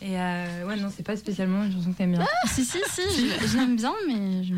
Et 0.00 0.18
euh, 0.18 0.66
ouais, 0.66 0.76
non, 0.76 0.92
c'est 0.96 1.02
pas 1.04 1.16
spécialement 1.16 1.64
une 1.64 1.72
chanson 1.72 1.92
que 1.92 1.98
t'aimes 1.98 2.12
bien. 2.12 2.26
Si, 2.46 2.64
si, 2.64 2.78
si, 2.88 3.02
je, 3.16 3.46
je 3.48 3.56
l'aime 3.56 3.74
bien, 3.76 3.92
mais 4.06 4.44
je, 4.44 4.54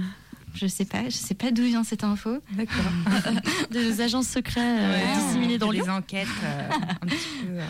je 0.55 0.67
sais 0.67 0.85
pas, 0.85 1.05
je 1.05 1.17
sais 1.17 1.35
pas 1.35 1.51
d'où 1.51 1.63
vient 1.65 1.83
cette 1.85 2.05
info. 2.05 2.39
D'accord. 2.53 2.85
Des 3.71 4.01
agences 4.03 4.29
secrets 4.29 4.61
euh, 4.61 5.39
Ouais, 5.41 5.59
dans 5.59 5.73
des 5.73 5.89
enquêtes 5.89 6.27
euh, 6.45 6.69
un 7.03 7.07
petit 7.07 7.17
peu. 7.43 7.53
euh. 7.53 7.65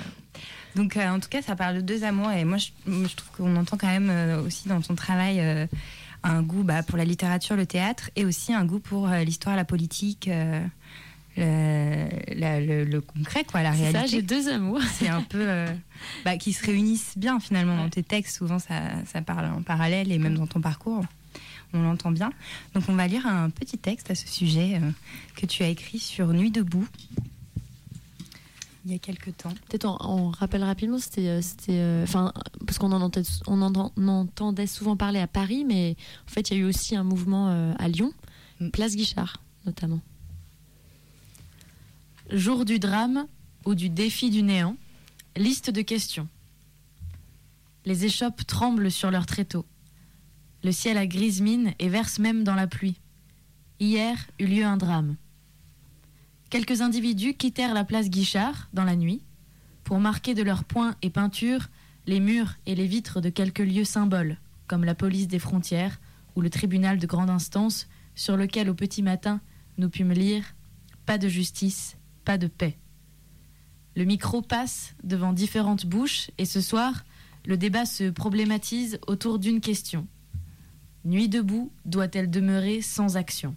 Donc, 0.77 0.97
euh, 0.97 1.09
en 1.09 1.19
tout 1.21 1.29
cas, 1.29 1.43
ça 1.43 1.57
parle 1.57 1.77
de 1.77 1.81
deux 1.81 2.05
amours. 2.05 2.31
Et 2.31 2.45
moi, 2.45 2.59
je, 2.59 2.69
trouve 2.87 3.31
qu'on 3.37 3.57
entend 3.57 3.77
quand 3.77 3.89
même 3.89 4.09
euh, 4.11 4.43
aussi 4.43 4.69
dans 4.69 4.81
ton 4.81 4.95
travail 4.95 5.41
euh, 5.41 5.67
un 6.23 6.43
goût 6.43 6.63
bah, 6.63 6.83
pour 6.83 6.97
la 6.99 7.05
littérature, 7.05 7.57
le 7.57 7.67
théâtre, 7.67 8.11
et 8.17 8.25
aussi 8.25 8.53
un 8.55 8.65
goût 8.65 8.79
pour 8.79 9.09
l'histoire, 9.09 9.57
la 9.57 9.65
politique, 9.65 10.29
le, 11.37 12.09
la- 12.35 12.61
le- 12.61 12.85
le 12.85 13.01
concret, 13.01 13.45
quoi, 13.45 13.63
la 13.63 13.73
C'est 13.73 13.79
ça, 13.79 13.91
réalité. 14.01 14.17
j'ai 14.17 14.23
deux 14.23 14.49
amours. 14.49 14.81
c'est 14.95 15.09
un 15.09 15.23
peu 15.23 15.47
bah, 16.25 16.37
qui 16.37 16.53
se 16.53 16.65
réunissent 16.67 17.15
bien 17.17 17.41
finalement 17.41 17.77
dans 17.77 17.89
tes 17.89 18.03
textes. 18.03 18.37
Souvent, 18.37 18.59
ça, 18.59 18.75
ça 19.07 19.23
parle 19.23 19.47
en 19.47 19.63
parallèle 19.63 20.13
et 20.13 20.19
même 20.19 20.35
dans 20.37 20.47
ton 20.47 20.61
parcours, 20.61 21.05
on 21.73 21.83
l'entend 21.83 22.11
bien. 22.11 22.31
Donc, 22.75 22.85
on 22.89 22.95
va 22.95 23.07
lire 23.07 23.27
un 23.27 23.49
petit 23.49 23.79
texte 23.79 24.11
à 24.11 24.15
ce 24.15 24.29
sujet 24.29 24.75
euh, 24.83 24.91
que 25.37 25.47
tu 25.47 25.63
as 25.63 25.69
écrit 25.69 25.99
sur 26.01 26.29
Nuit 26.35 26.51
debout. 26.51 26.87
Il 28.87 28.93
y 28.93 28.95
a 28.95 28.99
quelques 28.99 29.37
temps. 29.37 29.51
Peut-être 29.69 29.85
on, 29.85 29.99
on 30.01 30.31
rappelle 30.31 30.65
rapidement, 30.65 30.99
c'était, 30.99 31.29
euh, 31.29 31.41
euh, 31.69 32.03
enfin, 32.05 32.33
parce 32.67 32.79
qu'on 32.79 32.93
en, 32.93 33.03
entendait, 33.03 33.29
on 33.47 33.61
en- 33.61 33.93
on 33.97 34.09
entendait 34.09 34.67
souvent 34.67 34.97
parler 34.97 35.19
à 35.21 35.27
Paris, 35.27 35.65
mais 35.67 35.97
en 36.27 36.31
fait, 36.31 36.51
il 36.51 36.55
y 36.55 36.57
a 36.57 36.61
eu 36.61 36.65
aussi 36.65 36.97
un 36.97 37.05
mouvement 37.05 37.49
euh, 37.51 37.73
à 37.79 37.89
Lyon, 37.89 38.13
Mm. 38.61 38.71
Place 38.71 38.95
Guichard 38.97 39.43
notamment. 39.67 40.01
Jour 42.31 42.65
du 42.65 42.79
drame 42.79 43.27
ou 43.65 43.75
du 43.75 43.89
défi 43.91 44.31
du 44.31 44.43
néant, 44.43 44.77
liste 45.37 45.71
de 45.71 45.83
questions. 45.83 46.29
Les 47.87 48.05
échoppes 48.05 48.47
tremblent 48.47 48.91
sur 48.91 49.11
leurs 49.11 49.27
tréteaux. 49.27 49.67
Le 50.63 50.73
ciel 50.73 50.97
a 50.99 51.07
grise 51.07 51.41
mine 51.41 51.73
et 51.79 51.89
verse 51.89 52.19
même 52.19 52.45
dans 52.45 52.55
la 52.55 52.67
pluie. 52.67 52.97
Hier 53.81 54.17
eut 54.39 54.47
lieu 54.47 54.65
un 54.65 54.77
drame. 54.77 55.17
Quelques 56.51 56.81
individus 56.81 57.35
quittèrent 57.35 57.75
la 57.75 57.85
place 57.85 58.11
Guichard 58.11 58.69
dans 58.73 58.83
la 58.83 58.97
nuit 58.97 59.23
pour 59.85 60.01
marquer 60.01 60.35
de 60.35 60.43
leurs 60.43 60.65
poings 60.65 60.97
et 61.01 61.09
peintures 61.09 61.69
les 62.07 62.19
murs 62.19 62.57
et 62.67 62.75
les 62.75 62.89
vitres 62.89 63.21
de 63.21 63.31
quelques 63.31 63.61
lieux 63.61 63.85
symboles, 63.85 64.37
comme 64.67 64.85
la 64.85 64.97
police 64.97 65.29
des 65.29 65.39
frontières 65.39 66.01
ou 66.35 66.41
le 66.41 66.51
tribunal 66.51 66.99
de 66.99 67.07
grande 67.07 67.31
instance 67.31 67.89
sur 68.17 68.37
lequel 68.37 68.69
au 68.69 68.75
petit 68.75 69.01
matin 69.01 69.41
nous 69.79 69.89
pûmes 69.89 70.13
lire 70.13 70.45
Pas 71.07 71.19
de 71.19 71.29
justice, 71.29 71.97
pas 72.25 72.37
de 72.37 72.49
paix. 72.49 72.77
Le 73.95 74.05
micro 74.05 74.43
passe 74.43 74.97
devant 75.05 75.33
différentes 75.33 75.87
bouches 75.87 76.33
et 76.37 76.47
ce 76.47 76.61
soir, 76.61 77.05
le 77.45 77.57
débat 77.57 77.87
se 77.87 78.11
problématise 78.11 78.99
autour 79.07 79.39
d'une 79.39 79.61
question. 79.61 80.09
Nuit 81.05 81.29
debout 81.29 81.71
doit-elle 81.85 82.29
demeurer 82.29 82.83
sans 82.83 83.17
action? 83.17 83.55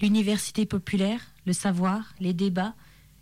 L'université 0.00 0.64
populaire, 0.64 1.20
le 1.48 1.54
savoir, 1.54 2.14
les 2.20 2.34
débats, 2.34 2.74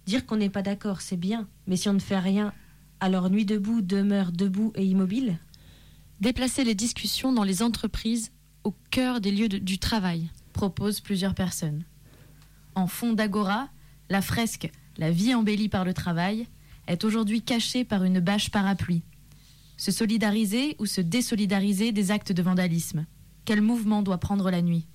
dire 0.05 0.27
qu'on 0.27 0.37
n'est 0.37 0.51
pas 0.51 0.62
d'accord, 0.62 1.01
c'est 1.01 1.16
bien, 1.16 1.49
mais 1.66 1.77
si 1.77 1.89
on 1.89 1.95
ne 1.95 2.01
fait 2.01 2.18
rien, 2.18 2.53
alors 2.99 3.31
Nuit 3.31 3.47
debout 3.47 3.83
demeure 3.83 4.33
debout 4.33 4.72
et 4.74 4.85
immobile 4.85 5.39
Déplacer 6.20 6.64
les 6.64 6.74
discussions 6.74 7.33
dans 7.33 7.45
les 7.45 7.62
entreprises 7.62 8.33
au 8.64 8.74
cœur 8.91 9.20
des 9.20 9.31
lieux 9.31 9.49
du 9.49 9.79
travail. 9.79 10.29
proposent 10.53 11.01
plusieurs 11.01 11.35
personnes. 11.35 11.85
En 12.74 12.89
fond 12.89 13.12
d'agora, 13.12 13.68
la 14.11 14.22
fresque 14.22 14.70
La 14.99 15.12
vie 15.12 15.35
embellie 15.35 15.68
par 15.68 15.85
le 15.85 15.95
travail 15.95 16.49
est 16.89 17.05
aujourd'hui 17.05 17.43
cachée 17.43 17.85
par 17.85 18.03
une 18.03 18.18
bâche 18.18 18.51
parapluie. 18.51 19.03
Se 19.77 19.93
solidariser 19.93 20.74
ou 20.81 20.87
se 20.87 21.01
désolidariser 21.01 21.93
des 21.93 22.11
actes 22.11 22.33
de 22.33 22.43
vandalisme 22.43 23.07
Quel 23.45 23.61
mouvement 23.61 24.03
doit 24.03 24.18
prendre 24.18 24.51
la 24.51 24.62
nuit? 24.62 24.87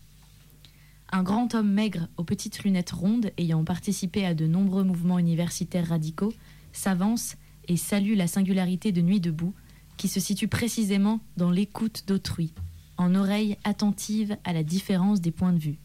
Un 1.14 1.24
grand 1.24 1.54
homme 1.56 1.72
maigre 1.72 2.08
aux 2.16 2.24
petites 2.24 2.64
lunettes 2.64 2.92
rondes 2.92 3.32
ayant 3.38 3.66
participé 3.66 4.26
à 4.26 4.34
de 4.34 4.48
nombreux 4.48 4.84
mouvements 4.84 5.20
universitaires 5.20 5.90
radicaux 5.90 6.34
s'avance 6.72 7.36
et 7.68 7.76
salue 7.76 8.16
la 8.16 8.28
singularité 8.28 8.92
de 8.92 9.02
Nuit 9.02 9.20
debout 9.20 9.54
qui 9.98 10.08
se 10.08 10.22
situe 10.22 10.48
précisément 10.48 11.20
dans 11.36 11.52
l'écoute 11.52 12.06
d'autrui, 12.08 12.54
en 12.98 13.14
oreille 13.14 13.58
attentive 13.66 14.38
à 14.46 14.54
la 14.54 14.64
différence 14.64 15.22
des 15.22 15.32
points 15.32 15.54
de 15.54 15.60
vue. 15.60 15.80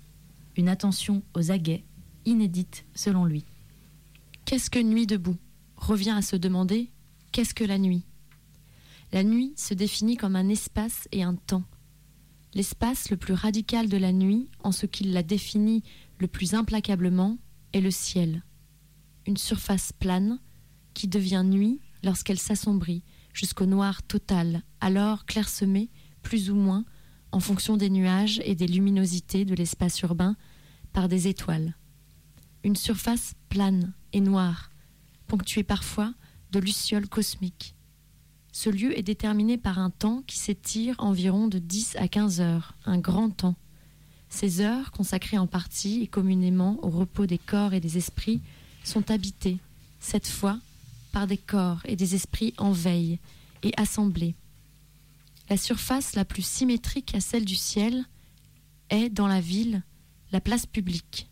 Une 0.57 0.69
attention 0.69 1.23
aux 1.35 1.51
aguets, 1.51 1.85
inédite 2.25 2.87
selon 2.95 3.25
lui. 3.25 3.45
Qu'est-ce 4.45 4.71
que 4.71 4.79
Nuit 4.79 5.07
debout 5.07 5.37
revient 5.77 6.15
à 6.17 6.23
se 6.23 6.37
demander 6.37 6.89
Qu'est-ce 7.33 7.53
que 7.53 7.65
la 7.65 7.79
nuit? 7.79 8.05
La 9.13 9.25
nuit 9.25 9.53
se 9.57 9.75
définit 9.75 10.17
comme 10.17 10.37
un 10.37 10.49
espace 10.49 11.09
et 11.13 11.23
un 11.23 11.35
temps. 11.35 11.65
L'espace 12.57 13.11
le 13.11 13.19
plus 13.19 13.35
radical 13.35 13.87
de 13.91 13.99
la 13.99 14.13
nuit, 14.13 14.49
en 14.65 14.73
ce 14.73 14.87
qu'il 14.87 15.13
la 15.13 15.23
définit 15.23 15.83
le 16.19 16.27
plus 16.27 16.55
implacablement, 16.55 17.37
est 17.75 17.83
le 17.83 17.91
ciel. 17.91 18.45
Une 19.27 19.37
surface 19.37 19.93
plane 19.93 20.41
qui 20.95 21.07
devient 21.07 21.43
nuit 21.45 21.83
lorsqu'elle 22.03 22.39
s'assombrit 22.39 23.03
jusqu'au 23.35 23.67
noir 23.67 24.03
total, 24.03 24.63
alors 24.81 25.27
clairsemé, 25.27 25.91
plus 26.23 26.51
ou 26.51 26.55
moins, 26.55 26.87
en 27.31 27.41
fonction 27.41 27.77
des 27.77 27.91
nuages 27.91 28.41
et 28.47 28.55
des 28.55 28.67
luminosités 28.67 29.45
de 29.45 29.55
l'espace 29.55 30.01
urbain, 30.01 30.35
par 30.95 31.09
des 31.11 31.29
étoiles. 31.29 31.77
Une 32.65 32.77
surface 32.77 33.35
plane 33.51 33.93
et 34.15 34.23
noire, 34.23 34.71
ponctuée 35.27 35.63
parfois 35.63 36.15
de 36.53 36.61
lucioles 36.61 37.11
cosmiques. 37.11 37.76
Ce 38.59 38.71
lieu 38.71 38.99
est 38.99 39.03
déterminé 39.03 39.59
par 39.59 39.79
un 39.79 39.91
temps 39.91 40.23
qui 40.27 40.39
s'étire 40.39 40.95
environ 40.97 41.47
de 41.47 41.59
10 41.59 41.97
à 41.97 42.09
15 42.09 42.41
heures, 42.41 42.73
un 42.87 42.97
grand 42.97 43.29
temps. 43.29 43.55
Ces 44.31 44.63
heures, 44.63 44.93
consacrées 44.93 45.37
en 45.37 45.47
partie 45.47 46.01
et 46.01 46.07
communément 46.07 46.79
au 46.83 46.89
repos 46.89 47.27
des 47.27 47.37
corps 47.37 47.75
et 47.75 47.81
des 47.81 47.99
esprits, 47.99 48.41
sont 48.83 49.11
habitées, 49.11 49.59
cette 50.01 50.27
fois, 50.27 50.59
par 51.13 51.27
des 51.27 51.37
corps 51.37 51.83
et 51.85 51.97
des 51.97 52.15
esprits 52.15 52.55
en 52.57 52.73
veille 52.73 53.19
et 53.63 53.73
assemblés. 53.77 54.35
La 55.51 55.59
surface 55.59 56.15
la 56.15 56.25
plus 56.25 56.47
symétrique 56.47 57.15
à 57.15 57.21
celle 57.21 57.45
du 57.45 57.57
ciel 57.57 58.07
est, 58.89 59.11
dans 59.11 59.29
la 59.29 59.43
ville, 59.43 59.83
la 60.33 60.41
place 60.41 60.65
publique. 60.65 61.29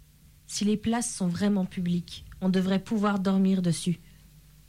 Si 0.46 0.66
les 0.66 0.76
places 0.76 1.10
sont 1.10 1.28
vraiment 1.28 1.64
publiques, 1.64 2.26
on 2.42 2.50
devrait 2.50 2.84
pouvoir 2.84 3.18
dormir 3.18 3.62
dessus. 3.62 3.98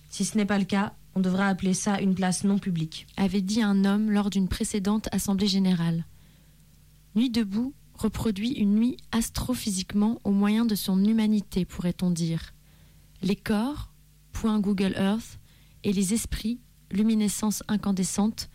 Si 0.09 0.23
ce 0.23 0.37
n'est 0.37 0.45
pas 0.45 0.57
le 0.57 0.63
cas, 0.63 0.95
on 1.15 1.21
devrait 1.21 1.45
appeler 1.45 1.73
ça 1.73 2.01
une 2.01 2.13
place 2.13 2.43
non 2.43 2.59
publique. 2.59 3.07
avait 3.15 3.41
dit 3.41 3.61
un 3.61 3.85
homme 3.85 4.11
lors 4.11 4.29
d'une 4.29 4.49
précédente 4.49 5.07
assemblée 5.13 5.47
générale. 5.47 6.05
Nuit 7.15 7.29
debout 7.29 7.73
reproduit 7.93 8.51
une 8.51 8.75
nuit 8.75 8.97
astrophysiquement 9.13 10.19
au 10.25 10.31
moyen 10.31 10.65
de 10.65 10.75
son 10.75 11.01
humanité, 11.03 11.63
pourrait-on 11.63 12.11
dire. 12.11 12.53
Les 13.21 13.37
corps, 13.37 13.93
point 14.33 14.59
Google 14.59 14.93
Earth, 14.97 15.39
et 15.85 15.93
les 15.93 16.13
esprits, 16.13 16.59
luminescence 16.91 17.63
incandescente, 17.69 18.49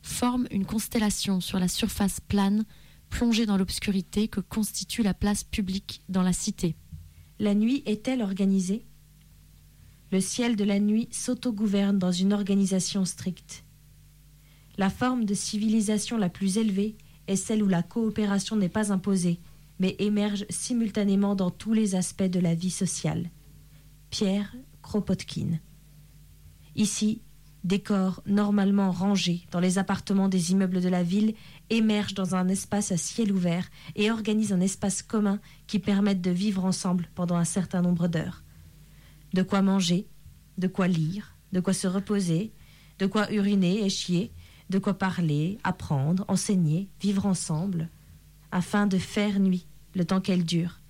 forment 0.00 0.46
une 0.50 0.64
constellation 0.64 1.40
sur 1.40 1.58
la 1.58 1.68
surface 1.68 2.20
plane 2.20 2.64
plongée 3.10 3.44
dans 3.44 3.58
l'obscurité 3.58 4.28
que 4.28 4.40
constitue 4.40 5.02
la 5.02 5.14
place 5.14 5.44
publique 5.44 6.00
dans 6.08 6.22
la 6.22 6.32
cité. 6.32 6.76
La 7.38 7.54
nuit 7.54 7.82
est-elle 7.84 8.22
organisée? 8.22 8.86
Le 10.16 10.22
ciel 10.22 10.56
de 10.56 10.64
la 10.64 10.80
nuit 10.80 11.10
s'autogouverne 11.10 11.98
dans 11.98 12.10
une 12.10 12.32
organisation 12.32 13.04
stricte. 13.04 13.66
La 14.78 14.88
forme 14.88 15.26
de 15.26 15.34
civilisation 15.34 16.16
la 16.16 16.30
plus 16.30 16.56
élevée 16.56 16.96
est 17.26 17.36
celle 17.36 17.62
où 17.62 17.68
la 17.68 17.82
coopération 17.82 18.56
n'est 18.56 18.70
pas 18.70 18.94
imposée, 18.94 19.40
mais 19.78 19.94
émerge 19.98 20.46
simultanément 20.48 21.34
dans 21.34 21.50
tous 21.50 21.74
les 21.74 21.96
aspects 21.96 22.22
de 22.22 22.40
la 22.40 22.54
vie 22.54 22.70
sociale. 22.70 23.28
Pierre 24.08 24.56
Kropotkin. 24.80 25.58
Ici, 26.76 27.20
des 27.64 27.80
corps 27.80 28.22
normalement 28.24 28.92
rangés 28.92 29.46
dans 29.50 29.60
les 29.60 29.76
appartements 29.76 30.30
des 30.30 30.50
immeubles 30.50 30.80
de 30.80 30.88
la 30.88 31.02
ville 31.02 31.34
émergent 31.68 32.14
dans 32.14 32.34
un 32.34 32.48
espace 32.48 32.90
à 32.90 32.96
ciel 32.96 33.32
ouvert 33.32 33.68
et 33.96 34.10
organisent 34.10 34.54
un 34.54 34.62
espace 34.62 35.02
commun 35.02 35.40
qui 35.66 35.78
permette 35.78 36.22
de 36.22 36.30
vivre 36.30 36.64
ensemble 36.64 37.10
pendant 37.14 37.36
un 37.36 37.44
certain 37.44 37.82
nombre 37.82 38.08
d'heures. 38.08 38.45
De 39.36 39.42
quoi 39.42 39.60
manger, 39.60 40.06
de 40.56 40.66
quoi 40.66 40.88
lire, 40.88 41.36
de 41.52 41.60
quoi 41.60 41.74
se 41.74 41.86
reposer, 41.86 42.52
de 42.98 43.04
quoi 43.04 43.30
uriner 43.30 43.84
et 43.84 43.90
chier, 43.90 44.32
de 44.70 44.78
quoi 44.78 44.94
parler, 44.94 45.58
apprendre, 45.62 46.24
enseigner, 46.26 46.88
vivre 47.02 47.26
ensemble, 47.26 47.90
afin 48.50 48.86
de 48.86 48.96
faire 48.96 49.38
nuit 49.38 49.66
le 49.94 50.06
temps 50.06 50.22
qu'elle 50.22 50.46
dure. 50.46 50.80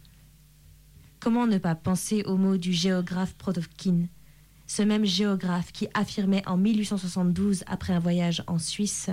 Comment 1.18 1.48
ne 1.48 1.58
pas 1.58 1.74
penser 1.74 2.22
aux 2.22 2.36
mots 2.36 2.56
du 2.56 2.72
géographe 2.72 3.34
Protopkin, 3.34 4.06
ce 4.68 4.82
même 4.84 5.04
géographe 5.04 5.72
qui 5.72 5.88
affirmait 5.92 6.46
en 6.46 6.56
1872, 6.56 7.64
après 7.66 7.94
un 7.94 7.98
voyage 7.98 8.44
en 8.46 8.60
Suisse, 8.60 9.10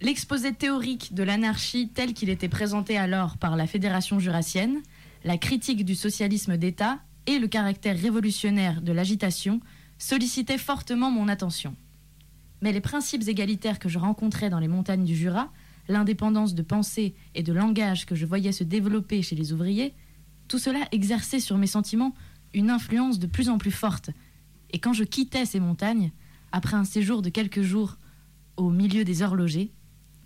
L'exposé 0.00 0.52
théorique 0.52 1.14
de 1.14 1.22
l'anarchie 1.22 1.90
tel 1.94 2.12
qu'il 2.12 2.28
était 2.28 2.48
présenté 2.48 2.96
alors 2.96 3.36
par 3.36 3.54
la 3.54 3.68
Fédération 3.68 4.18
jurassienne, 4.18 4.80
la 5.22 5.38
critique 5.38 5.84
du 5.84 5.94
socialisme 5.94 6.56
d'État 6.56 6.98
et 7.30 7.38
le 7.38 7.46
caractère 7.46 7.96
révolutionnaire 7.96 8.82
de 8.82 8.90
l'agitation 8.90 9.60
sollicitaient 9.98 10.58
fortement 10.58 11.12
mon 11.12 11.28
attention. 11.28 11.76
Mais 12.60 12.72
les 12.72 12.80
principes 12.80 13.28
égalitaires 13.28 13.78
que 13.78 13.88
je 13.88 13.98
rencontrais 13.98 14.50
dans 14.50 14.58
les 14.58 14.66
montagnes 14.66 15.04
du 15.04 15.14
Jura, 15.14 15.52
l'indépendance 15.88 16.54
de 16.54 16.62
pensée 16.62 17.14
et 17.36 17.44
de 17.44 17.52
langage 17.52 18.04
que 18.04 18.16
je 18.16 18.26
voyais 18.26 18.52
se 18.52 18.64
développer 18.64 19.22
chez 19.22 19.36
les 19.36 19.52
ouvriers, 19.52 19.94
tout 20.48 20.58
cela 20.58 20.80
exerçait 20.90 21.38
sur 21.38 21.56
mes 21.56 21.68
sentiments 21.68 22.14
une 22.52 22.68
influence 22.68 23.20
de 23.20 23.28
plus 23.28 23.48
en 23.48 23.58
plus 23.58 23.70
forte. 23.70 24.10
Et 24.72 24.80
quand 24.80 24.92
je 24.92 25.04
quittais 25.04 25.46
ces 25.46 25.60
montagnes, 25.60 26.10
après 26.50 26.76
un 26.76 26.84
séjour 26.84 27.22
de 27.22 27.28
quelques 27.30 27.62
jours 27.62 27.96
au 28.56 28.70
milieu 28.70 29.04
des 29.04 29.22
horlogers, 29.22 29.70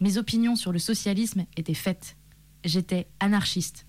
mes 0.00 0.16
opinions 0.16 0.56
sur 0.56 0.72
le 0.72 0.78
socialisme 0.78 1.44
étaient 1.56 1.74
faites. 1.74 2.16
J'étais 2.64 3.08
anarchiste. 3.20 3.86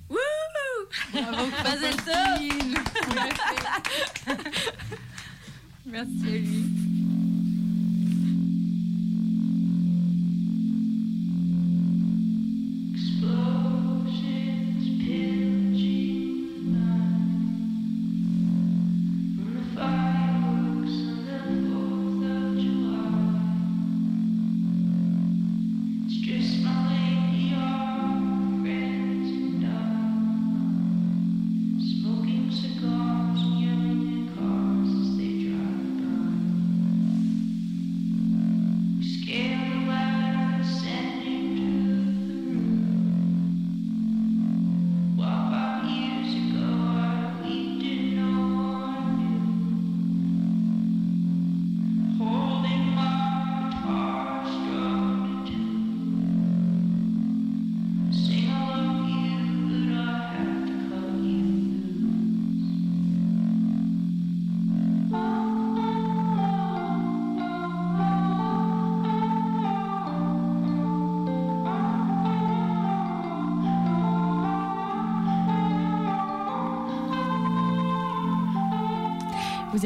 Merci 5.85 6.27
à 6.27 6.37
lui. 6.37 6.65
Explosions 12.95 13.64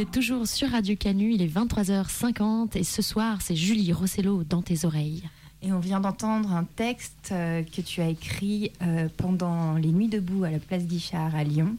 êtes 0.09 0.13
toujours 0.13 0.47
sur 0.47 0.69
Radio 0.71 0.95
Canu, 0.95 1.33
il 1.33 1.41
est 1.41 1.47
23h50 1.53 2.77
et 2.77 2.83
ce 2.83 3.01
soir 3.01 3.41
c'est 3.41 3.55
Julie 3.55 3.93
Rossello 3.93 4.43
dans 4.43 4.61
tes 4.61 4.85
oreilles. 4.85 5.23
Et 5.61 5.71
on 5.73 5.79
vient 5.79 5.99
d'entendre 5.99 6.51
un 6.53 6.63
texte 6.63 7.29
euh, 7.31 7.63
que 7.63 7.81
tu 7.81 8.01
as 8.01 8.07
écrit 8.09 8.71
euh, 8.81 9.07
pendant 9.17 9.73
les 9.75 9.91
Nuits 9.91 10.07
debout 10.07 10.45
à 10.45 10.51
la 10.51 10.59
place 10.59 10.83
Guichard 10.85 11.35
à 11.35 11.43
Lyon. 11.43 11.75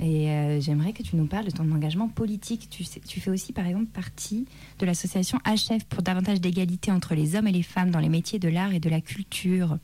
Et 0.00 0.30
euh, 0.30 0.60
j'aimerais 0.60 0.92
que 0.92 1.02
tu 1.02 1.16
nous 1.16 1.26
parles 1.26 1.46
de 1.46 1.50
ton 1.50 1.70
engagement 1.72 2.08
politique. 2.08 2.68
Tu, 2.70 2.84
sais- 2.84 3.00
tu 3.00 3.20
fais 3.20 3.30
aussi, 3.30 3.52
par 3.52 3.66
exemple, 3.66 3.86
partie 3.86 4.46
de 4.78 4.86
l'association 4.86 5.38
HF 5.44 5.82
pour 5.88 6.02
davantage 6.02 6.40
d'égalité 6.40 6.92
entre 6.92 7.14
les 7.16 7.34
hommes 7.34 7.48
et 7.48 7.52
les 7.52 7.64
femmes 7.64 7.90
dans 7.90 7.98
les 7.98 8.08
métiers 8.08 8.38
de 8.38 8.48
l'art 8.48 8.72
et 8.72 8.78
de 8.78 8.88
la 8.88 9.00
culture. 9.00 9.78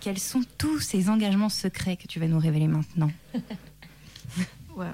Quels 0.00 0.18
sont 0.18 0.42
tous 0.58 0.80
ces 0.80 1.08
engagements 1.08 1.48
secrets 1.48 1.96
que 1.96 2.08
tu 2.08 2.18
vas 2.18 2.26
nous 2.26 2.38
révéler 2.40 2.66
maintenant? 2.68 3.10
Euh, 4.78 4.92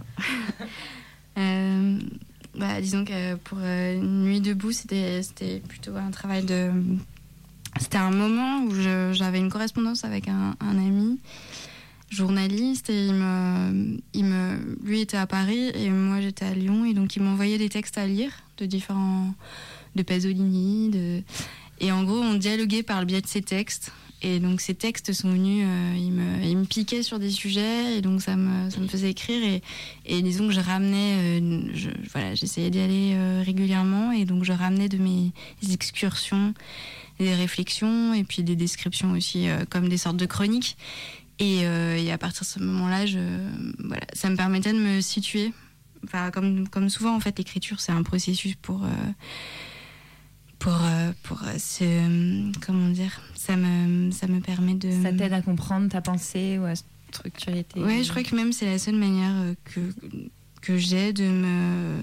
bah, 1.36 2.80
disons 2.80 3.04
que 3.04 3.36
pour 3.36 3.58
euh, 3.60 3.96
Nuit 3.96 4.40
debout, 4.40 4.72
c'était 4.72 5.62
plutôt 5.66 5.96
un 5.96 6.10
travail 6.10 6.44
de. 6.44 6.70
C'était 7.80 7.98
un 7.98 8.10
moment 8.10 8.64
où 8.64 8.74
j'avais 9.12 9.38
une 9.38 9.50
correspondance 9.50 10.04
avec 10.04 10.28
un, 10.28 10.54
un 10.60 10.76
ami 10.76 11.18
journaliste 12.10 12.90
et 12.90 13.06
il 13.06 13.14
me, 13.14 13.98
il 14.12 14.24
me, 14.26 14.76
lui 14.84 15.00
était 15.00 15.16
à 15.16 15.26
Paris 15.26 15.70
et 15.74 15.88
moi 15.88 16.20
j'étais 16.20 16.44
à 16.44 16.52
Lyon 16.52 16.84
et 16.84 16.92
donc 16.92 17.16
il 17.16 17.22
m'envoyait 17.22 17.56
des 17.56 17.70
textes 17.70 17.96
à 17.96 18.06
lire 18.06 18.30
de 18.58 18.66
différents, 18.66 19.32
de 19.96 20.02
Pasolini, 20.02 20.90
de, 20.90 21.22
et 21.80 21.90
en 21.90 22.04
gros 22.04 22.18
on 22.18 22.34
dialoguait 22.34 22.82
par 22.82 23.00
le 23.00 23.06
biais 23.06 23.22
de 23.22 23.26
ces 23.26 23.40
textes. 23.40 23.92
Et 24.24 24.38
donc 24.38 24.60
ces 24.60 24.74
textes 24.74 25.12
sont 25.12 25.32
venus, 25.32 25.64
euh, 25.66 25.94
ils, 25.96 26.12
me, 26.12 26.44
ils 26.44 26.56
me 26.56 26.64
piquaient 26.64 27.02
sur 27.02 27.18
des 27.18 27.30
sujets 27.30 27.96
et 27.96 28.02
donc 28.02 28.22
ça 28.22 28.36
me, 28.36 28.70
ça 28.70 28.78
me 28.78 28.86
faisait 28.86 29.10
écrire 29.10 29.42
et, 29.44 29.62
et 30.06 30.22
disons 30.22 30.46
que 30.46 30.54
je 30.54 30.60
ramenais, 30.60 31.40
euh, 31.40 31.60
voilà, 32.12 32.36
j'essayais 32.36 32.70
d'y 32.70 32.78
aller 32.78 33.12
euh, 33.14 33.42
régulièrement 33.44 34.12
et 34.12 34.24
donc 34.24 34.44
je 34.44 34.52
ramenais 34.52 34.88
de 34.88 34.96
mes 34.96 35.32
excursions 35.72 36.54
des 37.18 37.34
réflexions 37.34 38.14
et 38.14 38.22
puis 38.22 38.44
des 38.44 38.56
descriptions 38.56 39.12
aussi 39.12 39.46
comme 39.70 39.88
des 39.88 39.98
sortes 39.98 40.16
de 40.16 40.26
chroniques. 40.26 40.76
Et, 41.38 41.66
à 41.66 42.18
partir 42.18 42.40
de 42.40 42.46
ce 42.46 42.58
moment-là, 42.58 43.04
ça 44.12 44.30
me 44.30 44.36
permettait 44.36 44.72
de 44.72 44.78
me 44.78 45.00
situer. 45.00 45.52
Enfin, 46.04 46.30
comme, 46.32 46.66
comme 46.68 46.88
souvent, 46.88 47.14
en 47.14 47.20
fait, 47.20 47.38
l'écriture, 47.38 47.80
c'est 47.80 47.92
un 47.92 48.02
processus 48.02 48.56
pour. 48.56 48.84
Pour, 50.62 50.78
euh, 50.80 51.12
pour 51.24 51.42
euh, 51.42 51.58
se. 51.58 52.58
Comment 52.64 52.88
dire 52.88 53.20
ça 53.34 53.56
me, 53.56 54.10
ça 54.12 54.28
me 54.28 54.40
permet 54.40 54.74
de. 54.74 54.90
Ça 55.02 55.12
t'aide 55.12 55.32
à 55.32 55.42
comprendre 55.42 55.88
ta 55.88 56.00
pensée 56.00 56.58
ou 56.58 56.64
à 56.64 56.74
structurer 57.10 57.64
tes. 57.64 57.80
Ouais, 57.80 58.04
je 58.04 58.10
crois 58.10 58.22
que 58.22 58.34
même 58.36 58.52
c'est 58.52 58.66
la 58.66 58.78
seule 58.78 58.94
manière 58.94 59.34
euh, 59.34 59.54
que, 59.64 59.80
que 60.60 60.78
j'ai 60.78 61.12
de 61.12 61.24
me 61.24 61.96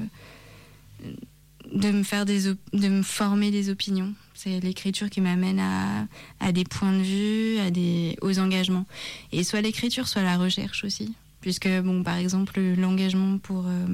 de 1.74 1.92
me 1.92 2.04
faire 2.04 2.26
des 2.26 2.48
de 2.48 2.88
me 2.90 3.02
former 3.02 3.50
des 3.50 3.70
opinions. 3.70 4.14
C'est 4.34 4.60
l'écriture 4.60 5.10
qui 5.10 5.22
m'amène 5.22 5.60
à, 5.60 6.08
à 6.42 6.52
des 6.52 6.66
points 6.66 6.94
de 6.94 7.04
vue, 7.04 7.60
à 7.60 7.72
des 7.72 8.18
aux 8.22 8.40
engagements. 8.40 8.86
Et 9.32 9.44
soit 9.44 9.62
l'écriture, 9.62 10.08
soit 10.08 10.24
la 10.24 10.38
recherche 10.38 10.84
aussi. 10.84 11.14
Puisque 11.40 11.70
bon, 11.70 12.04
par 12.04 12.18
exemple, 12.18 12.60
l'engagement 12.60 13.38
pour 13.38 13.66
euh, 13.66 13.88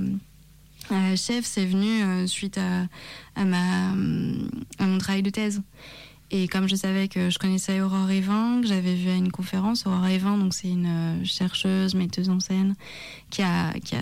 chef, 1.16 1.46
c'est 1.46 1.66
venu 1.66 2.04
euh, 2.04 2.28
suite 2.28 2.58
à, 2.58 2.88
à 3.36 3.46
à 4.80 4.86
mon 4.86 4.98
travail 4.98 5.24
de 5.24 5.30
thèse. 5.30 5.62
Et 6.32 6.48
comme 6.48 6.68
je 6.68 6.76
savais 6.76 7.08
que 7.08 7.30
je 7.30 7.38
connaissais 7.38 7.82
Aurore 7.82 8.10
Evin, 8.10 8.60
que 8.62 8.68
j'avais 8.68 8.96
vu 8.96 9.10
à 9.10 9.16
une 9.16 9.32
conférence, 9.32 9.86
Aurore 9.86 10.08
Evin, 10.08 10.38
donc 10.38 10.56
c'est 10.56 10.70
une 10.70 10.88
euh, 10.88 11.24
chercheuse, 11.24 11.94
metteuse 11.94 12.30
en 12.30 12.40
scène, 12.40 12.76
qui 13.30 13.44
a, 13.44 13.74
qui 13.74 13.96
a 13.96 14.02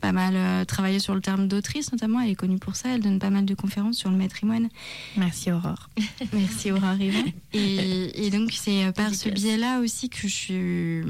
pas 0.00 0.12
mal 0.12 0.34
euh, 0.36 0.64
travaillé 0.64 0.98
sur 1.00 1.14
le 1.14 1.20
terme 1.20 1.48
d'autrice 1.48 1.92
notamment. 1.92 2.20
Elle 2.20 2.30
est 2.30 2.34
connue 2.34 2.58
pour 2.58 2.76
ça. 2.76 2.88
Elle 2.94 3.02
donne 3.02 3.18
pas 3.18 3.28
mal 3.28 3.44
de 3.44 3.54
conférences 3.54 3.96
sur 3.96 4.08
le 4.08 4.16
matrimoine. 4.16 4.70
Merci 5.18 5.52
Aurore. 5.52 5.90
Merci 6.32 6.72
Aurore 6.72 6.98
Evin. 6.98 7.26
Et, 7.52 8.26
et 8.26 8.30
donc 8.30 8.52
c'est 8.52 8.86
euh, 8.86 8.92
par 8.92 9.14
ce 9.14 9.28
biais-là 9.28 9.80
aussi 9.80 10.08
que 10.08 10.22
je 10.22 10.34
suis, 10.34 11.02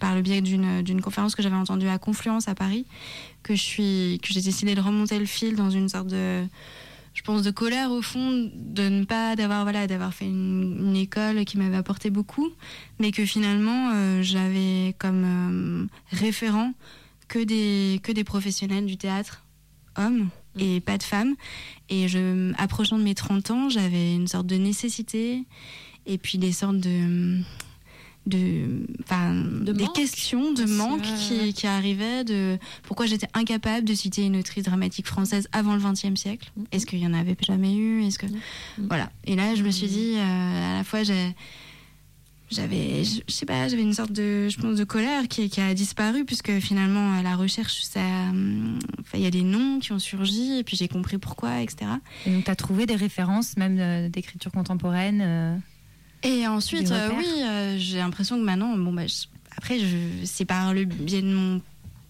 par 0.00 0.16
le 0.16 0.22
biais 0.22 0.40
d'une 0.40 0.82
d'une 0.82 1.00
conférence 1.00 1.36
que 1.36 1.42
j'avais 1.42 1.56
entendue 1.56 1.88
à 1.88 1.98
Confluence 1.98 2.48
à 2.48 2.56
Paris, 2.56 2.86
que 3.44 3.54
je 3.54 3.62
suis, 3.62 4.20
que 4.20 4.32
j'ai 4.32 4.40
décidé 4.40 4.74
de 4.74 4.80
remonter 4.80 5.18
le 5.18 5.26
fil 5.26 5.54
dans 5.54 5.70
une 5.70 5.88
sorte 5.88 6.08
de 6.08 6.44
je 7.14 7.22
pense 7.22 7.42
de 7.42 7.50
colère 7.50 7.90
au 7.90 8.02
fond 8.02 8.50
de 8.54 8.88
ne 8.88 9.04
pas 9.04 9.36
d'avoir 9.36 9.64
voilà 9.64 9.86
d'avoir 9.86 10.14
fait 10.14 10.26
une, 10.26 10.76
une 10.80 10.96
école 10.96 11.44
qui 11.44 11.58
m'avait 11.58 11.76
apporté 11.76 12.10
beaucoup 12.10 12.48
mais 12.98 13.12
que 13.12 13.24
finalement 13.24 13.90
euh, 13.92 14.22
j'avais 14.22 14.94
comme 14.98 15.24
euh, 15.24 16.16
référent 16.16 16.72
que 17.28 17.38
des 17.38 18.00
que 18.02 18.12
des 18.12 18.24
professionnels 18.24 18.86
du 18.86 18.96
théâtre 18.96 19.44
hommes 19.96 20.28
et 20.58 20.80
pas 20.80 20.98
de 20.98 21.02
femmes. 21.02 21.34
Et 21.88 22.08
je 22.08 22.52
approchant 22.58 22.98
de 22.98 23.04
mes 23.04 23.14
30 23.14 23.50
ans 23.50 23.68
j'avais 23.68 24.14
une 24.14 24.28
sorte 24.28 24.46
de 24.46 24.56
nécessité 24.56 25.44
et 26.06 26.18
puis 26.18 26.38
des 26.38 26.52
sortes 26.52 26.78
de 26.78 27.38
de, 28.26 28.86
des 29.72 29.72
manque. 29.84 29.94
questions 29.94 30.52
de 30.52 30.64
manque 30.64 31.02
qui, 31.02 31.52
qui 31.52 31.66
arrivaient 31.66 32.22
de 32.24 32.58
pourquoi 32.84 33.06
j'étais 33.06 33.26
incapable 33.34 33.84
de 33.86 33.94
citer 33.94 34.22
une 34.22 34.36
autrice 34.36 34.64
dramatique 34.64 35.06
française 35.06 35.48
avant 35.52 35.74
le 35.74 35.80
XXe 35.80 36.14
siècle. 36.20 36.50
Mhm. 36.56 36.66
Est-ce 36.72 36.86
qu'il 36.86 37.00
y 37.00 37.06
en 37.06 37.14
avait 37.14 37.36
jamais 37.44 37.74
eu? 37.74 38.04
Est-ce 38.04 38.18
que 38.18 38.26
Mhm. 38.26 38.86
voilà. 38.88 39.10
Et 39.24 39.34
là, 39.34 39.54
je 39.54 39.62
me 39.64 39.70
suis 39.70 39.88
dit, 39.88 40.14
euh, 40.16 40.72
à 40.72 40.78
la 40.78 40.84
fois, 40.84 41.02
j'ai 41.02 41.34
j'avais 42.50 43.02
je, 43.02 43.20
je 43.26 43.32
sais 43.32 43.46
pas 43.46 43.66
j'avais 43.68 43.80
une 43.82 43.94
sorte 43.94 44.12
de 44.12 44.50
je 44.50 44.58
pense 44.60 44.76
de 44.76 44.84
colère 44.84 45.26
qui, 45.26 45.48
qui 45.48 45.58
a 45.58 45.72
disparu 45.72 46.26
puisque 46.26 46.52
finalement 46.58 47.16
euh, 47.16 47.22
la 47.22 47.34
recherche 47.34 47.80
ça 47.80 48.00
enfin, 49.00 49.14
il 49.14 49.20
y 49.20 49.26
a 49.26 49.30
des 49.30 49.40
noms 49.42 49.78
qui 49.78 49.92
ont 49.92 49.98
surgi 49.98 50.58
et 50.58 50.62
puis 50.62 50.76
j'ai 50.76 50.86
compris 50.86 51.16
pourquoi 51.16 51.62
etc 51.62 51.92
Et 52.26 52.30
donc, 52.30 52.44
tu 52.44 52.50
as 52.50 52.54
trouvé 52.56 52.84
des 52.84 52.94
références, 52.96 53.56
même 53.56 53.78
euh, 53.80 54.08
d'écriture 54.10 54.52
contemporaine 54.52 55.20
euh, 55.22 55.56
Et 56.22 56.46
ensuite, 56.46 56.90
euh, 56.92 57.08
oui, 57.18 57.26
euh, 57.42 57.76
j'ai 57.78 57.98
l'impression 57.98 58.38
que 58.38 58.44
maintenant, 58.44 58.76
bon, 58.76 58.92
bah, 58.92 59.06
je- 59.06 59.26
après, 59.56 59.78
je, 59.78 59.86
c'est 60.24 60.44
par 60.44 60.72
le 60.74 60.84
biais 60.84 61.22
de 61.22 61.32
mon 61.34 61.60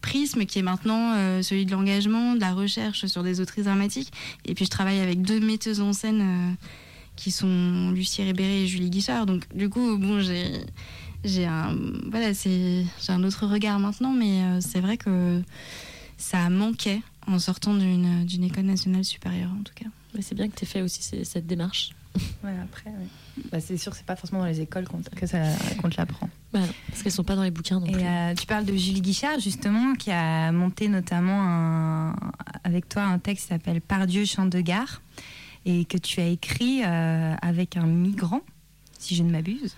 prisme 0.00 0.44
qui 0.46 0.58
est 0.58 0.62
maintenant 0.62 1.12
euh, 1.14 1.42
celui 1.42 1.64
de 1.64 1.70
l'engagement, 1.72 2.34
de 2.34 2.40
la 2.40 2.52
recherche 2.54 3.06
sur 3.06 3.22
des 3.22 3.40
autrices 3.40 3.64
dramatiques. 3.64 4.12
Et 4.44 4.54
puis, 4.54 4.64
je 4.64 4.70
travaille 4.70 4.98
avec 5.00 5.22
deux 5.22 5.40
metteuses 5.40 5.80
en 5.80 5.92
scène 5.92 6.56
qui 7.16 7.30
sont 7.30 7.90
Lucie 7.94 8.22
Ribéré 8.22 8.62
et 8.64 8.66
Julie 8.66 8.90
Guichard. 8.90 9.26
Donc, 9.26 9.44
du 9.54 9.68
coup, 9.68 9.96
bon, 9.98 10.20
j'ai, 10.20 10.50
j'ai 11.24 11.46
un, 11.46 11.76
voilà, 12.10 12.34
c'est, 12.34 12.84
j'ai 13.00 13.12
un 13.12 13.22
autre 13.24 13.46
regard 13.46 13.78
maintenant, 13.78 14.12
mais 14.12 14.42
c'est 14.60 14.80
vrai 14.80 14.96
que 14.96 15.40
ça 16.18 16.50
manquait 16.50 17.00
en 17.26 17.38
sortant 17.38 17.74
d'une, 17.74 18.24
d'une 18.24 18.44
école 18.44 18.64
nationale 18.64 19.04
supérieure, 19.04 19.50
en 19.58 19.62
tout 19.62 19.74
cas. 19.74 19.86
Mais 20.14 20.22
c'est 20.22 20.34
bien 20.34 20.48
que 20.48 20.56
tu 20.56 20.64
aies 20.64 20.68
fait 20.68 20.82
aussi 20.82 21.00
cette 21.24 21.46
démarche. 21.46 21.90
Ouais, 22.44 22.52
après, 22.62 22.90
ouais. 22.90 23.42
Bah, 23.50 23.60
c'est 23.60 23.76
sûr, 23.78 23.94
c'est 23.94 24.04
pas 24.04 24.16
forcément 24.16 24.40
dans 24.40 24.46
les 24.46 24.60
écoles 24.60 24.86
qu'on 24.86 25.00
que 25.16 25.26
ça 25.26 25.38
qu'on 25.80 25.88
te 25.88 25.96
l'apprend. 25.96 26.28
Bah 26.52 26.60
parce 26.88 27.02
qu'elles 27.02 27.12
sont 27.12 27.24
pas 27.24 27.36
dans 27.36 27.42
les 27.44 27.50
bouquins 27.50 27.80
non 27.80 27.86
Et 27.86 27.92
plus. 27.92 28.02
euh, 28.04 28.34
tu 28.34 28.46
parles 28.46 28.64
de 28.66 28.76
Julie 28.76 29.00
Guichard, 29.00 29.38
justement, 29.40 29.94
qui 29.94 30.10
a 30.10 30.52
monté 30.52 30.88
notamment 30.88 31.40
un- 31.42 32.14
avec 32.64 32.88
toi 32.88 33.02
un 33.04 33.18
texte 33.18 33.44
qui 33.44 33.48
s'appelle 33.54 33.80
Pardieu, 33.80 34.24
chant 34.26 34.44
de 34.46 34.60
gare, 34.60 35.00
et 35.64 35.84
que 35.86 35.96
tu 35.96 36.20
as 36.20 36.26
écrit 36.26 36.82
euh, 36.84 37.34
avec 37.40 37.76
un 37.76 37.86
migrant, 37.86 38.40
si 38.98 39.14
je 39.14 39.22
ne 39.22 39.30
m'abuse. 39.30 39.74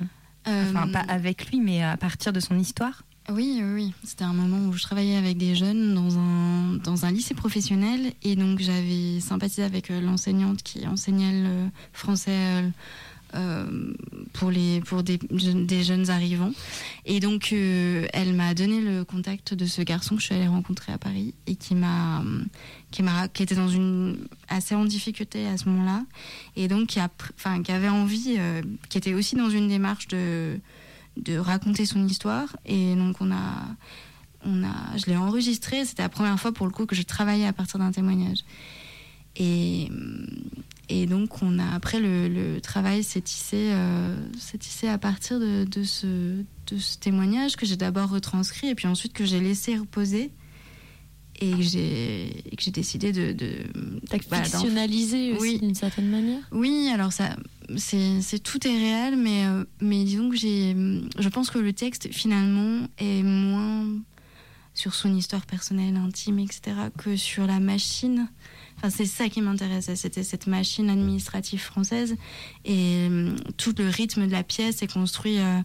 Enfin, 0.47 0.89
Euh, 0.89 0.93
pas 0.93 1.01
avec 1.09 1.51
lui, 1.51 1.61
mais 1.61 1.83
à 1.85 1.97
partir 1.97 2.33
de 2.33 2.41
son 2.41 2.59
histoire. 2.59 3.03
Oui, 3.31 3.63
oui. 3.65 3.95
C'était 4.05 4.25
un 4.25 4.35
moment 4.35 4.69
où 4.69 4.73
je 4.75 4.83
travaillais 4.83 5.17
avec 5.17 5.39
des 5.39 5.55
jeunes 5.55 5.95
dans 5.95 6.19
un, 6.19 6.75
dans 6.75 7.07
un 7.07 7.11
lycée 7.11 7.33
professionnel 7.35 8.13
et 8.23 8.37
donc 8.37 8.59
j'avais 8.59 9.19
sympathisé 9.21 9.63
avec 9.63 9.91
euh, 9.91 10.01
l'enseignante 10.03 10.63
qui 10.63 10.87
enseignait 10.87 11.43
le 11.43 11.71
français 11.95 12.33
euh, 12.33 12.69
euh, 13.35 13.95
pour, 14.35 14.51
les, 14.51 14.83
pour 14.83 15.03
des, 15.03 15.19
jeunes- 15.33 16.11
arrivants. 16.11 16.53
Et 17.07 17.19
donc 17.19 17.51
elle 17.53 18.35
m'a 18.35 18.53
donné 18.53 18.83
le 18.83 19.05
contact 19.05 19.55
de 19.55 19.65
ce 19.65 19.81
garçon 19.81 20.17
que 20.17 20.21
je 20.21 20.27
suis 20.27 20.35
allée 20.35 20.47
rencontrer 20.47 20.93
à 20.93 20.99
Paris 20.99 21.33
et 21.47 21.57
qui 21.57 21.75
m'a 21.75 22.23
qui, 22.91 23.03
qui 23.33 23.43
était 23.43 23.55
dans 23.55 23.69
une 23.71 24.19
assez 24.49 24.75
en 24.75 24.85
difficulté 24.85 25.47
à 25.47 25.57
ce 25.57 25.69
moment-là 25.71 26.05
et 26.57 26.69
donc 26.69 26.89
qui, 26.89 27.01
a, 27.01 27.09
enfin, 27.37 27.63
qui 27.63 27.73
avait 27.73 27.89
envie, 27.89 28.37
qui 28.91 28.99
était 28.99 29.15
aussi 29.15 29.35
dans 29.35 29.51
une 29.51 29.67
démarche 29.67 30.09
de 30.09 30.61
de 31.17 31.37
raconter 31.37 31.87
son 31.87 32.07
histoire. 32.07 32.57
Et 32.67 32.95
donc 32.97 33.21
on 33.21 33.31
a 33.31 33.67
on 34.45 34.63
a 34.65 34.97
je 34.97 35.07
l'ai 35.07 35.17
enregistré. 35.17 35.85
C'était 35.85 36.03
la 36.03 36.09
première 36.09 36.39
fois 36.39 36.53
pour 36.53 36.67
le 36.67 36.73
coup 36.73 36.87
que 36.87 36.95
je 36.95 37.03
travaillais 37.03 37.47
à 37.47 37.53
partir 37.53 37.79
d'un 37.79 37.93
témoignage. 37.93 38.45
Et 39.37 39.91
et 40.89 41.07
donc 41.07 41.43
on 41.43 41.59
a 41.59 41.75
après 41.75 41.99
le, 41.99 42.61
travail 42.61 43.03
s'est 43.03 43.21
tissé 43.21 43.71
euh, 43.73 44.17
tissé 44.59 44.89
à 44.89 44.99
partir 44.99 45.41
de, 45.41 45.65
de 45.65 45.83
ce 45.83 46.07
de 46.67 46.79
ce 46.79 46.99
témoignage 46.99 47.57
que 47.57 47.67
j'ai 47.67 47.77
d'abord 47.77 48.11
retranscrit 48.11 48.69
et 48.69 48.75
puis 48.75 48.87
ensuite 48.87 49.13
que 49.13 49.25
j'ai 49.25 49.41
laissé 49.41 49.77
reposer 49.77 50.31
et 51.41 51.51
que 51.51 51.63
j'ai 51.63 52.71
décidé 52.71 53.13
de, 53.13 53.33
de 53.33 53.49
voilà, 54.29 54.45
aussi 55.33 55.41
Oui. 55.41 55.59
d'une 55.61 55.75
certaine 55.75 56.09
manière. 56.09 56.41
oui, 56.53 56.89
alors 56.93 57.13
ça, 57.13 57.37
c'est, 57.77 58.43
tout 58.43 58.67
est 58.67 58.77
réel, 58.77 59.17
mais 59.17 59.45
euh, 59.47 59.65
mais 59.81 60.05
disons 60.05 60.31
que 60.31 60.37
j'ai, 60.37 60.75
je 61.19 61.29
pense 61.29 61.51
que 61.51 61.59
le 61.59 61.73
texte 61.73 62.13
finalement 62.13 62.87
est 62.99 63.23
moins 63.23 63.87
sur 64.75 64.95
son 64.95 65.15
histoire 65.15 65.47
personnelle, 65.47 65.97
intime, 65.97 66.41
etc., 66.41 66.73
que 66.99 67.17
sur 67.17 67.47
la 67.47 67.61
machine. 67.61 68.29
Enfin, 68.77 68.91
c'est 68.91 69.05
ça 69.07 69.29
qui 69.29 69.41
m'intéressait, 69.41 69.95
c'était 69.95 70.25
cette 70.25 70.49
machine 70.49 70.91
administrative 70.91 71.61
française 71.61 72.17
et 72.65 73.07
euh, 73.09 73.37
tout 73.57 73.73
le 73.79 73.89
rythme 73.89 74.27
de 74.27 74.33
la 74.33 74.43
pièce 74.43 74.83
est 74.83 74.93
construit 74.93 75.39
euh, 75.39 75.61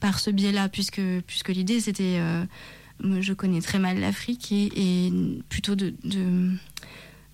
par 0.00 0.18
ce 0.18 0.30
biais-là, 0.30 0.68
puisque 0.68 1.00
puisque 1.26 1.50
l'idée 1.50 1.78
c'était, 1.80 2.20
je 3.02 3.32
connais 3.32 3.60
très 3.60 3.78
mal 3.78 3.98
l'Afrique 4.00 4.50
et, 4.52 5.06
et 5.06 5.12
plutôt 5.48 5.74
de, 5.74 5.94
de 6.04 6.50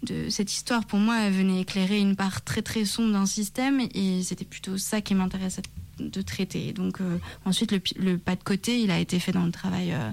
de 0.02 0.28
cette 0.28 0.52
histoire, 0.52 0.84
pour 0.84 0.98
moi, 0.98 1.18
elle 1.22 1.32
venait 1.32 1.62
éclairer 1.62 1.98
une 1.98 2.14
part 2.14 2.42
très 2.44 2.60
très 2.60 2.84
sombre 2.84 3.12
d'un 3.14 3.24
système 3.24 3.80
et 3.94 4.22
c'était 4.22 4.44
plutôt 4.44 4.76
ça 4.76 5.00
qui 5.00 5.14
m'intéressait 5.14 5.62
de 5.98 6.20
traiter. 6.20 6.74
Donc 6.74 7.00
euh, 7.00 7.16
ensuite, 7.46 7.72
le, 7.96 8.18
pas 8.18 8.36
de 8.36 8.42
côté, 8.42 8.82
il 8.82 8.90
a 8.90 8.98
été 8.98 9.18
fait 9.18 9.32
dans 9.32 9.46
le 9.46 9.50
travail 9.50 9.92
euh, 9.94 10.10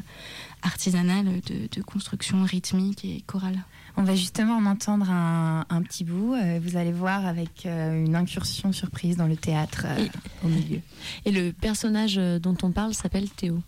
artisanal 0.61 1.25
de, 1.25 1.67
de 1.69 1.81
construction 1.83 2.43
rythmique 2.45 3.03
et 3.03 3.21
chorale. 3.27 3.57
On 3.97 4.03
va 4.03 4.15
justement 4.15 4.55
en 4.55 4.65
entendre 4.65 5.09
un, 5.09 5.65
un 5.69 5.81
petit 5.81 6.05
bout. 6.05 6.35
euh, 6.35 6.61
vous 6.63 6.77
allez 6.77 6.93
voir 6.93 7.25
avec 7.25 7.65
euh, 7.65 8.05
une 8.05 8.15
incursion 8.15 8.71
surprise 8.71 9.17
dans 9.17 9.27
le 9.27 9.35
théâtre 9.35 9.83
euh, 9.87 10.05
Et- 10.05 10.45
au 10.45 10.47
milieu. 10.47 10.79
Et 11.25 11.31
le 11.31 11.51
personnage 11.51 12.15
dont 12.15 12.55
on 12.63 12.71
parle 12.71 12.93
s'appelle 12.93 13.29
Théo. 13.29 13.61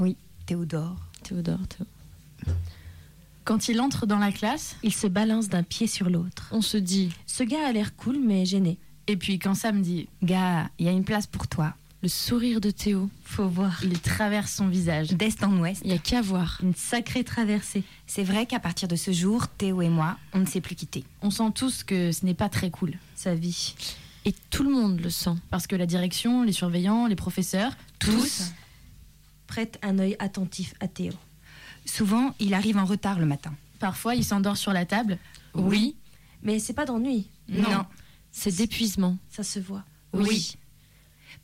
Oui, 0.00 0.16
Théodore. 0.46 0.96
Théodore, 1.22 1.60
Théo. 1.68 1.86
Quand 3.44 3.68
il 3.68 3.80
entre 3.80 4.06
dans 4.06 4.18
la 4.18 4.30
classe, 4.32 4.76
Il 4.82 4.92
se 4.92 5.06
balance 5.06 5.48
d'un 5.48 5.62
pied 5.62 5.86
sur 5.86 6.10
l'autre. 6.10 6.48
On 6.52 6.60
se 6.60 6.76
dit, 6.76 7.10
Ce 7.26 7.42
gars 7.42 7.66
a 7.66 7.72
l'air 7.72 7.96
cool 7.96 8.18
mais 8.22 8.44
gêné. 8.44 8.78
et 9.06 9.16
puis 9.16 9.38
quand 9.38 9.54
Sam 9.54 9.80
dit 9.80 10.08
Gars, 10.22 10.68
il 10.78 10.86
y 10.86 10.88
a 10.88 10.92
une 10.92 11.04
place 11.04 11.26
pour 11.26 11.48
toi. 11.48 11.74
le 12.02 12.08
sourire 12.08 12.60
de 12.60 12.70
Théo. 12.70 13.08
Faut 13.24 13.48
voir. 13.48 13.80
il 13.84 13.98
traverse 14.00 14.52
son 14.52 14.68
visage. 14.68 15.08
D'est 15.08 15.42
en 15.42 15.56
ouest. 15.58 15.80
Il 15.84 15.90
y 15.90 15.94
a 15.94 15.98
qu'à 15.98 16.20
voir. 16.20 16.58
Une 16.62 16.74
sacrée 16.74 17.24
traversée. 17.24 17.82
C'est 18.06 18.22
vrai 18.22 18.44
qu'à 18.46 18.60
partir 18.60 18.86
de 18.86 18.96
ce 18.96 19.12
jour, 19.12 19.48
Théo 19.48 19.80
et 19.82 19.88
moi, 19.88 20.18
on 20.34 20.40
ne 20.40 20.46
s'est 20.46 20.60
plus 20.60 20.74
quittés. 20.76 21.04
On 21.22 21.30
sent 21.30 21.50
tous 21.54 21.82
que 21.84 22.12
ce 22.12 22.24
n'est 22.26 22.34
pas 22.34 22.48
très 22.50 22.70
cool. 22.70 22.94
Sa 23.16 23.34
vie. 23.34 23.74
Et 24.26 24.34
tout 24.50 24.62
le 24.62 24.70
monde 24.70 25.00
le 25.00 25.08
sent. 25.10 25.34
Parce 25.50 25.66
que 25.66 25.74
la 25.74 25.86
direction, 25.86 26.42
les 26.42 26.52
surveillants, 26.52 27.06
les 27.06 27.16
professeurs, 27.16 27.72
tous, 27.98 28.52
Prête 29.48 29.78
un 29.82 29.98
œil 29.98 30.14
attentif 30.20 30.74
à 30.78 30.86
Théo. 30.86 31.12
Souvent, 31.84 32.34
il 32.38 32.54
arrive 32.54 32.76
en 32.76 32.84
retard 32.84 33.18
le 33.18 33.26
matin. 33.26 33.54
parfois 33.80 34.14
il 34.14 34.24
s'endort 34.24 34.56
sur 34.56 34.72
la 34.72 34.84
table. 34.84 35.18
Oui. 35.54 35.96
Mais 36.42 36.60
c'est 36.60 36.74
pas 36.74 36.84
d'ennui. 36.84 37.26
Non. 37.48 37.84
C'est 38.30 38.54
d'épuisement. 38.54 39.16
Ça 39.30 39.42
se 39.42 39.58
voit. 39.58 39.84
Oui. 40.12 40.56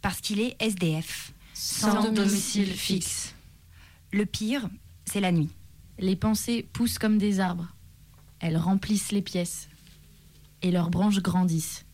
Parce 0.03 0.21
qu'il 0.21 0.41
est 0.41 0.55
SDF. 0.61 1.33
sans 1.55 2.13
domicile 2.13 2.73
fixe. 2.73 3.35
Le 4.13 4.27
pire, 4.27 4.69
c'est 5.07 5.21
la 5.21 5.33
nuit. 5.33 5.51
Les 5.99 6.15
pensées 6.15 6.69
poussent 6.73 6.99
comme 6.99 7.19
des 7.19 7.41
arbres. 7.41 7.69
Elles 8.39 8.59
remplissent 8.59 9.13
les 9.13 9.23
pièces. 9.23 9.69
Et 10.63 10.71
leurs 10.71 10.91
branches 10.91 11.21
grandissent. 11.21 11.85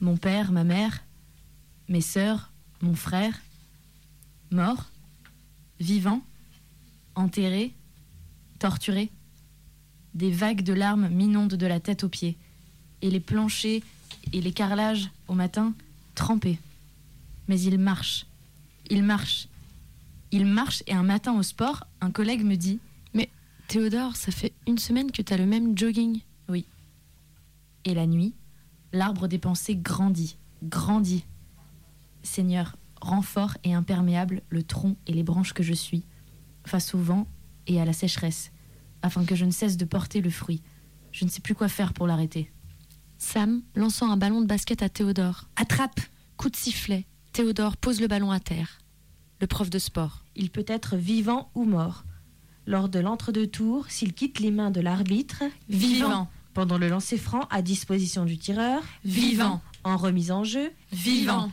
Mon 0.00 0.16
père, 0.16 0.50
ma 0.52 0.64
mère, 0.64 1.04
mes 1.88 2.00
sœurs, 2.00 2.52
mon 2.82 2.94
frère, 2.94 3.40
morts, 4.50 4.90
vivants, 5.80 6.22
enterrés, 7.14 7.72
torturés. 8.58 9.10
Des 10.14 10.30
vagues 10.30 10.62
de 10.62 10.72
larmes 10.72 11.08
m'inondent 11.08 11.54
de 11.54 11.66
la 11.66 11.80
tête 11.80 12.04
aux 12.04 12.08
pieds. 12.08 12.36
Et 13.02 13.10
les 13.10 13.20
planchers 13.20 13.82
et 14.32 14.40
les 14.40 14.52
carrelages 14.52 15.10
au 15.28 15.34
matin 15.34 15.74
trempés. 16.14 16.58
Mais 17.46 17.60
il 17.60 17.78
marche. 17.78 18.26
Il 18.90 19.02
marche. 19.02 19.48
Il 20.32 20.44
marche 20.44 20.82
et 20.86 20.92
un 20.92 21.02
matin 21.02 21.32
au 21.34 21.42
sport, 21.42 21.86
un 22.00 22.10
collègue 22.10 22.44
me 22.44 22.56
dit 22.56 22.80
Théodore, 23.68 24.16
ça 24.16 24.32
fait 24.32 24.54
une 24.66 24.78
semaine 24.78 25.12
que 25.12 25.20
t'as 25.20 25.36
le 25.36 25.44
même 25.44 25.76
jogging. 25.76 26.22
Et 27.84 27.94
la 27.94 28.06
nuit, 28.06 28.34
l'arbre 28.92 29.28
des 29.28 29.38
pensées 29.38 29.76
grandit, 29.76 30.36
grandit. 30.62 31.24
Seigneur, 32.22 32.76
rends 33.00 33.22
fort 33.22 33.56
et 33.64 33.74
imperméable 33.74 34.42
le 34.48 34.62
tronc 34.62 34.96
et 35.06 35.12
les 35.12 35.22
branches 35.22 35.52
que 35.52 35.62
je 35.62 35.74
suis, 35.74 36.04
face 36.64 36.94
au 36.94 36.98
vent 36.98 37.26
et 37.66 37.80
à 37.80 37.84
la 37.84 37.92
sécheresse, 37.92 38.50
afin 39.02 39.24
que 39.24 39.34
je 39.34 39.44
ne 39.44 39.50
cesse 39.50 39.76
de 39.76 39.84
porter 39.84 40.20
le 40.20 40.30
fruit. 40.30 40.62
Je 41.12 41.24
ne 41.24 41.30
sais 41.30 41.40
plus 41.40 41.54
quoi 41.54 41.68
faire 41.68 41.92
pour 41.92 42.06
l'arrêter. 42.06 42.50
Sam, 43.18 43.62
lançant 43.74 44.10
un 44.10 44.16
ballon 44.16 44.40
de 44.40 44.46
basket 44.46 44.82
à 44.82 44.88
Théodore. 44.88 45.48
Attrape 45.56 46.00
Coup 46.36 46.50
de 46.50 46.56
sifflet. 46.56 47.04
Théodore 47.32 47.76
pose 47.76 48.00
le 48.00 48.06
ballon 48.06 48.30
à 48.30 48.38
terre. 48.38 48.78
Le 49.40 49.46
prof 49.46 49.70
de 49.70 49.78
sport. 49.78 50.24
Il 50.36 50.50
peut 50.50 50.64
être 50.68 50.96
vivant 50.96 51.50
ou 51.54 51.64
mort. 51.64 52.04
Lors 52.66 52.88
de 52.88 52.98
l'entre-deux-tours, 52.98 53.86
s'il 53.88 54.12
quitte 54.12 54.40
les 54.40 54.50
mains 54.50 54.70
de 54.70 54.80
l'arbitre, 54.80 55.42
Vivant, 55.68 56.28
pendant 56.54 56.78
le 56.78 56.88
lancer 56.88 57.16
franc 57.16 57.46
à 57.50 57.62
disposition 57.62 58.24
du 58.24 58.38
tireur, 58.38 58.82
vivant, 59.04 59.60
en 59.84 59.96
remise 59.96 60.30
en 60.30 60.44
jeu, 60.44 60.70
vivant, 60.92 61.50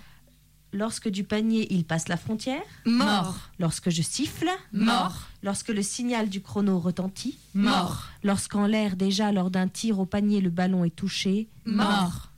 lorsque 0.76 1.10
du 1.10 1.24
panier 1.24 1.74
il 1.74 1.86
passe 1.86 2.08
la 2.08 2.18
frontière, 2.18 2.62
mort, 2.86 3.50
lorsque 3.60 3.90
je 3.90 4.02
siffle, 4.02 4.50
mort, 4.72 5.28
lorsque 5.42 5.70
le 5.70 5.82
signal 5.82 6.30
du 6.30 6.42
chrono 6.42 6.80
retentit, 6.80 7.38
mort, 7.54 8.10
lorsqu'en 8.24 8.68
l'air 8.68 8.96
déjà 8.96 9.32
lors 9.32 9.50
d'un 9.50 9.68
tir 9.68 10.00
au 10.00 10.06
panier 10.06 10.42
le 10.42 10.50
ballon 10.50 10.84
est 10.84 10.96
touché, 10.96 11.48
mort. 11.66 12.30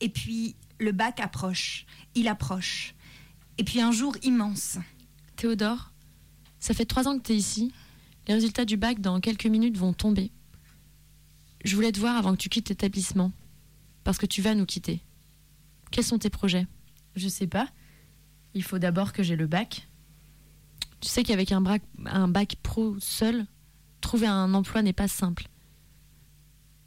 Et 0.00 0.08
puis, 0.08 0.56
le 0.80 0.90
bac 0.90 1.20
approche. 1.20 1.86
Il 2.14 2.26
approche. 2.26 2.94
Et 3.56 3.64
puis 3.64 3.80
un 3.80 3.92
jour 3.92 4.16
immense. 4.22 4.78
Théodore, 5.36 5.92
ça 6.58 6.74
fait 6.74 6.84
trois 6.84 7.06
ans 7.06 7.16
que 7.16 7.22
t'es 7.22 7.36
ici. 7.36 7.72
Les 8.26 8.34
résultats 8.34 8.64
du 8.64 8.76
bac 8.76 9.00
dans 9.00 9.20
quelques 9.20 9.46
minutes 9.46 9.76
vont 9.76 9.92
tomber. 9.92 10.32
Je 11.64 11.76
voulais 11.76 11.92
te 11.92 12.00
voir 12.00 12.16
avant 12.16 12.32
que 12.32 12.38
tu 12.38 12.48
quittes 12.48 12.68
l'établissement. 12.68 13.30
Parce 14.02 14.18
que 14.18 14.26
tu 14.26 14.42
vas 14.42 14.56
nous 14.56 14.66
quitter. 14.66 15.00
Quels 15.92 16.04
sont 16.04 16.18
tes 16.18 16.30
projets? 16.30 16.66
Je 17.14 17.28
sais 17.28 17.46
pas. 17.46 17.68
Il 18.54 18.64
faut 18.64 18.78
d'abord 18.78 19.12
que 19.12 19.22
j'ai 19.22 19.36
le 19.36 19.46
bac. 19.46 19.86
Tu 21.00 21.08
sais 21.08 21.22
qu'avec 21.22 21.52
un, 21.52 21.60
bac 21.60 22.56
pro 22.62 22.98
seul, 22.98 23.44
trouver 24.00 24.26
un 24.26 24.54
emploi 24.54 24.80
n'est 24.82 24.94
pas 24.94 25.08
simple. 25.08 25.48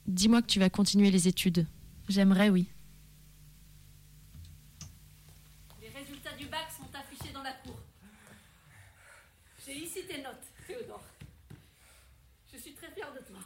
Dis-moi 0.07 0.41
que 0.41 0.47
tu 0.47 0.59
vas 0.59 0.71
continuer 0.71 1.11
les 1.11 1.27
études. 1.27 1.67
J'aimerais, 2.09 2.49
oui. 2.49 2.67
Les 5.81 5.89
résultats 5.89 6.35
du 6.37 6.47
bac 6.47 6.65
sont 6.75 6.89
affichés 6.97 7.31
dans 7.31 7.43
la 7.43 7.53
cour. 7.53 7.77
J'ai 9.65 9.83
ici 9.83 9.99
tes 10.07 10.21
notes, 10.23 10.45
Théodore. 10.65 11.03
Je 12.51 12.57
suis 12.57 12.73
très 12.73 12.89
fière 12.91 13.13
de 13.13 13.19
toi. 13.19 13.39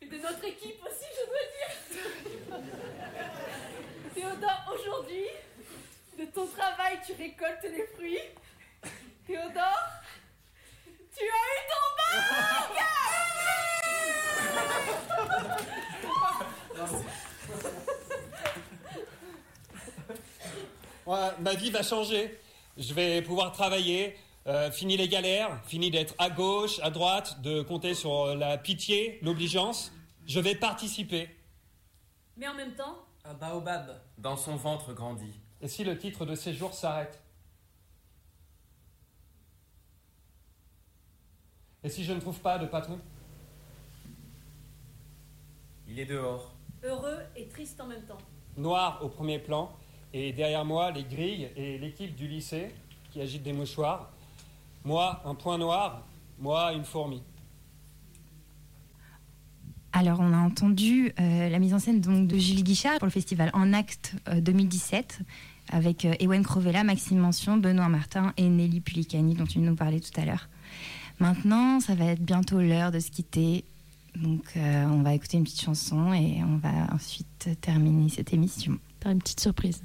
Et 0.00 0.06
de 0.06 0.16
notre 0.16 0.44
équipe 0.44 0.80
aussi, 0.82 1.08
je 1.12 1.26
dois 1.26 2.58
dire. 2.58 2.74
Théodore, 4.34 4.74
aujourd'hui, 4.74 5.26
de 6.18 6.24
ton 6.24 6.46
travail, 6.46 6.98
tu 7.06 7.12
récoltes 7.12 7.62
les 7.62 7.86
fruits. 7.94 8.18
Théodore, 9.26 9.88
tu 11.14 11.22
as 11.22 11.46
eu 11.54 11.60
ton 11.70 11.84
bac 11.98 12.24
Ouais, 21.06 21.30
ma 21.40 21.54
vie 21.54 21.70
va 21.70 21.84
changer. 21.84 22.36
Je 22.76 22.92
vais 22.92 23.22
pouvoir 23.22 23.52
travailler, 23.52 24.18
euh, 24.48 24.72
fini 24.72 24.96
les 24.96 25.08
galères, 25.08 25.60
fini 25.64 25.92
d'être 25.92 26.14
à 26.18 26.30
gauche, 26.30 26.80
à 26.82 26.90
droite, 26.90 27.40
de 27.42 27.62
compter 27.62 27.94
sur 27.94 28.24
euh, 28.24 28.34
la 28.34 28.58
pitié, 28.58 29.20
l'obligeance. 29.22 29.92
Je 30.26 30.40
vais 30.40 30.56
participer. 30.56 31.28
Mais 32.36 32.48
en 32.48 32.54
même 32.54 32.74
temps, 32.74 33.03
Un 33.26 33.32
baobab 33.32 33.90
dans 34.18 34.36
son 34.36 34.56
ventre 34.56 34.92
grandit. 34.92 35.40
Et 35.62 35.68
si 35.68 35.82
le 35.82 35.96
titre 35.96 36.26
de 36.26 36.34
séjour 36.34 36.74
s'arrête? 36.74 37.22
Et 41.82 41.88
si 41.88 42.04
je 42.04 42.12
ne 42.12 42.20
trouve 42.20 42.38
pas 42.40 42.58
de 42.58 42.66
patron? 42.66 42.98
Il 45.88 45.98
est 45.98 46.04
dehors. 46.04 46.54
heureux 46.82 47.18
et 47.34 47.48
triste 47.48 47.80
en 47.80 47.86
même 47.86 48.04
temps. 48.04 48.18
Noir 48.58 49.02
au 49.02 49.08
premier 49.08 49.38
plan, 49.38 49.74
et 50.12 50.32
derrière 50.32 50.64
moi 50.64 50.90
les 50.90 51.04
grilles 51.04 51.50
et 51.56 51.78
l'équipe 51.78 52.14
du 52.14 52.28
lycée 52.28 52.74
qui 53.10 53.22
agite 53.22 53.42
des 53.42 53.52
mouchoirs. 53.54 54.10
Moi, 54.84 55.22
un 55.24 55.34
point 55.34 55.56
noir, 55.56 56.02
moi, 56.38 56.74
une 56.74 56.84
fourmi. 56.84 57.22
Alors, 59.96 60.18
on 60.18 60.32
a 60.32 60.38
entendu 60.38 61.12
euh, 61.20 61.48
la 61.48 61.58
mise 61.60 61.72
en 61.72 61.78
scène 61.78 62.00
donc, 62.00 62.26
de 62.26 62.36
Julie 62.36 62.64
Guichard 62.64 62.98
pour 62.98 63.06
le 63.06 63.12
festival 63.12 63.50
En 63.54 63.72
Acte 63.72 64.16
euh, 64.28 64.40
2017 64.40 65.20
avec 65.70 66.04
euh, 66.04 66.14
Ewen 66.18 66.42
Crovella, 66.42 66.82
Maxime 66.82 67.18
Mention, 67.18 67.58
Benoît 67.58 67.88
Martin 67.88 68.32
et 68.36 68.48
Nelly 68.48 68.80
Pulicani 68.80 69.34
dont 69.34 69.46
tu 69.46 69.60
nous 69.60 69.76
parlais 69.76 70.00
tout 70.00 70.20
à 70.20 70.24
l'heure. 70.24 70.48
Maintenant, 71.20 71.78
ça 71.78 71.94
va 71.94 72.06
être 72.06 72.20
bientôt 72.20 72.60
l'heure 72.60 72.90
de 72.90 72.98
se 72.98 73.12
quitter. 73.12 73.64
Donc, 74.16 74.42
euh, 74.56 74.84
on 74.86 75.02
va 75.02 75.14
écouter 75.14 75.36
une 75.36 75.44
petite 75.44 75.60
chanson 75.60 76.12
et 76.12 76.42
on 76.42 76.56
va 76.56 76.92
ensuite 76.92 77.50
terminer 77.60 78.08
cette 78.08 78.32
émission. 78.32 78.78
Par 78.98 79.12
une 79.12 79.20
petite 79.20 79.40
surprise. 79.40 79.80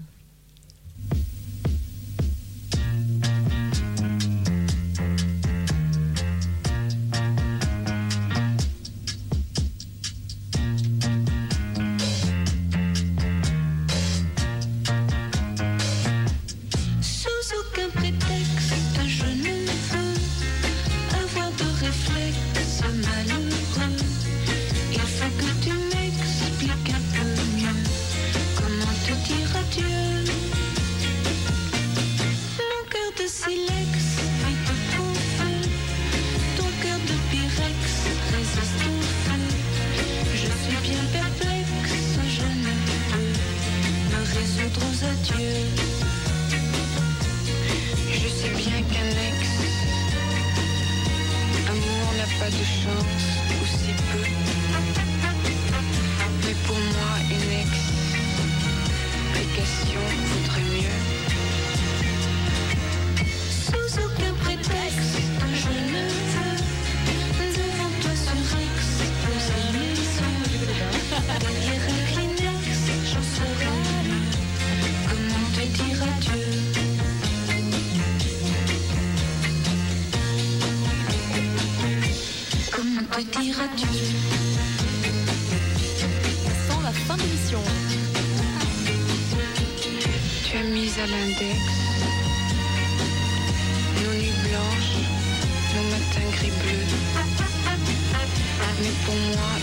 Mais 99.10 99.34
pour 99.36 99.59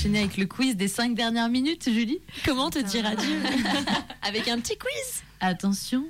enchaîner 0.00 0.20
avec 0.20 0.38
le 0.38 0.46
quiz 0.46 0.76
des 0.76 0.88
5 0.88 1.14
dernières 1.14 1.50
minutes, 1.50 1.90
Julie. 1.92 2.20
Comment 2.46 2.70
te 2.70 2.78
dire 2.78 3.04
adieu 3.04 3.36
Avec 4.22 4.48
un 4.48 4.58
petit 4.58 4.78
quiz. 4.78 5.22
Attention, 5.40 6.06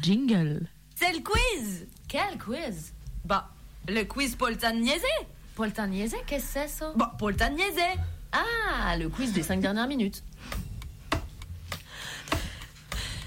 jingle. 0.00 0.66
C'est 0.94 1.12
le 1.12 1.18
quiz 1.20 1.86
Quel 2.08 2.38
quiz 2.38 2.94
Bah, 3.26 3.50
le 3.86 4.04
quiz 4.04 4.34
Poltagnese 4.36 5.02
Poltagnese, 5.56 6.14
qu'est-ce 6.26 6.54
que 6.54 6.60
c'est 6.60 6.68
ça 6.68 6.94
Bah, 6.96 7.14
Poltagnese 7.18 7.98
Ah, 8.32 8.96
le 8.96 9.10
quiz 9.10 9.34
des 9.34 9.42
5 9.42 9.60
dernières 9.60 9.88
minutes. 9.88 10.22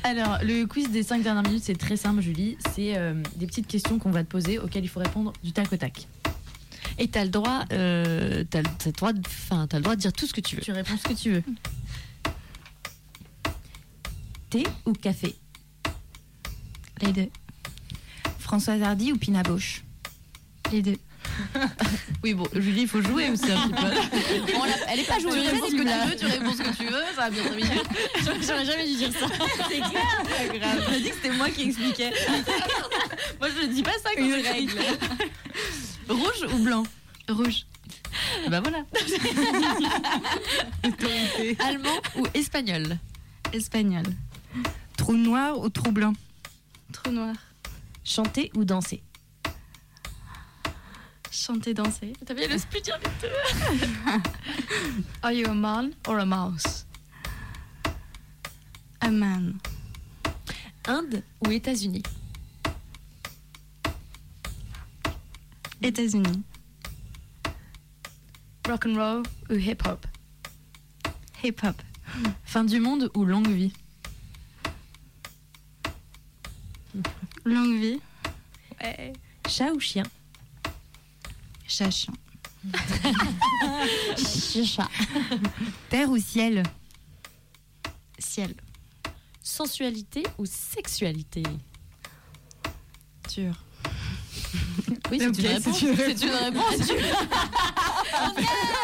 Alors, 0.03 0.39
le 0.41 0.65
quiz 0.65 0.89
des 0.89 1.03
5 1.03 1.21
dernières 1.21 1.43
minutes, 1.43 1.63
c'est 1.65 1.77
très 1.77 1.95
simple, 1.95 2.21
Julie. 2.21 2.57
C'est 2.73 2.97
euh, 2.97 3.13
des 3.35 3.45
petites 3.45 3.67
questions 3.67 3.99
qu'on 3.99 4.09
va 4.11 4.23
te 4.23 4.29
poser 4.29 4.57
auxquelles 4.57 4.83
il 4.83 4.89
faut 4.89 4.99
répondre 4.99 5.31
du 5.43 5.51
tac 5.51 5.71
au 5.71 5.77
tac. 5.77 6.07
Et 6.99 7.07
t'as 7.09 7.23
le 7.23 7.29
droit, 7.29 7.63
euh, 7.73 8.43
t'as, 8.49 8.61
le- 8.61 8.69
t'as 8.79 8.85
le 8.87 8.91
droit, 8.93 9.13
de, 9.13 9.21
enfin, 9.25 9.67
t'as 9.67 9.77
le 9.77 9.83
droit 9.83 9.95
de 9.95 10.01
dire 10.01 10.13
tout 10.13 10.25
ce 10.25 10.33
que 10.33 10.41
tu 10.41 10.55
veux. 10.55 10.61
Tu 10.61 10.71
réponds 10.71 10.97
ce 10.97 11.07
que 11.07 11.13
tu 11.13 11.31
veux. 11.31 11.43
Thé 14.49 14.63
ou 14.85 14.93
café? 14.93 15.35
Les 17.01 17.11
deux. 17.13 17.29
Françoise 18.39 18.81
Hardy 18.81 19.11
ou 19.11 19.17
Pina 19.17 19.43
Bausch 19.43 19.83
Les 20.71 20.81
deux. 20.81 20.97
Oui, 22.23 22.33
bon, 22.33 22.47
Julie, 22.53 22.81
il 22.81 22.87
faut 22.87 23.01
jouer 23.01 23.29
aussi 23.29 23.51
un 23.51 23.67
petit 23.69 23.73
peu. 23.81 24.53
Bon, 24.53 24.65
elle, 24.65 24.73
elle 24.89 24.99
est 25.01 25.03
pas 25.03 25.17
Tu 25.17 25.21
jouée. 25.21 25.39
réponds 25.39 25.67
ce 25.67 25.71
que 25.71 25.77
tu 25.83 26.09
veux, 26.09 26.15
tu 26.17 26.25
réponds 26.25 26.51
ce 26.53 26.57
que 26.63 26.75
tu 26.77 26.85
veux, 26.85 27.03
ça 27.15 27.21
va 27.21 27.29
bien 27.29 27.43
minutes. 27.51 27.83
J'aurais 28.41 28.65
jamais 28.65 28.87
dû 28.87 28.95
dire 28.97 29.11
ça. 29.13 29.27
C'est 29.69 29.75
clair, 29.77 30.23
pas 30.23 30.57
grave. 30.57 30.83
On 30.89 30.93
a 30.93 30.97
dit 30.97 31.09
que 31.09 31.15
c'était 31.15 31.35
moi 31.35 31.49
qui 31.51 31.63
expliquais. 31.69 32.09
moi, 33.39 33.49
je 33.55 33.67
ne 33.67 33.71
dis 33.73 33.83
pas 33.83 33.91
ça 34.03 34.09
comme 34.15 34.25
Une 34.25 34.33
règle. 34.33 34.79
Rouge 36.09 36.45
ou 36.53 36.59
blanc 36.59 36.83
Rouge. 37.29 37.65
Bah 38.49 38.61
voilà. 38.61 38.85
Allemand 41.59 42.01
ou 42.15 42.25
espagnol 42.33 42.97
Espagnol. 43.53 44.05
Trou 44.97 45.13
noir 45.13 45.59
ou 45.59 45.69
trou 45.69 45.91
blanc 45.91 46.13
Trou 46.93 47.11
noir. 47.11 47.35
Chanter 48.03 48.49
ou 48.55 48.63
danser 48.63 49.03
Chanter, 51.29 51.73
danser. 51.73 52.13
T'as 52.25 52.33
bien 52.33 52.47
le 52.47 52.55
dire 52.55 52.65
vite. 52.71 52.91
Are 55.23 55.31
you 55.31 55.47
a 55.47 55.53
man 55.53 55.93
or 56.07 56.19
a 56.19 56.25
mouse? 56.25 56.85
A 59.01 59.11
man. 59.11 59.59
Inde 60.87 61.21
ou 61.45 61.51
États-Unis 61.51 62.03
États-Unis. 65.81 66.43
Rock 68.67 68.85
and 68.85 68.95
roll 68.95 69.23
ou 69.49 69.55
hip 69.55 69.83
hop? 69.85 70.05
Hip 71.43 71.63
hop. 71.63 71.81
Fin 72.43 72.63
du 72.63 72.79
monde 72.79 73.09
ou 73.15 73.25
longue 73.25 73.49
vie? 73.49 73.73
Longue 77.45 77.79
vie. 77.79 78.01
Chat 79.47 79.71
ou 79.71 79.79
chien? 79.79 80.03
Chat 81.67 81.91
chien. 81.91 82.13
Chicha. 84.17 84.89
Terre 85.89 86.09
ou 86.09 86.17
ciel? 86.19 86.63
Ciel. 88.19 88.53
Sensualité 89.41 90.23
ou 90.37 90.45
sexualité? 90.45 91.43
Dur. 93.29 93.66
Oui, 95.11 95.19
c'est 95.19 95.27
Ok, 95.27 95.37
une 95.39 95.47
réponse. 95.47 95.79
c'est 95.79 95.85
une 95.85 95.95
C'est 95.95 96.21
une 96.25 96.31
réponse. 96.31 96.75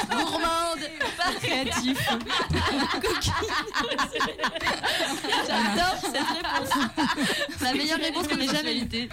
Gourmande 0.09 0.79
Créatif 1.41 1.99
J'adore 5.47 5.97
cette 6.01 6.27
réponse. 6.27 6.71
La 7.61 7.73
meilleure 7.73 7.99
réponse 7.99 8.27
qu'on 8.27 8.39
ait 8.39 8.47
jamais 8.47 8.77
eue. 8.77 8.87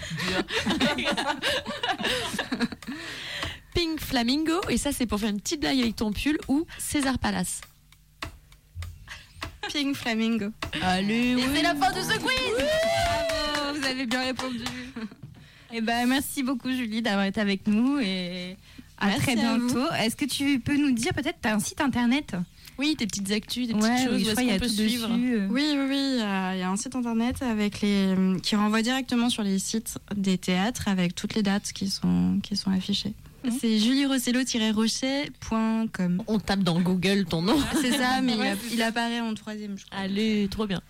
Pink 3.74 4.00
Flamingo, 4.00 4.60
et 4.68 4.76
ça 4.76 4.92
c'est 4.92 5.06
pour 5.06 5.18
faire 5.20 5.30
une 5.30 5.40
petite 5.40 5.60
blague 5.60 5.78
avec 5.80 5.96
ton 5.96 6.12
pull, 6.12 6.38
ou 6.48 6.66
César 6.78 7.18
Palace. 7.18 7.60
Pink 9.72 9.94
flamingo. 9.96 10.46
Allez, 10.82 11.36
Et 11.38 11.44
c'est 11.54 11.62
la 11.62 11.74
fin 11.76 11.92
de 11.92 12.00
ce 12.02 12.18
quiz 12.18 12.56
Bravo, 12.56 13.78
vous 13.78 13.86
avez 13.86 14.06
bien 14.06 14.22
répondu. 14.24 14.64
Eh 15.72 15.80
ben, 15.80 16.06
merci 16.08 16.42
beaucoup 16.42 16.70
Julie 16.70 17.02
d'avoir 17.02 17.24
été 17.26 17.40
avec 17.40 17.66
nous 17.66 17.98
et 18.00 18.56
à 18.98 19.06
Merci 19.06 19.22
très 19.22 19.34
bientôt. 19.36 19.90
Est-ce 19.98 20.16
que 20.16 20.24
tu 20.24 20.58
peux 20.60 20.76
nous 20.76 20.90
dire 20.92 21.12
peut-être 21.14 21.38
tu 21.40 21.48
as 21.48 21.54
un 21.54 21.60
site 21.60 21.80
internet? 21.80 22.34
Oui, 22.78 22.96
des 22.98 23.06
petites 23.06 23.30
actus, 23.30 23.68
des 23.68 23.74
petites 23.74 23.88
Ouais, 23.88 24.04
choses, 24.04 24.14
oui, 24.14 24.22
où 24.22 24.24
je 24.24 24.30
est-ce 24.30 24.32
crois 24.32 24.42
qu'il 24.42 24.44
y 24.44 24.48
qu'on 24.48 24.56
a 24.56 24.58
peut 24.58 24.66
tout 24.66 24.72
suivre? 24.72 25.08
dessus. 25.08 25.34
euh. 25.34 25.48
Oui, 25.50 25.64
oui, 25.74 25.86
oui. 25.88 26.10
Il 26.14 26.18
y, 26.18 26.22
a 26.22 26.54
il 26.56 26.60
y 26.60 26.62
a 26.62 26.70
un 26.70 26.76
site 26.76 26.96
internet 26.96 27.42
avec 27.42 27.82
les, 27.82 28.14
qui 28.42 28.56
renvoie 28.56 28.82
directement 28.82 29.28
sur 29.30 29.42
les 29.42 29.58
sites 29.58 29.98
des 30.16 30.38
théâtres 30.38 30.88
avec 30.88 31.14
toutes 31.14 31.34
les 31.34 31.42
dates 31.42 31.72
qui 31.72 31.88
sont, 31.90 32.38
qui 32.42 32.56
sont 32.56 32.70
affichées. 32.70 33.12
C'est 33.60 33.78
julierossello-rocher.com. 33.78 36.22
On 36.26 36.38
tape 36.38 36.60
dans 36.60 36.78
Google 36.80 37.24
ton 37.24 37.40
nom. 37.42 37.56
C'est 37.80 37.92
ça, 37.92 38.20
mais 38.22 38.34
il, 38.34 38.42
a- 38.42 38.54
il 38.72 38.82
apparaît 38.82 39.20
en 39.20 39.32
troisième, 39.34 39.78
je 39.78 39.86
crois. 39.86 39.98
Allez, 39.98 40.46
trop 40.50 40.66
bien. 40.66 40.80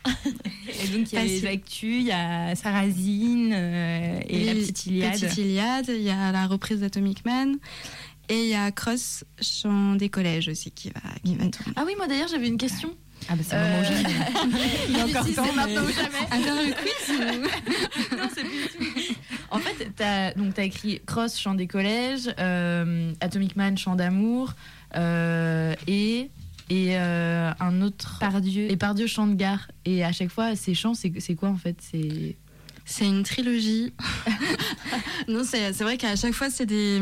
Et 0.84 0.88
donc 0.88 1.12
il 1.12 1.14
y 1.14 1.18
a 1.18 1.24
les 1.24 1.46
actus, 1.46 1.96
il 2.01 2.07
y 2.07 2.12
a 2.12 2.55
Sarrazine 2.57 3.53
euh, 3.55 4.20
et 4.28 4.44
la 4.44 4.53
Oui, 4.53 4.61
petite 4.61 4.86
Iliade. 4.86 5.12
Petite 5.20 5.36
Iliade, 5.38 5.88
il 5.90 6.03
y 6.03 6.11
a 6.11 6.32
la 6.32 6.46
reprise 6.46 6.80
d'Atomic 6.80 7.24
Man. 7.24 7.57
Et 8.28 8.44
il 8.44 8.48
y 8.51 8.55
a 8.55 8.70
Cross, 8.70 9.24
chant 9.42 9.96
des 9.96 10.09
collèges 10.09 10.46
aussi, 10.48 10.70
qui 10.70 10.88
va, 10.90 11.01
qui 11.24 11.34
va 11.34 11.46
tourner. 11.48 11.72
Ah 11.76 11.82
oui, 11.86 11.94
moi 11.96 12.07
d'ailleurs 12.07 12.28
j'avais 12.28 12.46
une 12.46 12.59
question. 12.59 12.94
Ah 13.28 13.34
bah 13.36 13.42
c'est 13.46 13.55
le 13.57 13.62
moment 13.62 13.82
j'ai- 13.84 14.03
Il 14.88 14.96
y 14.96 15.01
a 15.01 15.05
encore 15.07 15.26
temps, 15.34 15.53
maintenant 15.53 15.82
ou 15.82 15.92
jamais. 15.92 16.20
Encore 16.26 16.62
le 16.64 16.72
quiz 16.72 17.11
non, 18.18 18.28
c'est 18.34 18.44
plus 18.44 18.62
du 18.62 18.68
tout. 18.68 18.78
En 19.51 19.59
fait, 19.59 19.90
t'as 19.96 20.32
donc 20.34 20.55
t'as 20.55 20.64
écrit 20.64 21.01
Cross, 21.07 21.38
chant 21.38 21.55
des 21.55 21.66
collèges, 21.66 22.30
euh, 22.38 23.12
Atomic 23.20 23.57
Man, 23.57 23.76
chant 23.76 23.96
d'amour, 23.96 24.55
euh, 24.96 25.74
et 25.86 26.30
et 26.68 26.96
euh, 26.96 27.51
un 27.59 27.82
autre 27.82 28.18
Pardieu. 28.20 28.70
et 28.70 28.76
Pardieu, 28.76 29.09
chant 29.09 29.26
de 29.26 29.34
gare. 29.34 29.68
Et 29.84 30.05
à 30.05 30.12
chaque 30.12 30.30
fois, 30.30 30.55
ces 30.55 30.74
chants, 30.74 30.94
c'est 30.94 31.34
quoi 31.34 31.48
en 31.48 31.57
fait? 31.57 31.76
C'est 31.80 32.36
C'est 32.84 33.07
une 33.07 33.24
trilogie. 33.24 33.92
non, 35.28 35.42
c'est 35.44 35.72
c'est 35.72 35.82
vrai 35.82 35.96
qu'à 35.96 36.14
chaque 36.14 36.34
fois, 36.34 36.48
c'est 36.48 36.66
des. 36.66 37.01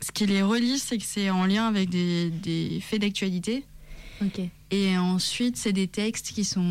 Ce 0.00 0.10
qui 0.12 0.26
les 0.26 0.42
relie, 0.42 0.78
c'est 0.78 0.98
que 0.98 1.04
c'est 1.04 1.30
en 1.30 1.46
lien 1.46 1.66
avec 1.66 1.90
des, 1.90 2.30
des 2.30 2.80
faits 2.80 3.00
d'actualité. 3.02 3.64
Et 4.70 4.96
ensuite, 4.96 5.56
c'est 5.56 5.72
des 5.72 5.86
textes 5.88 6.32
qui 6.32 6.44
sont. 6.44 6.62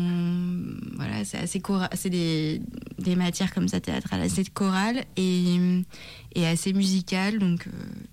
Voilà, 0.96 1.24
c'est 1.24 1.38
assez 1.38 1.60
C'est 1.94 2.10
des, 2.10 2.60
des 2.98 3.16
matières 3.16 3.52
comme 3.54 3.68
ça 3.68 3.80
théâtrales 3.80 4.20
assez 4.22 4.44
chorales 4.44 5.04
et, 5.16 5.56
et 6.34 6.46
assez 6.46 6.72
musicales. 6.72 7.38
Donc, 7.38 7.66
euh, 7.66 7.70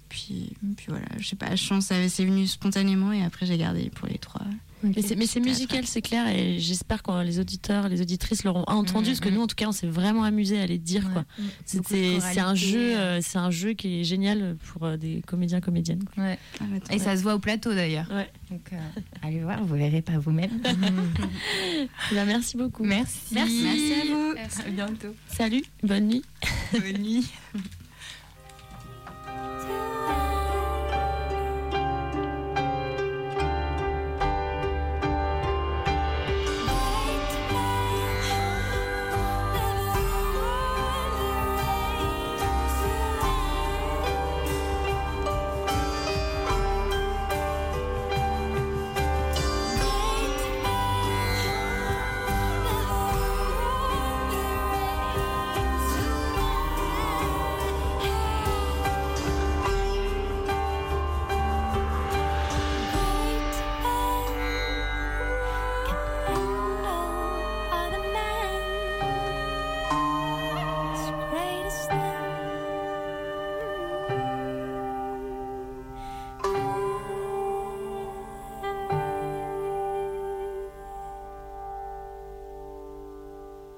puis, 0.09 0.53
puis 0.77 0.85
voilà, 0.89 1.07
je 1.19 1.27
sais 1.27 1.35
pas, 1.35 1.55
ça- 1.81 2.07
c'est 2.09 2.25
venu 2.25 2.47
spontanément 2.47 3.11
et 3.11 3.23
après 3.23 3.45
j'ai 3.45 3.57
gardé 3.57 3.89
pour 3.89 4.07
les 4.07 4.17
trois. 4.17 4.45
Mais 4.83 5.01
c'est, 5.01 5.15
mais 5.15 5.25
c'est 5.27 5.39
musical, 5.39 5.85
c'est 5.85 6.01
clair, 6.01 6.27
et 6.27 6.57
j'espère 6.59 7.03
que 7.03 7.23
les 7.23 7.39
auditeurs, 7.39 7.87
les 7.89 8.01
auditrices 8.01 8.43
l'auront 8.43 8.63
entendu, 8.67 9.09
Mhm. 9.09 9.15
parce 9.15 9.19
que 9.19 9.29
nous, 9.29 9.41
en 9.41 9.47
tout 9.47 9.55
cas, 9.55 9.67
on 9.67 9.71
s'est 9.71 9.87
vraiment 9.87 10.23
amusé 10.23 10.59
à 10.59 10.65
les 10.65 10.77
dire. 10.77 11.03
Quoi. 11.11 11.23
Beaucoup 11.37 11.51
C'était, 11.65 12.19
c'est 12.19 12.39
un 12.39 12.55
jeu, 12.55 12.93
euh. 12.95 13.17
euh, 13.17 13.19
c'est 13.21 13.37
un 13.37 13.51
jeu 13.51 13.73
qui 13.73 14.01
est 14.01 14.03
génial 14.03 14.57
pour 14.67 14.83
euh, 14.85 14.97
des 14.97 15.21
comédiens, 15.27 15.61
comédiennes. 15.61 16.03
Ouais. 16.17 16.37
Ah, 16.59 16.63
bah, 16.69 16.77
Et 16.95 16.99
ça 16.99 17.15
se 17.15 17.21
voit 17.23 17.35
au 17.35 17.39
plateau 17.39 17.73
d'ailleurs. 17.73 18.07
Ouais. 18.11 18.29
Donc 18.49 18.69
euh, 18.73 18.77
allez 19.21 19.39
voir, 19.39 19.63
vous 19.63 19.75
verrez 19.75 20.01
pas 20.01 20.17
vous-même. 20.17 20.61
Bah, 22.11 22.25
merci 22.25 22.57
beaucoup. 22.57 22.83
Merci. 22.83 23.19
Merci. 23.33 23.61
Merci 23.63 23.93
à 23.93 24.05
vous. 24.13 24.33
Merci. 24.35 24.61
À 24.61 24.69
bientôt. 24.69 25.15
Salut, 25.27 25.63
bonne 25.83 26.07
nuit. 26.07 26.23
Bonne 26.73 27.01
nuit. 27.01 27.25